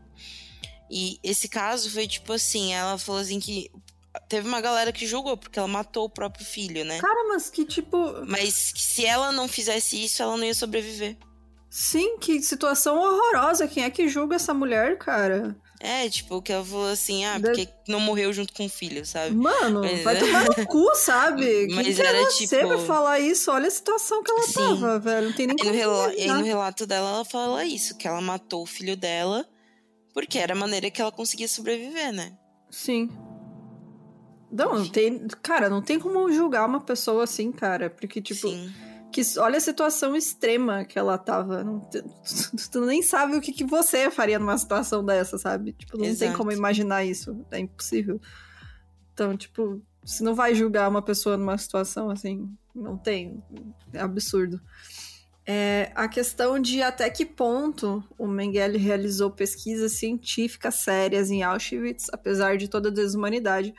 E 0.88 1.18
esse 1.24 1.48
caso 1.48 1.90
foi 1.90 2.06
tipo 2.06 2.32
assim, 2.32 2.72
ela 2.72 2.96
falou 2.98 3.20
assim 3.20 3.40
que 3.40 3.68
teve 4.28 4.48
uma 4.48 4.60
galera 4.60 4.92
que 4.92 5.06
julgou 5.06 5.36
porque 5.36 5.58
ela 5.58 5.68
matou 5.68 6.04
o 6.04 6.10
próprio 6.10 6.44
filho, 6.44 6.84
né? 6.84 6.98
Cara, 7.00 7.28
mas 7.28 7.50
que 7.50 7.64
tipo. 7.64 8.24
Mas 8.26 8.72
que 8.72 8.82
se 8.82 9.04
ela 9.04 9.32
não 9.32 9.48
fizesse 9.48 10.02
isso, 10.02 10.22
ela 10.22 10.36
não 10.36 10.44
ia 10.44 10.54
sobreviver. 10.54 11.16
Sim, 11.68 12.18
que 12.18 12.42
situação 12.42 12.98
horrorosa. 12.98 13.68
Quem 13.68 13.84
é 13.84 13.90
que 13.90 14.08
julga 14.08 14.36
essa 14.36 14.52
mulher, 14.52 14.98
cara? 14.98 15.56
É, 15.78 16.08
tipo, 16.10 16.42
que 16.42 16.52
ela 16.52 16.64
falou 16.64 16.88
assim, 16.88 17.24
ah, 17.24 17.40
porque 17.40 17.66
não 17.88 18.00
morreu 18.00 18.32
junto 18.32 18.52
com 18.52 18.66
o 18.66 18.68
filho, 18.68 19.06
sabe? 19.06 19.34
Mano, 19.34 19.80
mas, 19.80 20.02
vai 20.02 20.18
tomar 20.18 20.44
no 20.44 20.66
cu, 20.66 20.94
sabe? 20.94 21.68
Mas 21.72 21.86
Quem 21.86 21.94
que 21.94 22.02
era, 22.02 22.18
é 22.18 22.24
você 22.24 22.46
tipo... 22.46 22.68
pra 22.68 22.78
falar 22.80 23.18
isso? 23.20 23.50
Olha 23.50 23.66
a 23.66 23.70
situação 23.70 24.22
que 24.22 24.30
ela 24.30 24.42
Sim. 24.42 24.52
tava, 24.52 24.98
velho. 24.98 25.28
Não 25.28 25.32
tem 25.32 25.46
nem 25.46 25.56
como. 25.56 25.72
Rela... 25.72 26.14
E 26.14 26.26
no 26.26 26.42
relato 26.42 26.86
dela, 26.86 27.08
ela 27.08 27.24
fala 27.24 27.64
isso, 27.64 27.96
que 27.96 28.06
ela 28.06 28.20
matou 28.20 28.62
o 28.62 28.66
filho 28.66 28.94
dela 28.94 29.46
porque 30.12 30.38
era 30.38 30.52
a 30.52 30.56
maneira 30.56 30.90
que 30.90 31.00
ela 31.00 31.12
conseguia 31.12 31.48
sobreviver, 31.48 32.12
né? 32.12 32.32
Sim. 32.70 33.08
Não, 34.50 34.78
não 34.78 34.88
tem. 34.88 35.26
Cara, 35.42 35.68
não 35.68 35.80
tem 35.80 35.98
como 35.98 36.30
julgar 36.32 36.66
uma 36.66 36.80
pessoa 36.80 37.24
assim, 37.24 37.52
cara. 37.52 37.88
Porque, 37.90 38.20
tipo. 38.20 38.48
Sim 38.48 38.70
que 39.10 39.22
olha 39.38 39.58
a 39.58 39.60
situação 39.60 40.14
extrema 40.14 40.84
que 40.84 40.98
ela 40.98 41.18
tava. 41.18 41.64
Não, 41.64 41.80
tu, 41.80 42.02
tu, 42.70 42.86
nem 42.86 43.02
sabe 43.02 43.36
o 43.36 43.40
que, 43.40 43.52
que 43.52 43.64
você 43.64 44.10
faria 44.10 44.38
numa 44.38 44.56
situação 44.56 45.04
dessa, 45.04 45.36
sabe? 45.36 45.72
Tipo, 45.72 45.98
não 45.98 46.04
Exato. 46.04 46.30
tem 46.30 46.32
como 46.36 46.52
imaginar 46.52 47.04
isso. 47.04 47.44
É 47.50 47.58
impossível. 47.58 48.20
Então, 49.12 49.36
tipo, 49.36 49.82
se 50.04 50.22
não 50.22 50.34
vai 50.34 50.54
julgar 50.54 50.88
uma 50.88 51.02
pessoa 51.02 51.36
numa 51.36 51.58
situação 51.58 52.10
assim, 52.10 52.48
não 52.74 52.96
tem. 52.96 53.42
É 53.92 54.00
absurdo. 54.00 54.60
É, 55.52 55.90
a 55.96 56.06
questão 56.06 56.60
de 56.60 56.80
até 56.80 57.10
que 57.10 57.26
ponto 57.26 58.04
o 58.16 58.28
Mengele 58.28 58.78
realizou 58.78 59.32
pesquisas 59.32 59.94
científicas 59.94 60.76
sérias 60.76 61.28
em 61.28 61.42
Auschwitz, 61.42 62.08
apesar 62.12 62.56
de 62.56 62.68
toda 62.68 62.88
a 62.88 62.92
desumanidade, 62.92 63.74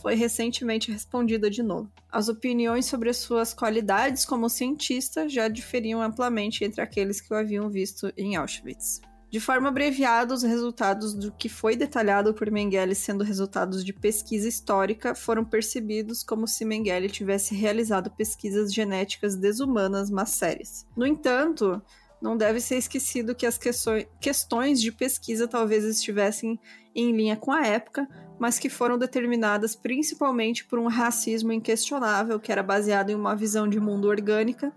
foi 0.00 0.14
recentemente 0.14 0.90
respondida 0.90 1.50
de 1.50 1.62
novo. 1.62 1.92
As 2.10 2.30
opiniões 2.30 2.86
sobre 2.86 3.12
suas 3.12 3.52
qualidades 3.52 4.24
como 4.24 4.48
cientista 4.48 5.28
já 5.28 5.46
diferiam 5.46 6.00
amplamente 6.00 6.64
entre 6.64 6.80
aqueles 6.80 7.20
que 7.20 7.34
o 7.34 7.36
haviam 7.36 7.68
visto 7.68 8.10
em 8.16 8.36
Auschwitz. 8.36 9.02
De 9.30 9.38
forma 9.38 9.68
abreviada, 9.68 10.34
os 10.34 10.42
resultados 10.42 11.14
do 11.14 11.30
que 11.30 11.48
foi 11.48 11.76
detalhado 11.76 12.34
por 12.34 12.50
Mengele 12.50 12.96
sendo 12.96 13.22
resultados 13.22 13.84
de 13.84 13.92
pesquisa 13.92 14.48
histórica 14.48 15.14
foram 15.14 15.44
percebidos 15.44 16.24
como 16.24 16.48
se 16.48 16.64
Mengele 16.64 17.08
tivesse 17.08 17.54
realizado 17.54 18.10
pesquisas 18.10 18.74
genéticas 18.74 19.36
desumanas, 19.36 20.10
mas 20.10 20.30
sérias. 20.30 20.84
No 20.96 21.06
entanto, 21.06 21.80
não 22.20 22.36
deve 22.36 22.60
ser 22.60 22.76
esquecido 22.76 23.32
que 23.32 23.46
as 23.46 23.56
questões 24.20 24.80
de 24.80 24.90
pesquisa 24.90 25.46
talvez 25.46 25.84
estivessem 25.84 26.58
em 26.92 27.12
linha 27.12 27.36
com 27.36 27.52
a 27.52 27.64
época, 27.64 28.08
mas 28.36 28.58
que 28.58 28.68
foram 28.68 28.98
determinadas 28.98 29.76
principalmente 29.76 30.64
por 30.64 30.80
um 30.80 30.88
racismo 30.88 31.52
inquestionável 31.52 32.40
que 32.40 32.50
era 32.50 32.64
baseado 32.64 33.10
em 33.10 33.14
uma 33.14 33.36
visão 33.36 33.68
de 33.68 33.78
mundo 33.78 34.08
orgânica 34.08 34.72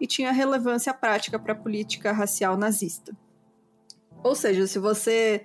e 0.00 0.08
tinha 0.08 0.32
relevância 0.32 0.92
prática 0.92 1.38
para 1.38 1.52
a 1.52 1.56
política 1.56 2.10
racial 2.10 2.56
nazista. 2.56 3.16
Ou 4.22 4.34
seja, 4.34 4.66
se 4.66 4.78
você 4.78 5.44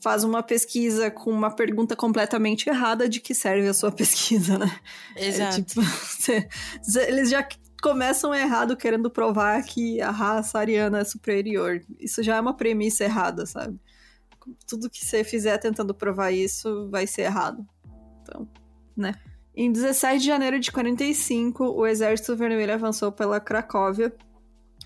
faz 0.00 0.24
uma 0.24 0.42
pesquisa 0.42 1.10
com 1.10 1.30
uma 1.30 1.50
pergunta 1.50 1.94
completamente 1.94 2.68
errada, 2.68 3.08
de 3.08 3.20
que 3.20 3.34
serve 3.34 3.68
a 3.68 3.74
sua 3.74 3.90
pesquisa, 3.92 4.58
né? 4.58 4.80
É 5.16 5.28
Exato. 5.28 5.60
É, 5.60 5.62
tipo, 5.62 5.82
você, 5.82 6.48
eles 7.08 7.30
já 7.30 7.46
começam 7.82 8.34
errado 8.34 8.76
querendo 8.76 9.10
provar 9.10 9.62
que 9.62 10.00
a 10.00 10.10
raça 10.10 10.58
ariana 10.58 11.00
é 11.00 11.04
superior. 11.04 11.80
Isso 11.98 12.22
já 12.22 12.36
é 12.36 12.40
uma 12.40 12.54
premissa 12.54 13.04
errada, 13.04 13.46
sabe? 13.46 13.78
tudo 14.66 14.90
que 14.90 15.04
você 15.04 15.22
fizer 15.22 15.58
tentando 15.58 15.94
provar 15.94 16.30
isso 16.30 16.88
vai 16.90 17.06
ser 17.06 17.22
errado. 17.22 17.66
Então, 18.22 18.48
né? 18.96 19.14
Em 19.54 19.70
17 19.70 20.20
de 20.20 20.26
janeiro 20.26 20.60
de 20.60 20.70
45, 20.70 21.64
o 21.64 21.86
Exército 21.86 22.36
Vermelho 22.36 22.72
avançou 22.72 23.10
pela 23.10 23.40
Cracóvia, 23.40 24.12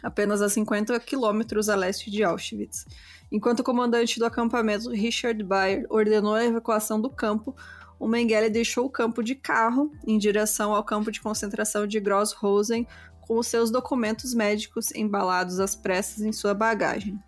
apenas 0.05 0.43
a 0.43 0.49
50 0.49 1.01
quilômetros 1.01 1.69
a 1.69 1.75
leste 1.75 2.11
de 2.11 2.23
Auschwitz. 2.23 2.87
Enquanto 3.33 3.61
o 3.61 3.65
comandante 3.65 4.19
do 4.19 4.27
acampamento, 4.27 4.91
Richard 4.91 5.43
Bayer, 5.43 5.87
ordenou 5.89 6.35
a 6.35 6.45
evacuação 6.45 7.01
do 7.01 7.11
campo, 7.11 7.57
o 7.99 8.07
Mengele 8.07 8.51
deixou 8.51 8.85
o 8.85 8.91
campo 8.91 9.23
de 9.23 9.35
carro 9.35 9.91
em 10.07 10.19
direção 10.19 10.75
ao 10.75 10.85
campo 10.85 11.11
de 11.11 11.21
concentração 11.21 11.87
de 11.87 11.99
Gross-Rosen 11.99 12.87
com 13.23 13.39
os 13.39 13.47
seus 13.47 13.71
documentos 13.71 14.35
médicos 14.35 14.93
embalados 14.95 15.59
às 15.59 15.75
pressas 15.75 16.23
em 16.23 16.33
sua 16.33 16.53
bagagem. 16.53 17.19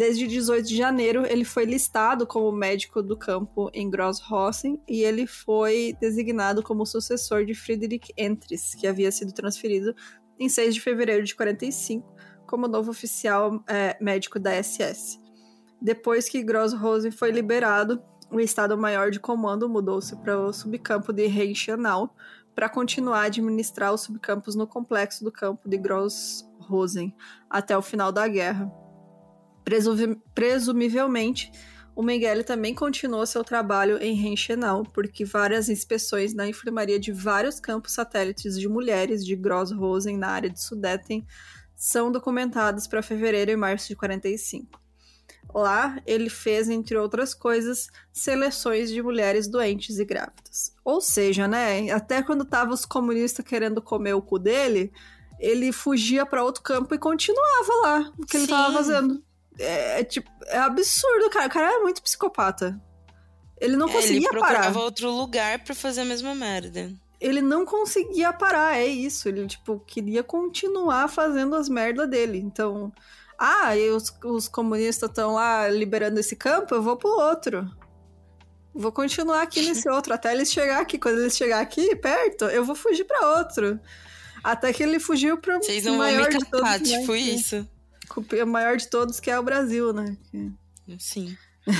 Desde 0.00 0.26
18 0.26 0.66
de 0.66 0.76
janeiro, 0.76 1.26
ele 1.26 1.44
foi 1.44 1.66
listado 1.66 2.26
como 2.26 2.50
médico 2.50 3.02
do 3.02 3.14
campo 3.14 3.70
em 3.74 3.90
Grossrosen 3.90 4.80
e 4.88 5.02
ele 5.02 5.26
foi 5.26 5.94
designado 6.00 6.62
como 6.62 6.86
sucessor 6.86 7.44
de 7.44 7.54
Friedrich 7.54 8.10
Entris, 8.16 8.74
que 8.74 8.86
havia 8.86 9.12
sido 9.12 9.30
transferido 9.32 9.94
em 10.40 10.48
6 10.48 10.74
de 10.74 10.80
fevereiro 10.80 11.22
de 11.22 11.36
45 11.36 12.10
como 12.46 12.66
novo 12.66 12.90
oficial 12.90 13.62
é, 13.68 13.96
médico 14.00 14.40
da 14.40 14.50
SS. 14.60 15.20
Depois 15.80 16.28
que 16.28 16.42
Grossrosen 16.42 17.12
foi 17.12 17.30
liberado, 17.30 18.02
o 18.30 18.40
Estado-Maior 18.40 19.10
de 19.10 19.20
Comando 19.20 19.68
mudou-se 19.68 20.16
para 20.16 20.38
o 20.38 20.52
subcampo 20.52 21.12
de 21.12 21.26
Reichenau 21.26 22.14
para 22.54 22.68
continuar 22.68 23.20
a 23.20 23.26
administrar 23.26 23.92
os 23.92 24.00
subcampos 24.02 24.54
no 24.54 24.66
complexo 24.66 25.22
do 25.22 25.30
campo 25.30 25.68
de 25.68 25.76
Grossrosen 25.76 27.14
até 27.48 27.76
o 27.76 27.82
final 27.82 28.10
da 28.10 28.26
guerra. 28.26 28.70
Presumivelmente, 30.34 31.52
o 32.00 32.02
Mengele 32.02 32.42
também 32.42 32.74
continuou 32.74 33.26
seu 33.26 33.44
trabalho 33.44 34.02
em 34.02 34.14
Reichenau, 34.14 34.84
porque 34.84 35.22
várias 35.22 35.68
inspeções 35.68 36.32
na 36.32 36.48
enfermaria 36.48 36.98
de 36.98 37.12
vários 37.12 37.60
campos 37.60 37.92
satélites 37.92 38.58
de 38.58 38.66
mulheres 38.66 39.22
de 39.22 39.36
Gross-Rosen 39.36 40.16
na 40.16 40.28
área 40.28 40.48
de 40.48 40.58
Sudeten 40.58 41.26
são 41.76 42.10
documentadas 42.10 42.86
para 42.86 43.02
fevereiro 43.02 43.50
e 43.50 43.56
março 43.56 43.88
de 43.88 43.96
45. 43.96 44.80
Lá, 45.54 46.00
ele 46.06 46.30
fez, 46.30 46.70
entre 46.70 46.96
outras 46.96 47.34
coisas, 47.34 47.88
seleções 48.10 48.90
de 48.90 49.02
mulheres 49.02 49.46
doentes 49.46 49.98
e 49.98 50.04
grávidas. 50.06 50.74
Ou 50.82 51.02
seja, 51.02 51.46
né, 51.46 51.90
até 51.90 52.22
quando 52.22 52.44
estavam 52.44 52.72
os 52.72 52.86
comunistas 52.86 53.44
querendo 53.44 53.82
comer 53.82 54.14
o 54.14 54.22
cu 54.22 54.38
dele, 54.38 54.90
ele 55.38 55.70
fugia 55.70 56.24
para 56.24 56.42
outro 56.42 56.62
campo 56.62 56.94
e 56.94 56.98
continuava 56.98 57.74
lá 57.82 58.12
o 58.18 58.24
que 58.24 58.32
Sim. 58.32 58.38
ele 58.38 58.44
estava 58.44 58.72
fazendo. 58.72 59.22
É, 59.60 60.00
é, 60.00 60.04
tipo, 60.04 60.30
é 60.46 60.58
absurdo, 60.58 61.28
cara. 61.30 61.46
O 61.46 61.50
cara 61.50 61.74
é 61.74 61.78
muito 61.78 62.02
psicopata. 62.02 62.80
Ele 63.60 63.76
não 63.76 63.88
conseguia 63.88 64.28
ele 64.30 64.40
parar. 64.40 64.48
Ele 64.48 64.58
procurava 64.58 64.80
outro 64.80 65.10
lugar 65.10 65.62
para 65.62 65.74
fazer 65.74 66.00
a 66.00 66.04
mesma 66.04 66.34
merda. 66.34 66.92
Ele 67.20 67.42
não 67.42 67.66
conseguia 67.66 68.32
parar, 68.32 68.78
é 68.78 68.86
isso. 68.86 69.28
Ele, 69.28 69.46
tipo, 69.46 69.78
queria 69.80 70.22
continuar 70.22 71.08
fazendo 71.08 71.54
as 71.54 71.68
merdas 71.68 72.08
dele. 72.08 72.38
Então, 72.38 72.90
ah, 73.38 73.76
e 73.76 73.90
os, 73.90 74.10
os 74.24 74.48
comunistas 74.48 75.10
estão 75.10 75.34
lá 75.34 75.68
liberando 75.68 76.18
esse 76.18 76.34
campo, 76.34 76.74
eu 76.74 76.82
vou 76.82 76.96
pro 76.96 77.10
outro. 77.10 77.70
Vou 78.72 78.90
continuar 78.90 79.42
aqui 79.42 79.60
nesse 79.60 79.88
outro, 79.90 80.14
até 80.14 80.32
eles 80.32 80.50
chegar 80.50 80.80
aqui. 80.80 80.98
Quando 80.98 81.20
eles 81.20 81.36
chegar 81.36 81.60
aqui, 81.60 81.94
perto, 81.96 82.46
eu 82.46 82.64
vou 82.64 82.74
fugir 82.74 83.04
para 83.04 83.38
outro. 83.38 83.78
Até 84.42 84.72
que 84.72 84.82
ele 84.82 84.98
fugiu 84.98 85.36
pro 85.36 85.58
Vocês 85.58 85.84
não 85.84 85.98
maior 85.98 86.30
vão 86.30 86.40
me 86.40 86.46
todos, 86.46 86.88
tipo 86.88 87.14
isso 87.14 87.68
o 88.16 88.46
maior 88.46 88.76
de 88.76 88.88
todos, 88.88 89.20
que 89.20 89.30
é 89.30 89.38
o 89.38 89.42
Brasil, 89.42 89.92
né? 89.92 90.16
Sim. 90.98 91.36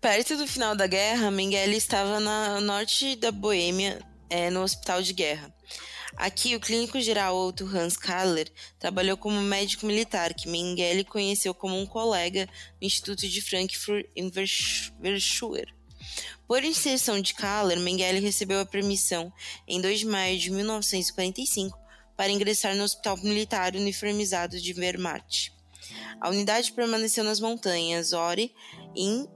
Perto 0.00 0.36
do 0.36 0.46
final 0.46 0.76
da 0.76 0.86
guerra, 0.86 1.30
Mengele 1.30 1.76
estava 1.76 2.20
no 2.20 2.60
norte 2.60 3.16
da 3.16 3.32
Boêmia, 3.32 4.02
é, 4.28 4.50
no 4.50 4.62
hospital 4.62 5.00
de 5.00 5.12
guerra. 5.12 5.54
Aqui, 6.16 6.54
o 6.54 6.60
clínico 6.60 7.00
geral 7.00 7.36
Otto 7.36 7.64
Hans 7.64 7.96
Kaller 7.96 8.50
trabalhou 8.78 9.16
como 9.16 9.40
médico 9.40 9.86
militar, 9.86 10.34
que 10.34 10.48
Mengele 10.48 11.04
conheceu 11.04 11.54
como 11.54 11.78
um 11.78 11.86
colega 11.86 12.48
no 12.80 12.86
Instituto 12.86 13.26
de 13.26 13.40
Frankfurt 13.40 14.06
em 14.14 14.30
Verschuer. 14.30 15.74
Por 16.46 16.62
inserção 16.62 17.20
de 17.20 17.34
Kaller, 17.34 17.80
Mengele 17.80 18.20
recebeu 18.20 18.60
a 18.60 18.66
permissão, 18.66 19.32
em 19.66 19.80
2 19.80 20.00
de 20.00 20.06
maio 20.06 20.38
de 20.38 20.50
1945, 20.50 21.78
para 22.16 22.32
ingressar 22.32 22.74
no 22.74 22.84
hospital 22.84 23.16
militar 23.18 23.74
uniformizado 23.74 24.60
de 24.60 24.72
Wehrmacht. 24.72 25.52
A 26.20 26.30
unidade 26.30 26.72
permaneceu 26.72 27.24
nas 27.24 27.40
montanhas 27.40 28.12
Ore 28.12 28.54
em 28.94 29.28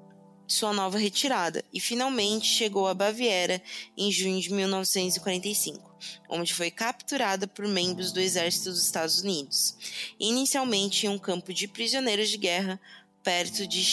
sua 0.46 0.72
nova 0.72 0.96
retirada 0.96 1.62
e 1.72 1.78
finalmente 1.78 2.46
chegou 2.46 2.88
à 2.88 2.94
Baviera 2.94 3.62
em 3.96 4.10
junho 4.10 4.40
de 4.40 4.50
1945, 4.50 5.98
onde 6.30 6.54
foi 6.54 6.70
capturada 6.70 7.46
por 7.46 7.68
membros 7.68 8.12
do 8.12 8.20
exército 8.20 8.70
dos 8.70 8.82
Estados 8.82 9.20
Unidos, 9.20 9.76
inicialmente 10.18 11.04
em 11.06 11.10
um 11.10 11.18
campo 11.18 11.52
de 11.52 11.68
prisioneiros 11.68 12.30
de 12.30 12.38
guerra 12.38 12.80
perto 13.22 13.66
de 13.66 13.84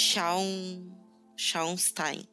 Schaumstein. 1.38 2.26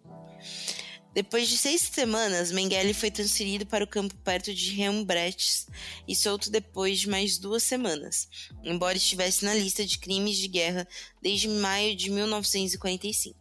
Depois 1.15 1.47
de 1.47 1.59
seis 1.59 1.83
semanas, 1.83 2.51
Mengele 2.51 2.95
foi 2.95 3.11
transferido 3.11 3.67
para 3.67 3.85
o 3.85 3.87
campo 3.87 4.15
perto 4.17 4.55
de 4.55 4.81
Helmbrechts 4.81 5.67
e 6.09 6.17
solto 6.17 6.51
depois 6.51 7.01
de 7.01 7.09
mais 7.09 7.37
duas 7.37 7.63
semanas, 7.63 8.29
embora 8.65 8.97
estivesse 8.97 9.45
na 9.45 9.53
lista 9.53 9.85
de 9.85 9.99
crimes 9.99 10.39
de 10.39 10.49
guerra 10.49 10.89
desde 11.21 11.49
maio 11.49 11.95
de 11.95 12.11
1945. 12.11 13.39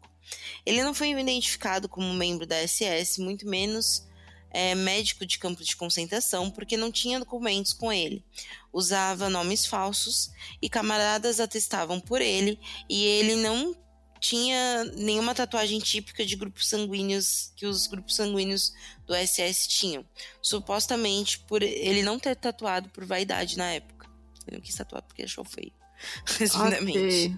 Ele 0.65 0.83
não 0.83 0.93
foi 0.93 1.11
identificado 1.11 1.87
como 1.87 2.13
membro 2.13 2.45
da 2.45 2.61
SS, 2.67 3.21
muito 3.21 3.47
menos 3.47 4.05
é, 4.51 4.75
médico 4.75 5.25
de 5.25 5.39
campo 5.39 5.63
de 5.63 5.75
concentração 5.75 6.51
porque 6.51 6.75
não 6.75 6.91
tinha 6.91 7.19
documentos 7.19 7.73
com 7.73 7.91
ele. 7.91 8.23
Usava 8.71 9.29
nomes 9.29 9.65
falsos 9.65 10.29
e 10.61 10.69
camaradas 10.69 11.39
atestavam 11.39 12.01
por 12.01 12.21
ele 12.21 12.59
e 12.89 13.03
ele 13.03 13.35
não 13.35 13.75
tinha 14.21 14.85
nenhuma 14.95 15.33
tatuagem 15.33 15.79
típica 15.79 16.23
de 16.23 16.35
grupos 16.35 16.69
sanguíneos 16.69 17.51
que 17.55 17.65
os 17.65 17.87
grupos 17.87 18.15
sanguíneos 18.15 18.71
do 19.07 19.15
SS 19.15 19.67
tinham. 19.67 20.05
Supostamente 20.39 21.39
por 21.39 21.63
ele 21.63 22.03
não 22.03 22.19
ter 22.19 22.35
tatuado 22.35 22.87
por 22.89 23.03
vaidade 23.03 23.57
na 23.57 23.71
época. 23.71 24.07
Ele 24.47 24.57
não 24.57 24.63
quis 24.63 24.75
tatuar 24.75 25.01
porque 25.01 25.23
achou 25.23 25.43
feio. 25.43 25.73
Resumidamente. 26.37 26.97
Okay. 26.99 27.35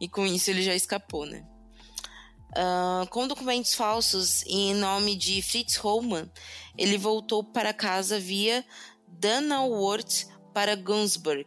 E 0.00 0.08
com 0.08 0.26
isso 0.26 0.50
ele 0.50 0.62
já 0.62 0.74
escapou, 0.74 1.26
né? 1.26 1.46
Uh, 2.52 3.06
com 3.08 3.28
documentos 3.28 3.74
falsos 3.74 4.42
e 4.42 4.70
em 4.70 4.74
nome 4.74 5.14
de 5.16 5.40
Fritz 5.42 5.76
Hollmann, 5.76 6.30
ele 6.78 6.96
voltou 6.96 7.44
para 7.44 7.74
casa 7.74 8.18
via 8.18 8.64
Donauwörth 9.06 10.26
para 10.52 10.76
Gunsberg, 10.76 11.46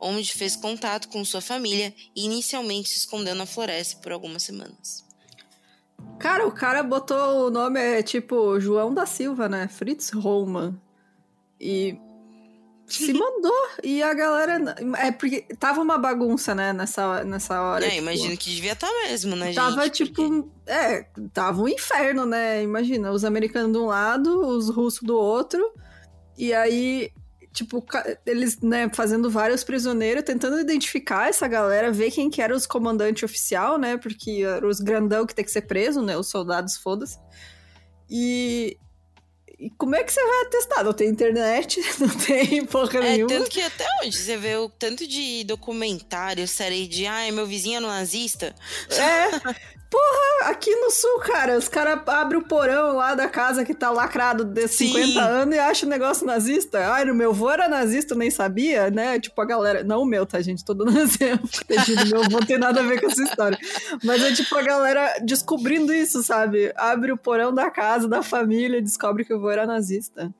onde 0.00 0.32
fez 0.32 0.54
contato 0.54 1.08
com 1.08 1.24
sua 1.24 1.40
família 1.40 1.94
e 2.14 2.24
inicialmente 2.24 2.88
se 2.88 2.98
escondeu 2.98 3.34
na 3.34 3.46
floresta 3.46 4.00
por 4.00 4.12
algumas 4.12 4.42
semanas. 4.42 5.04
Cara, 6.18 6.46
o 6.46 6.52
cara 6.52 6.82
botou 6.82 7.46
o 7.46 7.50
nome, 7.50 7.80
é 7.80 8.02
tipo 8.02 8.58
João 8.60 8.94
da 8.94 9.06
Silva, 9.06 9.48
né? 9.48 9.68
Fritz 9.68 10.10
Hollmann. 10.10 10.80
E 11.60 11.98
se 12.86 13.12
mandou. 13.14 13.68
e 13.82 14.02
a 14.02 14.14
galera. 14.14 14.76
É 14.98 15.12
porque 15.12 15.42
tava 15.58 15.80
uma 15.80 15.98
bagunça, 15.98 16.54
né, 16.54 16.72
nessa, 16.72 17.22
nessa 17.24 17.60
hora. 17.62 17.84
É, 17.84 17.90
tipo, 17.90 18.02
imagino 18.02 18.36
que 18.36 18.50
devia 18.50 18.72
estar 18.72 18.88
tá 18.88 18.92
mesmo, 19.04 19.36
né, 19.36 19.52
tava, 19.52 19.84
gente? 19.84 20.04
tipo. 20.04 20.14
Porque... 20.14 20.48
É, 20.66 21.06
tava 21.32 21.62
um 21.62 21.68
inferno, 21.68 22.26
né? 22.26 22.62
Imagina, 22.62 23.12
os 23.12 23.24
americanos 23.24 23.72
de 23.72 23.78
um 23.78 23.86
lado, 23.86 24.40
os 24.40 24.68
russos 24.68 25.02
do 25.02 25.16
outro. 25.16 25.72
E 26.36 26.54
aí, 26.54 27.10
tipo, 27.58 27.84
eles, 28.24 28.60
né, 28.60 28.88
fazendo 28.92 29.30
vários 29.30 29.64
prisioneiros, 29.64 30.22
tentando 30.22 30.60
identificar 30.60 31.28
essa 31.28 31.48
galera, 31.48 31.90
ver 31.90 32.10
quem 32.10 32.30
que 32.30 32.40
era 32.40 32.54
os 32.54 32.66
comandantes 32.66 33.22
oficial, 33.22 33.78
né? 33.78 33.96
Porque 33.96 34.42
eram 34.42 34.68
os 34.68 34.80
grandão 34.80 35.26
que 35.26 35.34
tem 35.34 35.44
que 35.44 35.50
ser 35.50 35.62
preso, 35.62 36.00
né? 36.02 36.16
Os 36.16 36.30
soldados, 36.30 36.76
foda-se. 36.76 37.18
E 38.08 38.76
e 39.58 39.70
como 39.70 39.96
é 39.96 40.04
que 40.04 40.12
você 40.12 40.24
vai 40.24 40.42
atestar? 40.42 40.84
Não 40.84 40.92
tem 40.92 41.08
internet, 41.08 41.80
não 41.98 42.08
tem 42.10 42.64
porra 42.64 43.00
é, 43.00 43.02
nenhuma. 43.02 43.28
Tanto 43.28 43.50
que 43.50 43.60
até 43.60 43.84
hoje 44.00 44.16
você 44.16 44.36
vê 44.36 44.56
o 44.56 44.68
tanto 44.68 45.04
de 45.04 45.42
documentário, 45.42 46.46
série 46.46 46.86
de 46.86 47.06
ai, 47.06 47.32
meu 47.32 47.44
vizinho 47.44 47.78
é 47.78 47.80
nazista. 47.80 48.54
É. 48.90 49.77
Porra, 49.90 50.50
aqui 50.50 50.74
no 50.76 50.90
sul, 50.90 51.18
cara, 51.20 51.56
os 51.56 51.66
caras 51.66 52.00
abrem 52.06 52.38
o 52.38 52.44
porão 52.44 52.96
lá 52.96 53.14
da 53.14 53.26
casa 53.26 53.64
que 53.64 53.74
tá 53.74 53.90
lacrado 53.90 54.44
de 54.44 54.68
50 54.68 55.06
Sim. 55.06 55.18
anos 55.18 55.54
e 55.54 55.58
acham 55.58 55.86
o 55.86 55.90
negócio 55.90 56.26
nazista. 56.26 56.92
Ai, 56.92 57.06
meu 57.06 57.30
avô 57.30 57.50
era 57.50 57.68
nazista, 57.68 58.12
eu 58.12 58.18
nem 58.18 58.30
sabia, 58.30 58.90
né? 58.90 59.18
Tipo, 59.18 59.40
a 59.40 59.46
galera. 59.46 59.82
Não 59.82 60.02
o 60.02 60.06
meu, 60.06 60.26
tá, 60.26 60.42
gente? 60.42 60.62
Tô 60.62 60.74
dando 60.74 60.96
exemplo. 61.00 61.48
meu 62.10 62.22
avô 62.22 62.44
tem 62.44 62.58
nada 62.58 62.80
a 62.80 62.82
ver 62.82 63.00
com 63.00 63.06
essa 63.06 63.22
história. 63.22 63.58
Mas 64.04 64.22
é 64.22 64.32
tipo 64.32 64.54
a 64.56 64.62
galera 64.62 65.18
descobrindo 65.24 65.92
isso, 65.92 66.22
sabe? 66.22 66.70
Abre 66.76 67.10
o 67.12 67.16
porão 67.16 67.52
da 67.54 67.70
casa, 67.70 68.06
da 68.06 68.22
família 68.22 68.78
e 68.78 68.82
descobre 68.82 69.24
que 69.24 69.32
o 69.32 69.36
avô 69.36 69.50
era 69.50 69.66
nazista. 69.66 70.30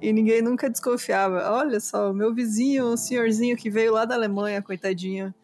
E 0.00 0.12
ninguém 0.12 0.40
nunca 0.40 0.70
desconfiava. 0.70 1.50
Olha 1.50 1.78
só, 1.78 2.10
o 2.10 2.14
meu 2.14 2.34
vizinho, 2.34 2.86
um 2.86 2.96
senhorzinho 2.96 3.56
que 3.56 3.68
veio 3.68 3.92
lá 3.92 4.04
da 4.04 4.14
Alemanha, 4.14 4.62
coitadinho. 4.62 5.34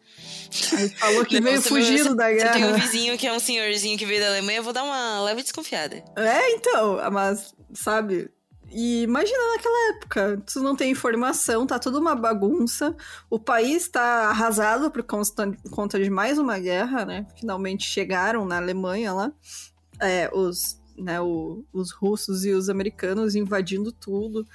Aí 0.75 0.89
falou 0.89 1.25
que 1.25 1.39
veio 1.39 1.61
fugindo 1.61 2.15
da 2.15 2.31
guerra. 2.31 2.53
Você 2.53 2.59
tem 2.59 2.65
um 2.65 2.73
vizinho 2.73 3.17
que 3.17 3.27
é 3.27 3.33
um 3.33 3.39
senhorzinho 3.39 3.97
que 3.97 4.05
veio 4.05 4.19
da 4.19 4.27
Alemanha, 4.27 4.59
eu 4.59 4.63
vou 4.63 4.73
dar 4.73 4.83
uma 4.83 5.21
leve 5.21 5.43
desconfiada. 5.43 6.03
É, 6.15 6.51
então, 6.51 6.97
mas, 7.11 7.53
sabe? 7.73 8.31
E 8.69 9.03
imagina 9.03 9.53
naquela 9.53 9.95
época, 9.95 10.43
tu 10.45 10.59
não 10.59 10.75
tem 10.75 10.91
informação, 10.91 11.65
tá 11.65 11.79
tudo 11.79 11.99
uma 11.99 12.15
bagunça, 12.15 12.95
o 13.29 13.39
país 13.39 13.87
tá 13.87 14.29
arrasado 14.29 14.91
por 14.91 15.03
conta 15.03 15.99
de 15.99 16.09
mais 16.09 16.37
uma 16.37 16.59
guerra, 16.59 17.05
né? 17.05 17.25
Finalmente 17.39 17.85
chegaram 17.85 18.45
na 18.45 18.57
Alemanha 18.57 19.13
lá, 19.13 19.31
é, 20.01 20.29
os, 20.33 20.76
né, 20.97 21.21
o, 21.21 21.63
os 21.71 21.91
russos 21.91 22.45
e 22.45 22.51
os 22.51 22.69
americanos 22.69 23.35
invadindo 23.35 23.91
tudo, 23.91 24.45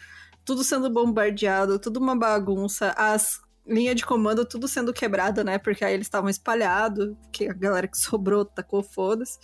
tudo 0.45 0.65
sendo 0.65 0.91
bombardeado, 0.91 1.79
tudo 1.79 1.99
uma 1.99 2.17
bagunça, 2.17 2.95
as 2.97 3.41
linha 3.67 3.95
de 3.95 4.05
comando 4.05 4.45
tudo 4.45 4.67
sendo 4.67 4.93
quebrada, 4.93 5.45
né? 5.45 5.57
Porque 5.59 5.85
aí 5.85 5.95
eles 5.95 6.07
estavam 6.07 6.29
espalhados, 6.29 7.15
que 7.33 7.49
a 7.49 7.53
galera 7.53 7.87
que 7.87 7.97
sobrou 7.97 8.45
tacou 8.45 8.83
foda-se. 8.83 9.39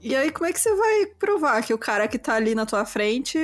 E 0.00 0.14
aí, 0.14 0.30
como 0.30 0.46
é 0.46 0.52
que 0.52 0.60
você 0.60 0.74
vai 0.74 1.06
provar 1.18 1.62
que 1.62 1.74
o 1.74 1.78
cara 1.78 2.08
que 2.08 2.18
tá 2.18 2.34
ali 2.34 2.54
na 2.54 2.66
tua 2.66 2.84
frente 2.84 3.38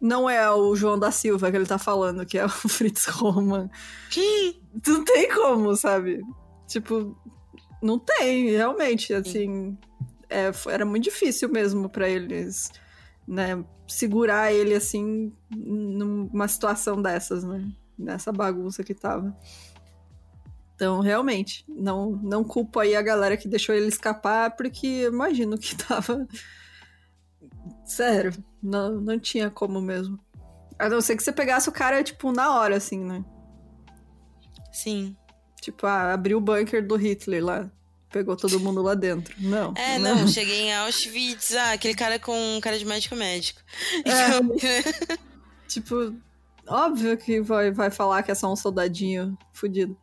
não 0.00 0.28
é 0.28 0.50
o 0.50 0.74
João 0.74 0.98
da 0.98 1.10
Silva 1.10 1.50
que 1.50 1.56
ele 1.56 1.66
tá 1.66 1.78
falando, 1.78 2.26
que 2.26 2.38
é 2.38 2.44
o 2.44 2.48
Fritz 2.68 3.06
Roman? 3.06 3.70
não 4.86 5.04
tem 5.04 5.32
como, 5.32 5.76
sabe? 5.76 6.20
Tipo, 6.66 7.16
não 7.82 7.98
tem, 7.98 8.50
realmente, 8.50 9.12
assim. 9.12 9.76
É, 10.32 10.50
era 10.70 10.84
muito 10.84 11.04
difícil 11.04 11.48
mesmo 11.48 11.88
para 11.88 12.08
eles, 12.08 12.70
né? 13.26 13.62
Segurar 13.86 14.52
ele, 14.52 14.74
assim, 14.74 15.32
numa 15.50 16.48
situação 16.48 17.00
dessas, 17.00 17.44
né? 17.44 17.70
nessa 18.02 18.32
bagunça 18.32 18.82
que 18.82 18.94
tava. 18.94 19.36
Então, 20.74 21.00
realmente, 21.00 21.64
não, 21.68 22.10
não 22.10 22.42
culpo 22.42 22.80
aí 22.80 22.96
a 22.96 23.02
galera 23.02 23.36
que 23.36 23.48
deixou 23.48 23.74
ele 23.74 23.88
escapar, 23.88 24.56
porque 24.56 25.04
imagino 25.04 25.56
que 25.56 25.76
tava. 25.86 26.26
Sério, 27.84 28.32
não, 28.62 29.00
não 29.00 29.18
tinha 29.18 29.50
como 29.50 29.80
mesmo. 29.80 30.18
A 30.78 30.88
não 30.88 31.00
ser 31.00 31.16
que 31.16 31.22
você 31.22 31.32
pegasse 31.32 31.68
o 31.68 31.72
cara, 31.72 32.02
tipo, 32.02 32.32
na 32.32 32.56
hora, 32.58 32.76
assim, 32.76 32.98
né? 33.04 33.24
Sim. 34.72 35.16
Tipo, 35.60 35.86
ah, 35.86 36.12
abriu 36.12 36.38
o 36.38 36.40
bunker 36.40 36.84
do 36.84 36.96
Hitler 36.96 37.44
lá. 37.44 37.70
Pegou 38.12 38.36
todo 38.36 38.60
mundo 38.60 38.82
lá 38.82 38.94
dentro. 38.94 39.34
Não. 39.38 39.72
É, 39.74 39.98
não, 39.98 40.16
não 40.16 40.28
cheguei 40.28 40.62
em 40.62 40.74
Auschwitz, 40.74 41.54
ah, 41.56 41.72
aquele 41.72 41.94
cara 41.94 42.18
com 42.18 42.60
cara 42.60 42.78
de 42.78 42.84
médico 42.84 43.16
médico. 43.16 43.60
É. 44.04 44.36
Então... 44.36 45.18
tipo, 45.66 46.14
Óbvio 46.66 47.16
que 47.16 47.40
vai, 47.40 47.70
vai 47.70 47.90
falar 47.90 48.22
que 48.22 48.30
é 48.30 48.34
só 48.34 48.52
um 48.52 48.56
soldadinho 48.56 49.36
fudido. 49.52 49.96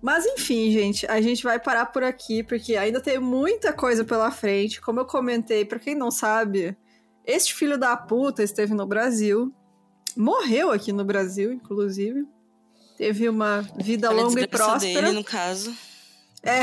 Mas 0.00 0.26
enfim, 0.26 0.70
gente, 0.72 1.06
a 1.06 1.20
gente 1.20 1.44
vai 1.44 1.60
parar 1.60 1.86
por 1.86 2.02
aqui, 2.02 2.42
porque 2.42 2.74
ainda 2.76 3.00
tem 3.00 3.20
muita 3.20 3.72
coisa 3.72 4.04
pela 4.04 4.30
frente. 4.32 4.80
Como 4.80 4.98
eu 4.98 5.04
comentei, 5.04 5.64
para 5.64 5.78
quem 5.78 5.94
não 5.94 6.10
sabe, 6.10 6.76
este 7.24 7.54
filho 7.54 7.78
da 7.78 7.96
puta 7.96 8.42
esteve 8.42 8.74
no 8.74 8.84
Brasil. 8.84 9.54
Morreu 10.16 10.72
aqui 10.72 10.92
no 10.92 11.04
Brasil, 11.04 11.52
inclusive. 11.52 12.26
Teve 12.98 13.28
uma 13.28 13.62
vida 13.76 14.10
longa 14.10 14.40
e 14.40 14.46
próspera. 14.46 15.02
Dele, 15.02 15.12
no 15.12 15.24
caso. 15.24 15.74
É, 16.44 16.62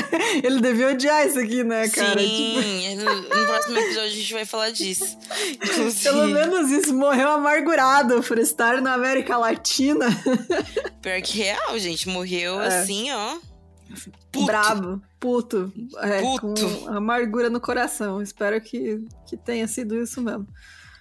ele 0.42 0.58
devia 0.60 0.88
odiar 0.88 1.26
isso 1.26 1.38
aqui, 1.38 1.62
né, 1.62 1.86
cara? 1.90 2.18
Sim, 2.18 2.96
tipo... 2.96 3.04
no, 3.04 3.46
próximo 3.46 3.78
episódio 3.78 4.08
a 4.08 4.14
gente 4.14 4.32
vai 4.32 4.44
falar 4.46 4.70
disso. 4.70 5.18
Pelo 6.02 6.28
menos 6.28 6.70
isso, 6.70 6.94
morreu 6.94 7.28
amargurado 7.28 8.22
por 8.22 8.38
estar 8.38 8.80
na 8.80 8.94
América 8.94 9.36
Latina. 9.36 10.06
Pior 11.02 11.20
que 11.20 11.38
real, 11.38 11.78
gente, 11.78 12.08
morreu 12.08 12.58
é. 12.60 12.68
assim, 12.68 13.12
ó. 13.12 13.36
Puto. 14.32 14.46
Brabo, 14.46 15.02
puto, 15.20 15.72
é, 15.98 16.20
puto. 16.20 16.54
Com 16.54 16.88
amargura 16.88 17.50
no 17.50 17.60
coração. 17.60 18.22
Espero 18.22 18.58
que, 18.60 19.02
que 19.26 19.36
tenha 19.36 19.66
sido 19.68 19.96
isso 19.96 20.22
mesmo. 20.22 20.46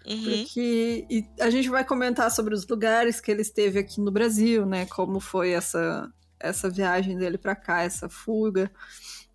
Uhum. 0.06 0.24
Porque 0.24 1.06
e 1.10 1.26
a 1.40 1.50
gente 1.50 1.70
vai 1.70 1.84
comentar 1.84 2.32
sobre 2.32 2.54
os 2.54 2.66
lugares 2.66 3.20
que 3.20 3.30
ele 3.30 3.42
esteve 3.42 3.80
aqui 3.80 4.00
no 4.00 4.10
Brasil, 4.10 4.66
né? 4.66 4.86
Como 4.86 5.20
foi 5.20 5.52
essa 5.52 6.10
essa 6.40 6.70
viagem 6.70 7.18
dele 7.18 7.38
para 7.38 7.56
cá, 7.56 7.84
essa 7.84 8.10
fuga. 8.10 8.72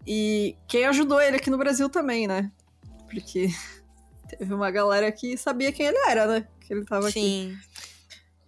E 0.06 0.56
quem 0.66 0.86
ajudou 0.86 1.20
ele 1.20 1.36
aqui 1.36 1.50
no 1.50 1.58
Brasil 1.58 1.88
também, 1.88 2.26
né? 2.26 2.50
Porque 3.10 3.48
teve 4.28 4.52
uma 4.52 4.70
galera 4.70 5.10
que 5.12 5.36
sabia 5.36 5.72
quem 5.72 5.86
ele 5.86 5.98
era, 6.08 6.26
né? 6.26 6.46
Que 6.60 6.72
ele 6.72 6.84
tava 6.84 7.10
Sim. 7.10 7.56
aqui. 7.56 7.72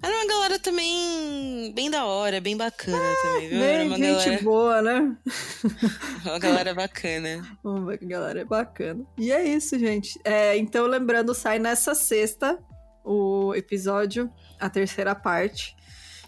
Era 0.04 0.16
uma 0.16 0.26
galera 0.26 0.58
também 0.58 1.72
bem 1.74 1.90
da 1.90 2.04
hora, 2.04 2.38
bem 2.38 2.54
bacana 2.54 2.98
é, 2.98 3.22
também, 3.22 3.48
viu? 3.48 3.58
Bem, 3.58 3.68
Era 3.68 3.84
uma 3.84 3.96
gente 3.96 4.24
galera... 4.24 4.42
boa, 4.42 4.82
né? 4.82 5.16
uma 6.26 6.38
galera 6.38 6.74
bacana. 6.74 7.56
Uma 7.64 7.96
galera 7.96 8.44
bacana. 8.44 9.06
E 9.16 9.32
é 9.32 9.42
isso, 9.42 9.78
gente. 9.78 10.20
É, 10.22 10.58
então, 10.58 10.86
lembrando, 10.86 11.34
sai 11.34 11.58
nessa 11.58 11.94
sexta 11.94 12.58
o 13.02 13.54
episódio, 13.54 14.30
a 14.60 14.68
terceira 14.68 15.14
parte. 15.14 15.74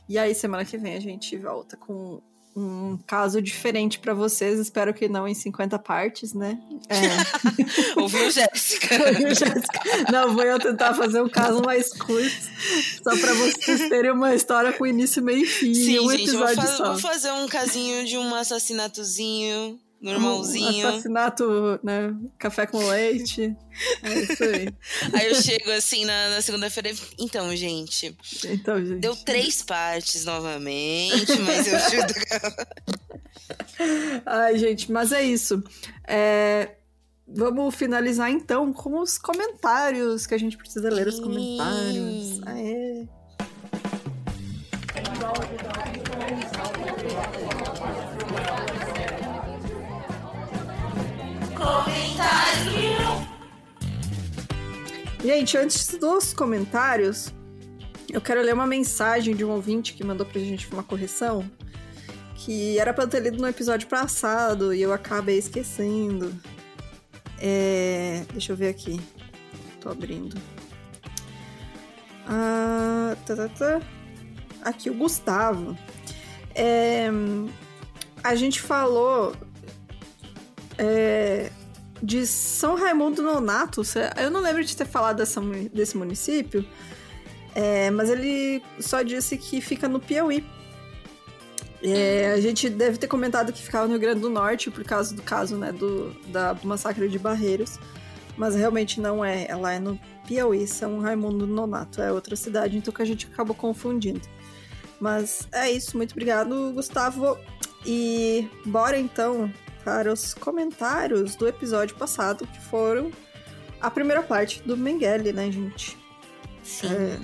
E 0.08 0.18
aí, 0.18 0.34
semana 0.34 0.64
que 0.64 0.78
vem, 0.78 0.94
a 0.94 1.00
gente 1.00 1.36
volta 1.36 1.76
com 1.76 2.22
um 2.56 2.98
caso 3.06 3.42
diferente 3.42 3.98
para 3.98 4.14
vocês. 4.14 4.58
Espero 4.58 4.94
que 4.94 5.08
não 5.08 5.28
em 5.28 5.34
50 5.34 5.78
partes, 5.78 6.32
né? 6.32 6.58
É. 6.88 8.00
Ouviu, 8.00 8.30
Jéssica? 8.30 8.96
Ouviu, 9.08 9.28
Jéssica? 9.28 9.80
Não, 10.10 10.32
vou 10.32 10.42
eu 10.42 10.58
tentar 10.58 10.94
fazer 10.94 11.20
um 11.20 11.28
caso 11.28 11.60
mais 11.62 11.92
curto, 11.92 12.50
só 13.02 13.16
para 13.18 13.34
vocês 13.34 13.88
terem 13.90 14.10
uma 14.10 14.34
história 14.34 14.72
com 14.72 14.86
início, 14.86 15.22
meio 15.22 15.42
e 15.42 15.46
fim. 15.46 15.74
Sim, 15.74 16.00
um 16.00 16.10
gente, 16.10 16.22
episódio 16.22 16.56
vou, 16.56 16.66
só. 16.66 16.92
vou 16.92 16.98
fazer 16.98 17.32
um 17.32 17.46
casinho 17.46 18.06
de 18.06 18.16
um 18.16 18.34
assassinato 18.34 19.04
normalzinho. 20.00 20.86
Um 20.86 20.88
assassinato, 20.88 21.80
né? 21.82 22.14
Café 22.38 22.66
com 22.66 22.78
leite. 22.88 23.56
É 24.02 24.14
isso 24.14 24.44
aí. 24.44 24.68
aí 25.12 25.26
eu 25.28 25.34
chego 25.34 25.70
assim 25.72 26.04
na, 26.04 26.30
na 26.30 26.42
segunda-feira. 26.42 26.90
Então, 27.18 27.54
gente. 27.56 28.16
Então, 28.44 28.84
gente. 28.84 29.00
Deu 29.00 29.16
três 29.16 29.62
partes 29.62 30.24
novamente, 30.24 31.38
mas 31.40 31.66
eu 31.66 31.76
ajudo. 31.76 32.14
Ai, 34.26 34.58
gente, 34.58 34.90
mas 34.90 35.12
é 35.12 35.22
isso. 35.22 35.62
É, 36.06 36.76
vamos 37.26 37.74
finalizar 37.74 38.30
então 38.30 38.72
com 38.72 39.00
os 39.00 39.18
comentários, 39.18 40.26
que 40.26 40.34
a 40.34 40.38
gente 40.38 40.56
precisa 40.56 40.88
ler 40.90 41.06
os 41.06 41.20
comentários. 41.20 42.40
Aê. 42.46 43.06
Gente, 55.22 55.58
antes 55.58 55.88
dos 55.98 56.32
comentários, 56.32 57.34
eu 58.12 58.20
quero 58.20 58.42
ler 58.42 58.54
uma 58.54 58.66
mensagem 58.66 59.34
de 59.34 59.44
um 59.44 59.50
ouvinte 59.50 59.94
que 59.94 60.04
mandou 60.04 60.24
pra 60.24 60.40
gente 60.40 60.68
uma 60.72 60.82
correção. 60.82 61.50
Que 62.36 62.78
era 62.78 62.94
pra 62.94 63.04
eu 63.04 63.08
ter 63.08 63.20
lido 63.20 63.38
no 63.38 63.48
episódio 63.48 63.88
passado 63.88 64.72
e 64.72 64.80
eu 64.80 64.92
acabei 64.92 65.38
esquecendo. 65.38 66.32
É... 67.40 68.24
Deixa 68.32 68.52
eu 68.52 68.56
ver 68.56 68.68
aqui. 68.68 69.00
Tô 69.80 69.88
abrindo. 69.88 70.40
Ah, 72.26 73.16
tá, 73.26 73.34
tá, 73.34 73.48
tá. 73.48 73.80
Aqui, 74.62 74.90
o 74.90 74.94
Gustavo. 74.94 75.76
É... 76.54 77.08
A 78.22 78.34
gente 78.34 78.60
falou 78.60 79.34
é, 80.78 81.50
de 82.02 82.26
São 82.26 82.76
Raimundo 82.76 83.22
Nonato. 83.22 83.82
Eu 84.16 84.30
não 84.30 84.40
lembro 84.40 84.64
de 84.64 84.76
ter 84.76 84.86
falado 84.86 85.16
dessa, 85.16 85.40
desse 85.72 85.96
município, 85.96 86.64
é, 87.54 87.90
mas 87.90 88.10
ele 88.10 88.62
só 88.80 89.02
disse 89.02 89.36
que 89.36 89.60
fica 89.60 89.88
no 89.88 90.00
Piauí. 90.00 90.44
É, 91.82 92.32
a 92.32 92.40
gente 92.40 92.68
deve 92.70 92.98
ter 92.98 93.06
comentado 93.06 93.52
que 93.52 93.62
ficava 93.62 93.86
no 93.86 93.92
Rio 93.92 94.00
Grande 94.00 94.20
do 94.20 94.30
Norte 94.30 94.70
por 94.70 94.82
causa 94.82 95.14
do 95.14 95.22
caso 95.22 95.56
né, 95.56 95.72
do, 95.72 96.10
da 96.28 96.56
massacre 96.64 97.08
de 97.08 97.18
Barreiros, 97.18 97.78
mas 98.36 98.54
realmente 98.54 99.00
não 99.00 99.24
é. 99.24 99.46
Ela 99.48 99.74
é 99.74 99.78
no 99.78 99.98
Piauí, 100.26 100.66
São 100.66 101.00
Raimundo 101.00 101.46
Nonato, 101.46 102.00
é 102.02 102.10
outra 102.10 102.34
cidade, 102.34 102.76
então 102.76 102.92
que 102.92 103.02
a 103.02 103.06
gente 103.06 103.26
acabou 103.26 103.54
confundindo. 103.54 104.22
Mas 104.98 105.46
é 105.52 105.70
isso, 105.70 105.96
muito 105.96 106.12
obrigado, 106.12 106.72
Gustavo. 106.72 107.38
E 107.84 108.48
bora 108.64 108.98
então 108.98 109.52
para 109.86 110.12
os 110.12 110.34
comentários 110.34 111.36
do 111.36 111.46
episódio 111.46 111.94
passado, 111.94 112.44
que 112.44 112.60
foram 112.60 113.12
a 113.80 113.88
primeira 113.88 114.20
parte 114.20 114.60
do 114.62 114.76
Mengele, 114.76 115.32
né, 115.32 115.48
gente? 115.48 115.96
Sim. 116.60 116.88
É, 116.92 117.20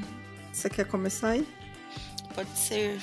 você 0.52 0.70
quer 0.70 0.86
começar 0.86 1.30
aí? 1.30 1.48
Pode 2.36 2.56
ser. 2.56 3.00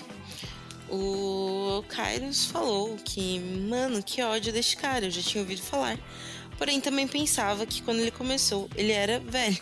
O 0.89 1.83
Kairos 1.89 2.45
falou 2.45 2.95
que, 3.03 3.37
mano, 3.69 4.01
que 4.01 4.23
ódio 4.23 4.53
deste 4.53 4.77
cara, 4.77 5.07
eu 5.07 5.11
já 5.11 5.21
tinha 5.21 5.41
ouvido 5.41 5.61
falar. 5.61 5.99
Porém, 6.57 6.79
também 6.79 7.05
pensava 7.05 7.65
que 7.65 7.81
quando 7.81 7.99
ele 7.99 8.11
começou, 8.11 8.69
ele 8.77 8.93
era 8.93 9.19
velho. 9.19 9.59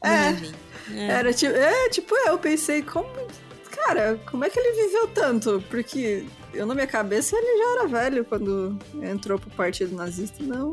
É, 0.00 0.94
é. 0.94 1.08
Era 1.08 1.32
tipo, 1.34 1.56
é, 1.56 1.88
tipo, 1.88 2.14
eu 2.14 2.38
pensei, 2.38 2.82
como. 2.82 3.08
Cara, 3.74 4.20
como 4.30 4.44
é 4.44 4.50
que 4.50 4.58
ele 4.58 4.84
viveu 4.84 5.08
tanto? 5.08 5.62
Porque 5.68 6.24
eu, 6.52 6.64
na 6.64 6.74
minha 6.74 6.86
cabeça, 6.86 7.36
ele 7.36 7.58
já 7.58 7.70
era 7.72 7.88
velho 7.88 8.24
quando 8.24 8.78
entrou 9.02 9.38
pro 9.38 9.50
partido 9.50 9.94
nazista. 9.94 10.42
Não. 10.42 10.72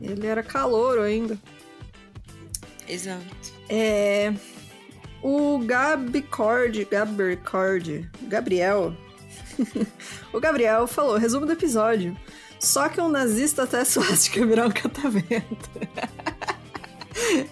Ele 0.00 0.26
era 0.26 0.42
calouro 0.42 1.00
ainda. 1.00 1.38
Exato. 2.86 3.24
É. 3.68 4.34
O 5.22 5.58
Gabicord, 5.60 6.84
Gabercord, 6.84 8.10
Gabriel. 8.22 8.94
o 10.32 10.40
Gabriel 10.40 10.86
falou: 10.86 11.16
resumo 11.16 11.46
do 11.46 11.52
episódio. 11.52 12.14
Só 12.60 12.88
que 12.88 13.00
um 13.00 13.08
nazista 13.08 13.62
até 13.62 13.84
suástica 13.84 14.44
virar 14.44 14.66
um 14.66 14.70
catavento. 14.70 15.70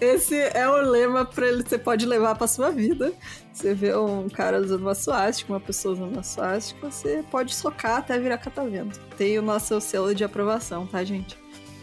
Esse 0.00 0.36
é 0.36 0.68
o 0.68 0.80
lema 0.80 1.24
para 1.24 1.48
ele 1.48 1.62
você 1.62 1.78
pode 1.78 2.06
levar 2.06 2.34
para 2.34 2.46
sua 2.46 2.70
vida. 2.70 3.12
Você 3.52 3.74
vê 3.74 3.94
um 3.96 4.28
cara 4.28 4.60
usando 4.60 4.80
uma 4.80 4.94
suástica, 4.94 5.52
uma 5.52 5.60
pessoa 5.60 5.94
usando 5.94 6.12
uma 6.12 6.22
suástica, 6.22 6.90
você 6.90 7.24
pode 7.30 7.54
socar 7.54 7.98
até 7.98 8.18
virar 8.18 8.38
catavento. 8.38 8.98
Tem 9.16 9.38
o 9.38 9.42
nosso 9.42 9.80
selo 9.80 10.14
de 10.14 10.24
aprovação, 10.24 10.86
tá, 10.86 11.04
gente? 11.04 11.36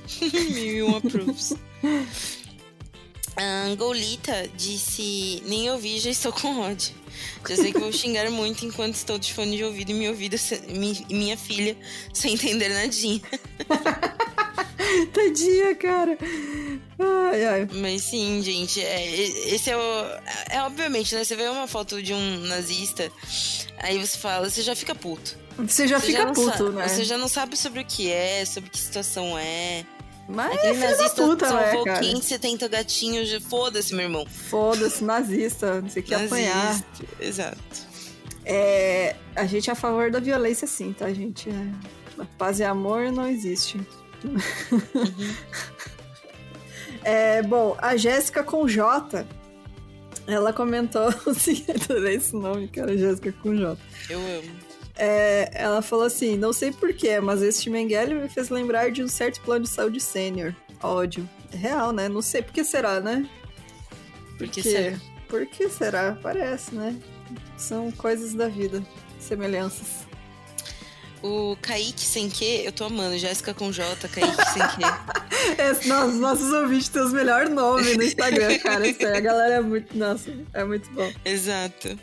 Mil 0.22 0.74
e 0.76 0.84
um 0.84 0.98
approves. 0.98 1.56
A 3.40 3.68
Angolita 3.68 4.50
disse: 4.58 5.42
Nem 5.46 5.72
ouvi, 5.72 5.98
já 5.98 6.10
estou 6.10 6.34
com 6.34 6.60
ódio. 6.60 6.94
Já 7.48 7.56
sei 7.56 7.72
que 7.72 7.80
vou 7.80 7.92
xingar 7.92 8.30
muito 8.30 8.66
enquanto 8.66 8.96
estou 8.96 9.18
de 9.18 9.34
fone 9.34 9.56
de 9.56 9.64
ouvido 9.64 9.92
e 9.92 9.94
minha, 9.94 10.10
ouvido, 10.10 10.36
minha 11.10 11.38
filha 11.38 11.78
sem 12.14 12.34
entender 12.34 12.68
nadinha. 12.68 13.22
Tadinha, 15.14 15.76
cara. 15.76 16.18
Ai, 17.00 17.46
ai. 17.46 17.68
Mas 17.74 18.04
sim, 18.04 18.42
gente, 18.44 18.82
é, 18.82 19.10
esse 19.54 19.70
é 19.70 19.78
o. 19.78 19.82
É 20.50 20.62
obviamente, 20.64 21.16
né? 21.16 21.24
Você 21.24 21.36
vê 21.36 21.48
uma 21.48 21.68
foto 21.68 22.04
de 22.04 22.14
um 22.14 22.40
nazista, 22.42 23.10
aí 23.78 23.98
você 23.98 24.18
fala, 24.18 24.50
você 24.50 24.62
já 24.62 24.76
fica 24.76 24.94
puto. 24.94 25.38
Você 25.58 25.88
já 25.88 26.00
você 26.00 26.08
fica 26.08 26.24
já 26.24 26.34
puto, 26.34 26.72
né? 26.72 26.88
Você 26.88 27.04
já 27.06 27.18
não 27.18 27.28
sabe 27.28 27.58
sobre 27.58 27.82
o 27.82 27.86
que 27.86 28.12
é, 28.12 28.44
sobre 28.46 28.70
que 28.70 28.78
situação 28.78 29.38
é. 29.38 29.86
Mas 30.28 30.54
Aquele 30.54 30.84
é 30.84 30.90
nazista 30.90 31.24
puta, 31.24 31.48
salvou 31.48 31.86
né, 31.86 32.00
570 32.00 32.68
gatinhos. 32.68 33.34
Foda-se, 33.46 33.96
meu 33.96 34.06
irmão. 34.06 34.26
Foda-se, 34.28 35.04
nazista. 35.04 35.82
Não 35.82 35.90
sei 35.90 36.04
o 36.04 36.06
que 36.06 36.14
apanhar. 36.14 36.80
Exato. 37.20 37.90
É, 38.46 39.16
a 39.36 39.46
gente 39.46 39.70
é 39.70 39.74
a 39.74 39.76
favor 39.76 40.12
da 40.12 40.20
violência, 40.20 40.68
sim, 40.68 40.94
tá, 40.94 41.12
gente? 41.12 41.50
É, 41.50 42.26
paz 42.38 42.60
e 42.60 42.64
amor 42.64 43.12
não 43.12 43.28
existe. 43.28 43.80
Uhum. 44.24 44.36
é, 47.04 47.42
bom, 47.42 47.76
a 47.80 47.96
Jéssica 47.96 48.44
com 48.44 48.68
J, 48.68 49.26
ela 50.28 50.54
comentou 50.54 51.14
o 51.26 51.34
seguinte, 51.34 51.92
esse 52.12 52.36
nome, 52.36 52.68
cara, 52.68 52.98
Jéssica 52.98 53.32
com 53.32 53.56
J. 53.56 53.78
Eu 54.10 54.20
amo. 54.20 54.70
É, 54.96 55.50
ela 55.54 55.82
falou 55.82 56.06
assim: 56.06 56.36
não 56.36 56.52
sei 56.52 56.72
porquê, 56.74 57.22
mas 57.22 57.42
este 57.42 57.70
Mengele 57.70 58.16
me 58.16 58.28
fez 58.28 58.50
lembrar 58.50 58.92
de 58.92 59.02
um 59.02 59.08
certo 59.08 59.40
plano 59.42 59.64
de 59.64 59.70
saúde 59.70 60.02
sênior. 60.02 60.54
Ódio. 60.84 61.28
É 61.54 61.58
real, 61.58 61.94
né? 61.94 62.10
Não 62.10 62.22
sei 62.22 62.42
por 62.42 62.52
que 62.52 62.64
será, 62.66 63.00
né? 63.00 63.28
Por 64.38 64.48
que 64.50 64.62
será? 64.62 64.98
Por 65.28 65.46
que 65.46 65.70
será? 65.70 66.18
Parece, 66.22 66.76
né? 66.76 67.00
São 67.58 67.92
coisas 67.92 68.34
da 68.34 68.50
vida, 68.50 68.84
semelhanças. 69.20 70.09
O 71.22 71.58
Kaique 71.62 72.02
sem 72.02 72.30
que, 72.30 72.66
eu 72.66 72.72
tô 72.72 72.86
amando. 72.86 73.18
Jéssica 73.18 73.54
com 73.54 73.72
J, 73.72 74.08
Kaique 74.08 74.46
sem 74.54 74.62
que. 74.70 75.88
Nossa, 75.88 76.14
nossos 76.14 76.54
ouvintes 76.54 76.90
têm 76.90 77.02
os 77.02 77.12
melhores 77.12 77.50
nomes 77.50 77.98
no 77.98 78.04
Instagram, 78.04 78.58
cara. 78.60 78.88
Isso 78.88 79.06
aí, 79.06 79.18
a 79.18 79.20
galera 79.20 79.56
é 79.56 79.62
muito. 79.62 79.98
Nossa, 79.98 80.32
é 80.54 80.64
muito 80.64 80.90
bom. 80.92 81.12
Exato. 81.26 81.98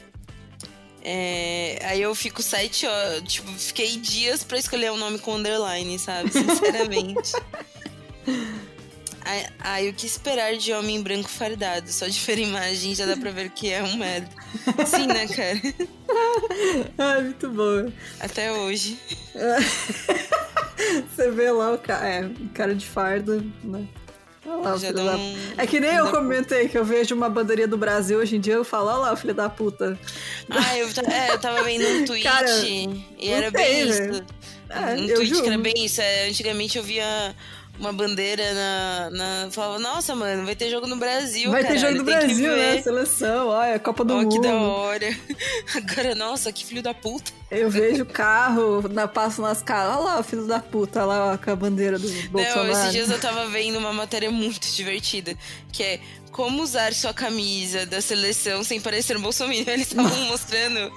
É, 1.09 1.79
aí 1.85 2.03
eu 2.03 2.13
fico 2.17 2.43
sete 2.43 2.85
horas, 2.85 3.23
tipo, 3.23 3.49
fiquei 3.53 3.97
dias 3.97 4.43
pra 4.43 4.59
escolher 4.59 4.91
um 4.91 4.97
nome 4.97 5.21
com 5.21 5.37
underline, 5.37 5.97
sabe? 6.01 6.31
Sinceramente. 6.35 7.33
Aí, 9.61 9.89
o 9.89 9.95
que 9.95 10.07
esperar 10.07 10.57
de 10.57 10.73
homem 10.73 11.03
branco 11.03 11.29
fardado? 11.29 11.91
Só 11.91 12.07
de 12.07 12.19
ver 12.21 12.39
a 12.39 12.41
imagem 12.41 12.95
já 12.95 13.07
dá 13.07 13.17
pra 13.17 13.31
ver 13.31 13.51
que 13.51 13.73
é 13.73 13.83
um 13.83 13.97
merda. 13.97 14.29
Sim, 14.87 15.07
né, 15.07 15.27
cara? 15.27 15.61
Ai, 16.97 17.23
muito 17.23 17.49
bom. 17.51 17.93
Até 18.21 18.53
hoje. 18.53 18.99
Você 21.15 21.31
vê 21.31 21.51
lá 21.51 21.73
o 21.73 21.79
cara, 21.79 22.09
é, 22.09 22.31
cara 22.55 22.75
de 22.75 22.87
farda, 22.87 23.45
né? 23.65 23.87
Lá, 24.47 24.77
da... 24.77 25.17
um... 25.17 25.37
É 25.59 25.67
que 25.67 25.81
nem 25.81 25.97
eu 25.97 26.09
comentei 26.09 26.69
que 26.69 26.79
eu 26.79 26.85
vejo 26.85 27.15
uma 27.17 27.29
bandeirinha 27.29 27.67
do 27.67 27.77
Brasil 27.77 28.19
hoje 28.19 28.37
em 28.37 28.41
dia, 28.41 28.55
eu 28.55 28.65
falo, 28.65 28.89
olha 28.89 28.99
lá, 28.99 29.17
filho 29.17 29.35
da 29.35 29.49
puta. 29.49 29.99
Ah, 30.49 30.79
eu, 30.79 30.87
é, 31.11 31.33
eu 31.33 31.39
tava 31.41 31.65
vendo 31.65 31.85
um 31.85 32.05
tweet 32.07 32.23
Cara, 32.23 32.49
e 32.69 33.29
era 33.29 33.51
bem 33.51 33.89
isso. 33.89 34.03
Né? 34.03 34.27
É, 34.69 34.95
um 34.95 35.07
tweet 35.09 35.27
juro. 35.27 35.43
que 35.43 35.49
era 35.49 35.59
bem 35.59 35.85
isso. 35.85 36.01
É, 36.01 36.29
antigamente 36.29 36.79
eu 36.79 36.85
via 36.85 37.35
uma 37.79 37.93
bandeira 37.93 38.43
na, 38.55 39.11
na. 39.11 39.51
Falava, 39.51 39.79
nossa, 39.79 40.15
mano, 40.15 40.45
vai 40.45 40.55
ter 40.55 40.71
jogo 40.71 40.87
no 40.87 40.97
Brasil. 40.97 41.51
Vai 41.51 41.63
caralho, 41.63 41.81
ter 41.81 41.87
jogo 41.87 41.99
no 41.99 42.05
Brasil, 42.05 42.57
né? 42.57 42.83
Seleção, 42.83 43.49
olha, 43.49 43.79
Copa 43.79 44.05
do 44.05 44.15
oh, 44.15 44.23
Mundo. 44.23 44.33
que 44.33 44.41
da 44.41 44.55
hora. 44.55 45.17
Agora, 45.75 46.15
nossa, 46.15 46.53
que 46.53 46.65
filho 46.65 46.83
da 46.83 46.95
puta. 46.95 47.33
Eu 47.51 47.71
vejo 47.71 48.05
carro, 48.05 48.89
na, 48.89 49.07
passo 49.07 49.41
nas 49.41 49.63
caras. 49.63 49.97
Olha 49.97 50.05
lá, 50.05 50.21
o 50.21 50.23
filho 50.23 50.47
da 50.47 50.59
puta, 50.59 51.05
lá 51.05 51.39
com 51.39 51.51
a 51.51 51.57
bandeira 51.57 51.99
do 51.99 52.09
Bolsonaro. 52.31 52.65
Não, 52.65 52.71
esses 52.71 52.93
dias 52.93 53.11
eu 53.11 53.21
tava 53.21 53.47
vendo 53.49 53.79
uma 53.79 53.93
matéria 53.93 54.31
muito 54.31 54.67
divertida, 54.73 55.37
que 55.73 55.83
é 55.83 56.01
como 56.37 56.63
usar 56.63 56.93
sua 56.93 57.15
camisa 57.15 57.87
da 57.87 57.99
seleção 58.03 58.63
sem 58.63 58.79
parecer 58.79 59.17
um 59.17 59.23
bolsominion. 59.23 59.65
Eles 59.73 59.87
estavam 59.89 60.15
mostrando 60.27 60.93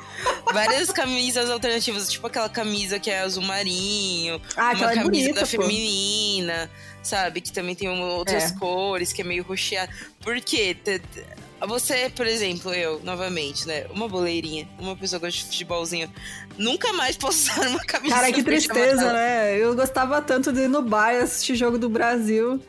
várias 0.54 0.92
camisas 0.92 1.50
alternativas, 1.50 2.12
tipo 2.12 2.28
aquela 2.28 2.50
camisa 2.50 3.00
que 3.00 3.10
é 3.10 3.22
azul 3.22 3.42
marinho, 3.44 4.42
Ah, 4.58 4.74
uma 4.76 4.92
é 4.92 4.96
camisa 4.96 5.04
bonita, 5.04 5.34
da 5.36 5.42
pô. 5.42 5.48
feminina, 5.48 6.70
sabe? 7.02 7.40
Que 7.40 7.54
também 7.54 7.74
tem 7.74 7.88
outras 7.90 8.52
É. 8.52 8.56
cores, 8.60 9.14
que 9.14 9.22
é 9.22 9.24
meio 9.24 9.44
roxeado. 9.44 9.92
Por 10.20 10.42
quê? 10.42 10.76
T- 10.76 11.00
t- 11.00 11.24
Você, 11.68 12.10
por 12.16 12.26
exemplo, 12.26 12.74
eu, 12.74 13.02
novamente, 13.04 13.68
né? 13.68 13.86
Uma 13.94 14.08
boleirinha, 14.08 14.66
uma 14.80 14.96
pessoa 14.96 15.20
que 15.20 15.26
gosta 15.26 15.42
de 15.42 15.46
futebolzinho. 15.46 16.10
Nunca 16.58 16.94
mais 16.94 17.18
posso 17.18 17.52
usar 17.52 17.68
uma 17.68 17.80
camisa 17.84 18.16
Cara, 18.16 18.32
que 18.32 18.42
tristeza, 18.44 19.12
né? 19.14 19.58
Eu 19.58 19.76
gostava 19.76 20.22
tanto 20.22 20.54
de 20.54 20.62
ir 20.62 20.68
no 20.70 20.82
bar 20.82 21.16
assistir 21.16 21.56
jogo 21.56 21.78
do 21.78 21.90
Brasil. 21.90 22.62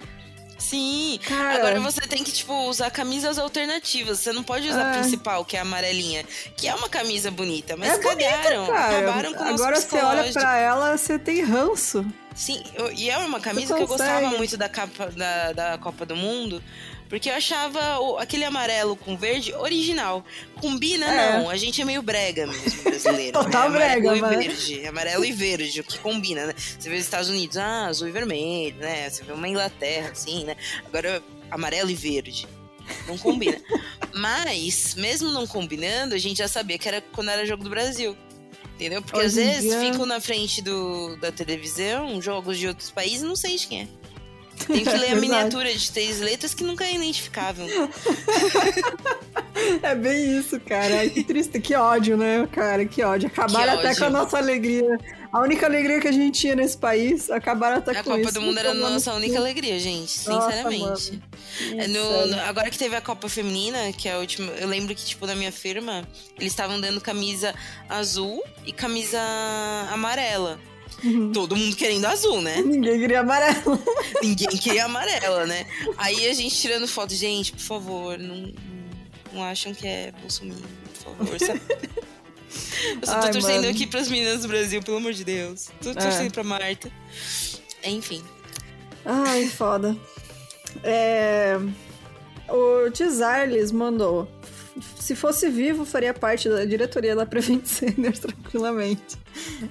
Sim. 0.61 1.19
Cara. 1.27 1.55
Agora 1.57 1.81
você 1.81 2.03
tem 2.03 2.23
que, 2.23 2.31
tipo, 2.31 2.53
usar 2.69 2.91
camisas 2.91 3.39
alternativas. 3.39 4.21
Você 4.21 4.33
não 4.33 4.43
pode 4.45 4.69
usar 4.69 4.93
a 4.93 4.97
É. 4.97 5.01
principal, 5.01 5.45
que 5.45 5.57
é 5.57 5.61
a 5.61 5.63
amarelinha. 5.63 6.25
Que 6.57 6.69
é 6.69 6.75
uma 6.75 6.89
camisa 6.89 7.31
bonita, 7.31 7.77
mas 7.77 7.89
é 7.95 7.99
bonita, 7.99 8.31
cagaram. 8.31 8.67
cara. 8.67 8.99
Acabaram 8.99 9.35
com 9.35 9.45
Agora 9.45 9.81
você 9.81 9.97
olha 9.97 10.33
pra 10.33 10.57
ela, 10.59 10.97
você 10.97 11.19
tem 11.19 11.43
ranço. 11.43 12.05
Sim, 12.35 12.63
eu- 12.75 12.93
e 12.93 13.11
é 13.11 13.19
uma 13.19 13.41
camisa 13.41 13.75
que 13.75 13.83
eu 13.83 13.87
gostava 13.87 14.29
muito 14.31 14.57
da 14.57 14.69
capa 14.69 15.07
da, 15.11 15.53
da 15.53 15.79
Copa 15.79 16.07
do 16.07 16.15
Mundo, 16.15 16.63
porque 17.11 17.29
eu 17.29 17.35
achava 17.35 17.99
o- 18.01 18.17
aquele 18.17 18.45
amarelo 18.45 18.97
com 18.97 19.15
verde 19.17 19.53
original. 19.53 20.25
Combina, 20.61 21.05
É. 21.07 21.39
não. 21.39 21.51
A 21.51 21.57
gente 21.59 21.83
é 21.83 21.85
meio 21.85 22.01
brega 22.01 22.47
mesmo, 22.47 22.83
brasileiro. 22.85 23.33
Total 23.33 23.69
né? 23.69 23.77
Amarelo 23.77 24.01
brega, 24.03 24.17
e 24.17 24.21
mas- 24.21 24.39
verde. 24.47 24.87
Amarelo 24.87 25.25
e 25.25 25.33
verde, 25.33 25.81
o 25.81 25.85
que 25.85 25.99
combina, 25.99 26.47
né? 26.47 26.55
Você 26.57 26.89
vê 26.89 26.95
os 26.97 27.03
Estados 27.05 27.29
Unidos, 27.29 27.59
ah, 27.59 27.87
azul 27.89 28.09
e 28.09 28.13
vermelho, 28.13 28.77
né? 28.77 29.11
Você 29.11 29.23
vê 29.25 29.33
uma 29.33 29.47
Inglaterra, 29.49 30.11
assim, 30.13 30.45
né? 30.45 30.57
Agora, 30.87 31.23
amarelo 31.51 31.91
e 31.91 31.95
verde. 31.95 32.47
Não 33.07 33.19
combina. 33.19 33.61
Mas, 34.15 34.95
mesmo 34.95 35.31
não 35.31 35.47
combinando, 35.47 36.15
a 36.15 36.19
gente 36.19 36.39
já 36.39 36.49
sabia 36.49 36.79
que 36.79 36.89
era 36.89 37.01
quando 37.13 37.29
era 37.31 37.45
jogo 37.45 37.63
do 37.63 37.71
Brasil. 37.71 38.17
Entendeu? 38.75 39.03
Porque 39.03 39.21
às 39.21 39.35
Hoje 39.35 39.43
em 39.43 39.45
vezes 39.51 39.71
dia- 39.71 39.81
ficam 39.93 40.07
na 40.07 40.21
frente 40.21 40.63
do, 40.63 41.15
da 41.17 41.31
televisão 41.31 42.21
jogos 42.23 42.59
de 42.59 42.67
outros 42.67 42.91
países 42.91 43.21
e 43.23 43.25
não 43.27 43.37
sei 43.37 43.57
de 43.57 43.67
quem 43.67 43.81
é. 43.83 43.89
Tem 44.67 44.85
que 44.85 44.91
ler 44.97 45.13
a 45.13 45.17
miniatura 45.21 45.73
de 45.73 45.91
três 45.91 46.21
letras 46.21 46.55
que 46.55 46.63
nunca 46.65 46.85
é 46.85 46.95
identificável. 46.95 47.67
É 49.83 49.95
bem 49.95 50.39
isso, 50.39 50.59
cara. 50.61 51.01
Ai, 51.01 51.11
Que 51.11 51.23
triste, 51.23 51.61
que 51.61 51.75
ódio, 51.75 52.17
né, 52.17 52.49
cara? 52.51 52.85
Que 52.87 53.03
ódio. 53.03 53.29
Acabaram 53.29 53.73
Que 53.75 53.79
até 53.81 53.89
ódio. 53.89 53.99
com 53.99 54.05
a 54.07 54.11
nossa 54.11 54.39
alegria. 54.39 54.99
A 55.33 55.41
única 55.41 55.67
alegria 55.67 56.01
que 56.01 56.09
a 56.09 56.13
gente 56.13 56.41
tinha 56.41 56.57
nesse 56.57 56.77
país, 56.79 57.31
acabaram 57.31 57.77
até 57.77 57.93
A 57.93 58.03
com 58.03 58.11
Copa 58.11 58.21
isso. 58.23 58.33
do 58.35 58.41
Mundo 58.41 58.59
era 58.59 58.71
a 58.71 58.75
nossa 58.75 59.13
única 59.13 59.39
alegria, 59.39 59.79
gente. 59.79 60.29
Nossa, 60.29 60.51
Sinceramente. 60.51 61.23
É, 61.77 61.87
no- 61.89 62.27
no- 62.29 62.41
agora 62.43 62.71
que 62.71 62.79
teve 62.79 62.97
a 62.97 63.01
Copa 63.01 63.29
Feminina, 63.29 63.93
que 63.93 64.09
é 64.09 64.13
a 64.13 64.19
última. 64.19 64.51
Eu 64.53 64.67
lembro 64.67 64.95
que, 64.95 65.05
tipo, 65.05 65.27
na 65.27 65.35
minha 65.35 65.53
firma, 65.53 66.09
eles 66.39 66.53
estavam 66.53 66.81
dando 66.81 67.01
camisa 67.01 67.55
azul 67.89 68.43
e 68.65 68.73
camisa 68.73 69.21
amarela. 69.93 70.59
Uhum. 71.03 71.33
Todo 71.33 71.57
mundo 71.57 71.77
querendo 71.77 72.05
azul, 72.07 72.41
né? 72.41 72.61
Ninguém 72.63 73.01
queria 73.01 73.21
amarelo. 73.21 73.83
Ninguém 74.23 74.49
queria 74.49 74.85
amarela, 74.85 75.47
né? 75.47 75.67
Aí 75.97 76.29
a 76.29 76.35
gente 76.35 76.55
tirando 76.57 76.87
foto, 76.87 77.15
gente, 77.15 77.53
por 77.53 77.61
favor, 77.61 78.19
não, 78.19 78.53
não 79.33 79.45
acham 79.45 79.75
que 79.75 79.87
é 79.87 80.13
Bolsonaro, 80.21 80.61
por 80.85 81.17
favor, 81.17 81.39
sabe? 81.41 81.61
Eu 83.01 83.07
só 83.07 83.21
tô 83.21 83.27
Ai, 83.27 83.33
torcendo 83.33 83.63
mano. 83.63 83.69
aqui 83.69 83.87
pras 83.87 84.09
meninas 84.09 84.43
do 84.43 84.49
Brasil, 84.49 84.83
pelo 84.83 84.97
amor 84.97 85.13
de 85.13 85.25
Deus. 85.25 85.69
Tô 85.81 85.95
torcendo 85.95 86.33
pra 86.33 86.43
Marta. 86.43 86.91
Enfim. 87.85 88.23
Ai, 89.05 89.47
foda. 89.47 89.97
É... 90.83 91.57
O 92.49 92.91
Tizarles 92.91 93.71
mandou. 93.71 94.29
Se 94.99 95.15
fosse 95.15 95.49
vivo, 95.49 95.85
faria 95.85 96.13
parte 96.13 96.49
da 96.49 96.65
diretoria 96.65 97.15
da 97.15 97.27
Prevent 97.27 97.65
Senior 97.65 98.13
tranquilamente. 98.19 99.17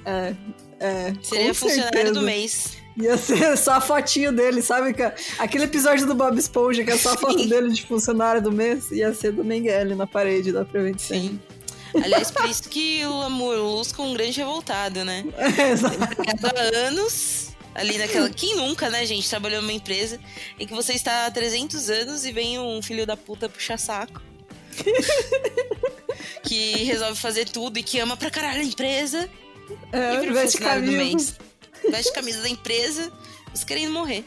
É, 0.05 0.33
é, 0.79 1.13
Seria 1.21 1.47
com 1.49 1.53
funcionário 1.53 1.93
certeza. 1.93 2.13
do 2.13 2.21
mês. 2.21 2.77
Ia 2.97 3.17
ser 3.17 3.55
só 3.57 3.73
a 3.73 3.81
fotinho 3.81 4.31
dele, 4.31 4.61
sabe? 4.61 4.93
que- 4.93 5.11
Aquele 5.37 5.65
episódio 5.65 6.05
do 6.05 6.15
Bob 6.15 6.37
Esponja, 6.37 6.83
que 6.83 6.91
é 6.91 6.97
só 6.97 7.13
a 7.13 7.17
foto 7.17 7.45
dele 7.47 7.71
de 7.71 7.85
funcionário 7.85 8.41
do 8.41 8.51
mês, 8.51 8.91
ia 8.91 9.13
ser 9.13 9.31
do 9.31 9.43
Mengele 9.43 9.95
na 9.95 10.05
parede 10.07 10.51
da 10.51 10.65
Prevent 10.65 10.99
Senior. 10.99 11.31
Sim. 11.33 11.39
Aliás, 12.03 12.29
por 12.29 12.47
isso 12.47 12.69
que 12.69 13.03
o 13.05 13.21
Amor 13.23 13.57
Lusco 13.57 14.01
é 14.01 14.05
um 14.05 14.13
grande 14.13 14.37
revoltado, 14.39 15.03
né? 15.03 15.25
É, 15.57 15.71
exato. 15.71 15.97
Cada 15.97 16.61
anos, 16.87 17.47
ali 17.73 17.97
naquela. 17.97 18.29
Quem 18.29 18.55
nunca, 18.57 18.89
né, 18.91 19.05
gente, 19.07 19.27
trabalhou 19.27 19.61
numa 19.61 19.73
empresa 19.73 20.19
em 20.59 20.67
que 20.67 20.73
você 20.73 20.93
está 20.93 21.25
há 21.25 21.31
300 21.31 21.89
anos 21.89 22.25
e 22.25 22.31
vem 22.31 22.59
um 22.59 22.79
filho 22.81 23.07
da 23.07 23.17
puta 23.17 23.49
puxar 23.49 23.79
saco. 23.79 24.21
que 26.43 26.83
resolve 26.83 27.19
fazer 27.19 27.47
tudo 27.49 27.77
e 27.79 27.83
que 27.83 27.99
ama 27.99 28.15
pra 28.17 28.29
caralho 28.29 28.61
a 28.61 28.63
empresa. 28.63 29.29
É, 29.91 30.15
e 30.15 30.19
vira 30.21 30.33
veste 30.33 30.57
funcionário 30.57 30.85
do 30.85 30.91
mês. 30.91 31.35
Veste 31.89 32.13
camisa 32.13 32.41
da 32.41 32.49
empresa, 32.49 33.11
os 33.53 33.63
querendo 33.63 33.91
morrer. 33.93 34.25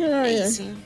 Ai, 0.00 0.06
É 0.36 0.42
ai. 0.42 0.48
isso, 0.48 0.62
né? 0.62 0.76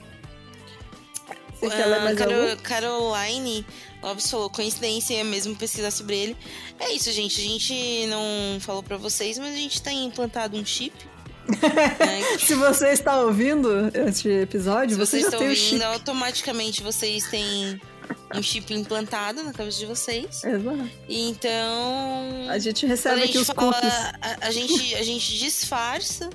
Você 1.60 1.68
quer 1.76 1.86
ler 1.86 1.96
Ah, 1.96 2.04
mais? 2.04 2.60
Caroline 2.62 3.66
Lopes 4.02 4.30
falou, 4.30 4.48
coincidência 4.48 5.14
é 5.14 5.22
mesmo 5.24 5.54
pesquisar 5.54 5.90
sobre 5.90 6.16
ele. 6.16 6.36
É 6.78 6.90
isso, 6.92 7.12
gente. 7.12 7.38
A 7.38 7.44
gente 7.44 8.06
não 8.06 8.58
falou 8.60 8.82
pra 8.82 8.96
vocês, 8.96 9.38
mas 9.38 9.52
a 9.52 9.56
gente 9.56 9.82
tem 9.82 10.06
implantado 10.06 10.56
um 10.56 10.64
chip. 10.64 10.94
né? 11.50 12.38
Se 12.38 12.54
você 12.54 12.88
está 12.90 13.20
ouvindo 13.20 13.68
este 13.94 14.28
episódio, 14.28 14.90
Se 14.94 14.96
você 14.98 15.20
vocês 15.20 15.22
já 15.22 15.28
estão 15.28 15.40
tem 15.40 15.48
o 15.48 15.50
ouvindo, 15.50 15.70
chip. 15.80 15.84
automaticamente 15.84 16.82
vocês 16.82 17.24
têm 17.28 17.80
um 18.34 18.42
chip 18.42 18.72
implantado 18.72 19.42
na 19.42 19.52
cabeça 19.52 19.78
de 19.78 19.86
vocês. 19.86 20.44
Exato. 20.44 20.90
Então. 21.08 22.48
A 22.48 22.58
gente 22.58 22.86
recebe 22.86 23.20
a 23.20 23.24
aqui 23.24 23.32
gente 23.34 23.42
os 23.42 23.46
fala, 23.48 23.72
cookies. 23.72 23.92
a, 23.92 24.38
a 24.40 24.50
gente, 24.50 24.94
a 24.94 25.02
gente 25.02 25.38
disfarça. 25.38 26.30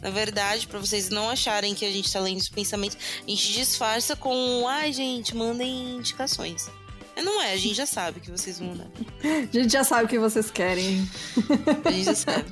Na 0.00 0.10
verdade, 0.10 0.68
pra 0.68 0.78
vocês 0.78 1.08
não 1.08 1.28
acharem 1.28 1.74
que 1.74 1.84
a 1.84 1.90
gente 1.90 2.12
tá 2.12 2.20
lendo 2.20 2.38
os 2.38 2.48
pensamentos, 2.48 2.96
a 3.26 3.28
gente 3.28 3.52
disfarça 3.52 4.14
com, 4.14 4.64
ai, 4.68 4.92
gente, 4.92 5.34
mandem 5.34 5.96
indicações. 5.96 6.70
Não 7.20 7.42
é, 7.42 7.52
a 7.52 7.56
gente 7.56 7.74
já 7.74 7.86
sabe 7.86 8.20
que 8.20 8.30
vocês 8.30 8.60
vão 8.60 8.68
mandar. 8.68 8.86
A 9.24 9.52
gente 9.52 9.72
já 9.72 9.82
sabe 9.82 10.04
o 10.04 10.08
que 10.08 10.20
vocês 10.20 10.52
querem. 10.52 11.08
A 11.84 11.90
gente 11.90 12.04
já 12.04 12.14
sabe. 12.14 12.44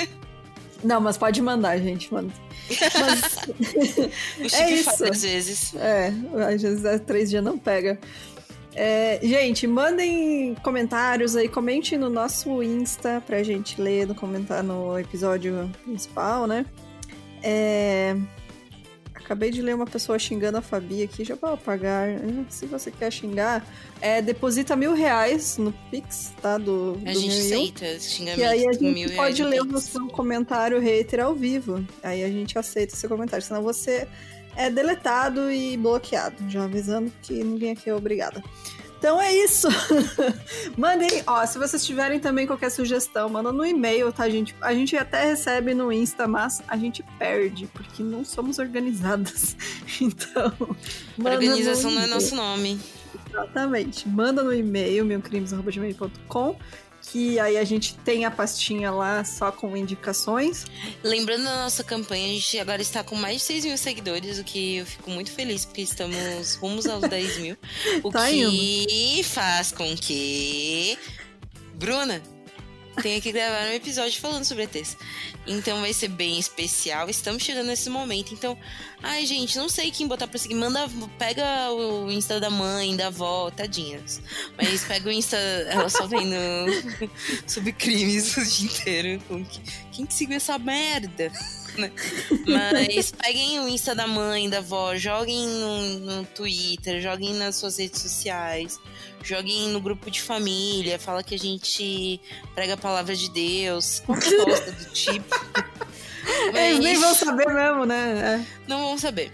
Não, 0.82 1.00
mas 1.00 1.16
pode 1.16 1.40
mandar, 1.42 1.78
gente. 1.78 2.12
Manda. 2.12 2.32
Mas, 2.68 3.36
O 4.56 4.56
É 4.56 4.70
isso. 4.70 5.04
às 5.04 5.22
vezes. 5.22 5.74
é, 5.76 6.12
às 6.54 6.62
vezes 6.62 6.84
é 6.84 6.98
três 6.98 7.30
dias 7.30 7.42
não 7.44 7.58
pega. 7.58 7.98
É, 8.76 9.20
gente, 9.22 9.66
mandem 9.68 10.56
comentários 10.62 11.36
aí, 11.36 11.48
comentem 11.48 11.96
no 11.96 12.10
nosso 12.10 12.60
Insta 12.62 13.22
pra 13.24 13.42
gente 13.42 13.80
ler 13.80 14.06
no 14.06 14.14
comentário 14.14 14.64
no 14.64 14.98
episódio 14.98 15.70
principal, 15.84 16.46
né? 16.46 16.66
É, 17.40 18.16
Acabei 19.24 19.50
de 19.50 19.62
ler 19.62 19.74
uma 19.74 19.86
pessoa 19.86 20.18
xingando 20.18 20.58
a 20.58 20.60
Fabi 20.60 21.02
aqui, 21.02 21.24
já 21.24 21.34
vou 21.34 21.54
apagar. 21.54 22.08
Se 22.50 22.66
você 22.66 22.90
quer 22.90 23.10
xingar, 23.10 23.66
é, 24.00 24.20
deposita 24.20 24.76
mil 24.76 24.92
reais 24.92 25.56
no 25.56 25.72
Pix, 25.90 26.34
tá? 26.42 26.58
Do, 26.58 27.00
A 27.06 27.12
do 27.12 27.18
gente 27.18 27.30
aceita 27.30 27.98
xingamento 27.98 28.40
E 28.40 28.44
aí 28.44 28.68
a 28.68 28.72
gente 28.72 29.12
pode 29.14 29.42
ler 29.42 29.62
o 29.62 29.80
seu 29.80 30.06
comentário 30.08 30.78
hater 30.78 31.20
ao 31.20 31.34
vivo. 31.34 31.82
Aí 32.02 32.22
a 32.22 32.28
gente 32.28 32.58
aceita 32.58 32.92
o 32.92 32.96
seu 32.96 33.08
comentário. 33.08 33.44
Senão 33.44 33.62
você 33.62 34.06
é 34.56 34.68
deletado 34.68 35.50
e 35.50 35.76
bloqueado. 35.78 36.36
Já 36.50 36.64
avisando 36.64 37.10
que 37.22 37.42
ninguém 37.42 37.72
aqui 37.72 37.88
é 37.88 37.94
obrigada. 37.94 38.42
Então 39.04 39.20
é 39.20 39.36
isso. 39.36 39.68
Mandem, 40.78 41.22
ó, 41.26 41.44
se 41.44 41.58
vocês 41.58 41.84
tiverem 41.84 42.18
também 42.18 42.46
qualquer 42.46 42.70
sugestão, 42.70 43.28
manda 43.28 43.52
no 43.52 43.62
e-mail, 43.62 44.10
tá, 44.10 44.30
gente? 44.30 44.56
A 44.62 44.72
gente 44.72 44.96
até 44.96 45.26
recebe 45.26 45.74
no 45.74 45.92
Insta, 45.92 46.26
mas 46.26 46.62
a 46.66 46.74
gente 46.78 47.04
perde, 47.18 47.66
porque 47.66 48.02
não 48.02 48.24
somos 48.24 48.58
organizadas. 48.58 49.58
Então, 50.00 50.52
Organização 51.22 51.90
não 51.90 52.00
é 52.00 52.06
nosso 52.06 52.34
nome. 52.34 52.80
Exatamente. 53.28 54.08
Manda 54.08 54.42
no 54.42 54.54
e-mail, 54.54 55.04
meucrimes.gmail.com, 55.04 56.56
que 57.14 57.38
aí 57.38 57.56
a 57.56 57.62
gente 57.62 57.94
tem 57.98 58.24
a 58.24 58.30
pastinha 58.30 58.90
lá 58.90 59.24
só 59.24 59.52
com 59.52 59.76
indicações. 59.76 60.66
Lembrando 61.00 61.44
da 61.44 61.62
nossa 61.62 61.84
campanha, 61.84 62.24
a 62.26 62.28
gente 62.28 62.58
agora 62.58 62.82
está 62.82 63.04
com 63.04 63.14
mais 63.14 63.36
de 63.36 63.42
6 63.42 63.64
mil 63.66 63.78
seguidores, 63.78 64.40
o 64.40 64.42
que 64.42 64.78
eu 64.78 64.86
fico 64.86 65.10
muito 65.10 65.30
feliz, 65.30 65.64
porque 65.64 65.82
estamos 65.82 66.56
rumos 66.56 66.86
aos 66.86 67.08
10 67.08 67.38
mil. 67.38 67.56
O 68.02 68.10
Tá 68.10 68.28
que 68.28 69.22
faz 69.22 69.70
com 69.70 69.94
que. 69.96 70.98
Bruna 71.74 72.20
tenha 73.00 73.20
que 73.20 73.30
gravar 73.30 73.68
um 73.68 73.74
episódio 73.74 74.20
falando 74.20 74.44
sobre 74.44 74.64
ETs. 74.64 74.96
Então 75.46 75.80
vai 75.80 75.92
ser 75.92 76.08
bem 76.08 76.38
especial. 76.38 77.08
Estamos 77.08 77.42
chegando 77.42 77.66
nesse 77.66 77.90
momento. 77.90 78.32
Então, 78.32 78.56
ai, 79.02 79.26
gente, 79.26 79.58
não 79.58 79.68
sei 79.68 79.90
quem 79.90 80.08
botar 80.08 80.26
pra 80.26 80.38
seguir. 80.38 80.54
Manda, 80.54 80.88
pega 81.18 81.70
o 81.72 82.10
Insta 82.10 82.40
da 82.40 82.50
mãe, 82.50 82.96
da 82.96 83.08
avó, 83.08 83.50
tadinhas. 83.50 84.20
Mas 84.56 84.84
pega 84.84 85.08
o 85.08 85.12
Insta, 85.12 85.36
ela 85.36 85.88
só 85.88 86.06
vendo 86.06 86.34
sobre 87.46 87.72
crimes 87.72 88.36
o 88.36 88.44
dia 88.44 88.66
inteiro. 88.66 89.22
Quem 89.92 90.06
que 90.06 90.14
seguiu 90.14 90.36
essa 90.36 90.58
merda? 90.58 91.30
né? 91.78 91.90
Mas 92.46 93.12
peguem 93.12 93.60
o 93.60 93.68
Insta 93.68 93.94
da 93.94 94.06
mãe, 94.06 94.48
da 94.48 94.58
avó, 94.58 94.96
joguem 94.96 95.46
no, 95.46 95.98
no 96.00 96.24
Twitter, 96.26 97.00
joguem 97.00 97.34
nas 97.34 97.56
suas 97.56 97.78
redes 97.78 98.00
sociais, 98.00 98.80
joguem 99.22 99.68
no 99.68 99.80
grupo 99.80 100.10
de 100.10 100.20
família, 100.20 100.98
fala 100.98 101.22
que 101.22 101.34
a 101.34 101.38
gente 101.38 102.20
prega 102.54 102.74
a 102.74 102.76
palavra 102.76 103.14
de 103.14 103.30
Deus, 103.30 104.00
qualquer 104.00 104.44
coisa 104.44 104.72
do 104.72 104.84
tipo. 104.90 105.33
Mas... 106.52 106.56
Eles 106.56 106.78
nem 106.80 106.98
vão 106.98 107.14
saber 107.14 107.46
mesmo, 107.46 107.84
né? 107.86 108.40
É. 108.40 108.46
Não 108.66 108.80
vão 108.80 108.98
saber. 108.98 109.30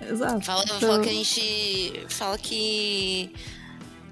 Exato. 0.00 0.44
Fala, 0.44 0.64
então... 0.64 0.80
fala 0.80 1.00
que 1.00 1.08
a 1.08 1.12
gente. 1.12 2.06
Fala 2.08 2.38
que. 2.38 3.34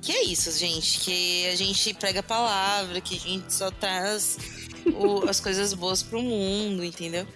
Que 0.00 0.12
é 0.12 0.24
isso, 0.24 0.50
gente. 0.58 1.00
Que 1.00 1.48
a 1.48 1.56
gente 1.56 1.94
prega 1.94 2.20
a 2.20 2.24
palavra, 2.24 3.00
que 3.00 3.16
a 3.16 3.20
gente 3.20 3.52
só 3.52 3.70
traz 3.70 4.38
o, 4.86 5.28
as 5.28 5.38
coisas 5.38 5.74
boas 5.74 6.02
pro 6.02 6.22
mundo, 6.22 6.84
entendeu? 6.84 7.26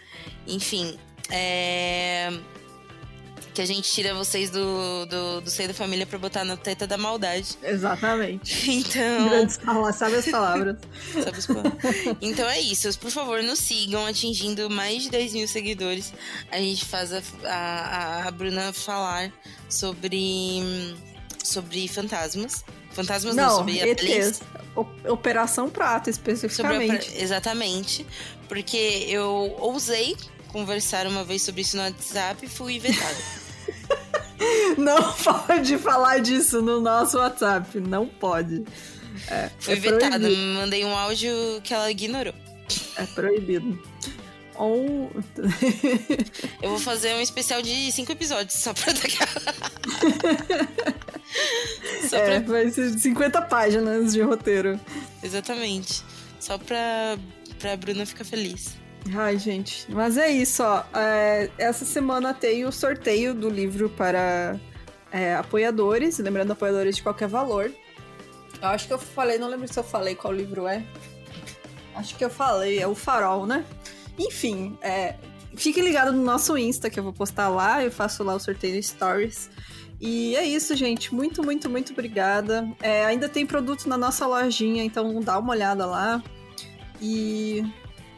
Enfim. 0.47 0.99
É 1.31 2.33
que 3.57 3.63
a 3.63 3.67
gente 3.67 3.91
tira 3.91 4.13
vocês 4.13 4.51
do, 4.51 5.07
do, 5.07 5.41
do 5.41 5.49
seio 5.49 5.69
da 5.69 5.73
família 5.73 6.07
pra 6.07 6.19
botar 6.19 6.45
na 6.45 6.59
teta 6.59 6.87
da 6.87 6.99
maldade. 6.99 7.57
Exatamente. 7.63 8.67
Então. 8.77 9.29
Grandes 9.31 9.57
palavras, 9.57 9.97
sabe 9.97 10.17
as 10.17 10.27
palavras. 10.27 10.77
sabe 11.25 11.39
as 11.39 11.47
palavras. 11.47 11.73
Então 12.21 12.47
é 12.47 12.61
isso. 12.61 12.99
Por 12.99 13.11
favor, 13.11 13.43
nos 13.43 13.59
sigam, 13.59 14.05
atingindo 14.05 14.69
mais 14.69 15.05
de 15.05 15.11
10 15.11 15.33
mil 15.33 15.49
seguidores. 15.49 16.13
A 16.51 16.59
gente 16.59 16.85
faz 16.85 17.13
a, 17.13 17.23
a, 17.45 18.29
a 18.29 18.31
Bruna 18.31 18.73
falar 18.75 19.33
sobre, 19.71 20.93
sobre 21.43 21.89
fantasmas. 21.89 22.63
Fantasmas 22.91 23.35
não, 23.35 23.45
não 23.45 23.57
sobre 23.57 23.81
ETs. 23.81 24.43
Operação 25.09 25.71
Prato, 25.71 26.11
especificamente. 26.11 27.11
Exatamente. 27.17 28.07
Porque 28.49 29.07
eu 29.09 29.57
ousei 29.59 30.15
conversar 30.49 31.07
uma 31.07 31.25
vez 31.25 31.41
sobre 31.43 31.63
isso 31.63 31.77
no 31.77 31.83
WhatsApp 31.85 32.45
e 32.45 32.49
fui 32.49 32.79
vetada. 32.79 33.17
Não 34.77 35.13
pode 35.23 35.79
falar 35.79 36.19
disso 36.19 36.61
no 36.63 36.81
nosso 36.81 37.19
WhatsApp. 37.19 37.81
Não 37.81 38.07
pode. 38.07 38.65
É, 39.29 39.51
Fui 39.59 39.75
é 39.75 39.77
vetada. 39.77 40.29
Mandei 40.29 40.85
um 40.85 40.97
áudio 40.97 41.33
que 41.63 41.73
ela 41.73 41.91
ignorou. 41.91 42.35
É 42.97 43.07
proibido. 43.07 43.81
Ou. 44.55 45.11
Eu 46.63 46.71
vou 46.71 46.79
fazer 46.79 47.15
um 47.15 47.21
especial 47.21 47.61
de 47.63 47.93
cinco 47.93 48.13
episódios 48.13 48.55
só 48.55 48.73
pra 48.73 48.93
daqui 48.95 49.19
só 52.09 52.17
é, 52.17 52.41
pra... 52.41 52.53
vai 52.53 52.71
ser 52.71 52.99
50 52.99 53.43
páginas 53.43 54.13
de 54.13 54.23
roteiro. 54.23 54.81
Exatamente. 55.23 56.03
Só 56.41 56.59
pra, 56.59 57.19
pra 57.59 57.77
Bruna 57.77 58.07
ficar 58.07 58.25
feliz. 58.25 58.77
Ai, 59.15 59.39
gente. 59.39 59.87
Mas 59.91 60.17
é 60.17 60.31
isso, 60.31 60.63
ó. 60.63 60.85
É, 60.95 61.51
essa 61.59 61.85
semana 61.85 62.35
tem 62.35 62.65
o 62.65 62.73
sorteio 62.73 63.35
do 63.35 63.49
livro 63.49 63.89
para 63.91 64.59
é, 65.13 65.35
apoiadores. 65.35 66.19
Lembrando, 66.19 66.53
apoiadores 66.53 66.97
de 66.97 67.03
qualquer 67.03 67.29
valor. 67.29 67.73
Eu 68.61 68.69
acho 68.69 68.87
que 68.87 68.93
eu 68.93 68.99
falei, 68.99 69.39
não 69.39 69.49
lembro 69.49 69.71
se 69.71 69.79
eu 69.79 69.85
falei 69.85 70.15
qual 70.15 70.33
livro 70.33 70.67
é. 70.67 70.85
Acho 71.95 72.17
que 72.17 72.25
eu 72.25 72.31
falei, 72.31 72.79
é 72.79 72.87
o 72.87 72.95
Farol, 72.95 73.47
né? 73.47 73.65
Enfim, 74.19 74.77
é, 74.83 75.15
fique 75.55 75.81
ligado 75.81 76.13
no 76.13 76.23
nosso 76.23 76.57
Insta, 76.57 76.91
que 76.91 76.99
eu 76.99 77.05
vou 77.05 77.13
postar 77.13 77.49
lá. 77.49 77.85
Eu 77.85 77.91
faço 77.91 78.23
lá 78.23 78.35
o 78.35 78.41
sorteio 78.41 78.83
Stories. 78.83 79.51
E 80.01 80.37
é 80.37 80.45
isso, 80.45 80.75
gente. 80.75 81.15
Muito, 81.15 81.43
muito, 81.43 81.71
muito 81.71 81.93
obrigada. 81.93 82.69
É, 82.83 83.05
ainda 83.07 83.29
tem 83.29 83.47
produto 83.47 83.89
na 83.89 83.97
nossa 83.97 84.27
lojinha, 84.27 84.85
então 84.85 85.21
dá 85.21 85.39
uma 85.39 85.53
olhada 85.53 85.87
lá. 85.87 86.23
E 87.01 87.65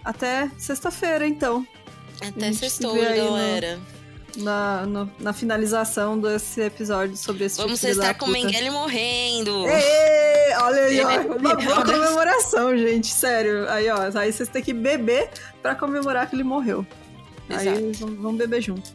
até 0.05 0.51
sexta-feira, 0.59 1.27
então. 1.27 1.67
Até 2.21 2.53
sextou, 2.53 2.95
galera. 2.95 3.79
na, 4.37 4.87
no, 4.87 5.11
na 5.19 5.33
finalização 5.33 6.19
desse 6.19 6.61
episódio 6.61 7.17
sobre 7.17 7.45
esse 7.45 7.57
Vamos 7.57 7.81
tipo 7.81 7.93
estar 7.93 8.15
com 8.15 8.27
o 8.27 8.29
Mengele 8.29 8.71
morrendo. 8.71 9.67
Ei, 9.69 10.55
olha 10.61 10.83
aí, 10.83 11.01
ó. 11.01 11.37
Uma 11.37 11.55
boa 11.55 11.85
comemoração, 11.85 12.77
gente. 12.77 13.09
Sério. 13.09 13.69
Aí, 13.69 13.89
ó. 13.89 13.97
Aí 14.19 14.33
vocês 14.33 14.49
têm 14.49 14.63
que 14.63 14.73
beber 14.73 15.31
pra 15.63 15.75
comemorar 15.75 16.29
que 16.29 16.37
ele 16.37 16.45
morreu. 16.45 16.87
Exato. 17.49 17.69
Aí 17.69 17.93
vamos 17.93 18.37
beber 18.37 18.61
junto. 18.61 18.91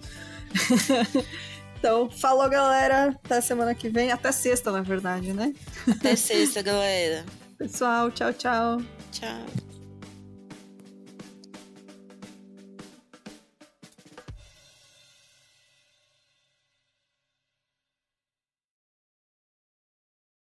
então, 1.79 2.09
falou, 2.09 2.49
galera. 2.49 3.17
Até 3.23 3.41
semana 3.41 3.73
que 3.73 3.89
vem. 3.89 4.11
Até 4.11 4.31
sexta, 4.31 4.71
na 4.71 4.81
verdade, 4.81 5.33
né? 5.33 5.53
Até 5.89 6.15
sexta, 6.15 6.61
galera. 6.61 7.25
Pessoal, 7.57 8.11
tchau, 8.11 8.33
tchau. 8.33 8.81
Tchau. 9.11 9.72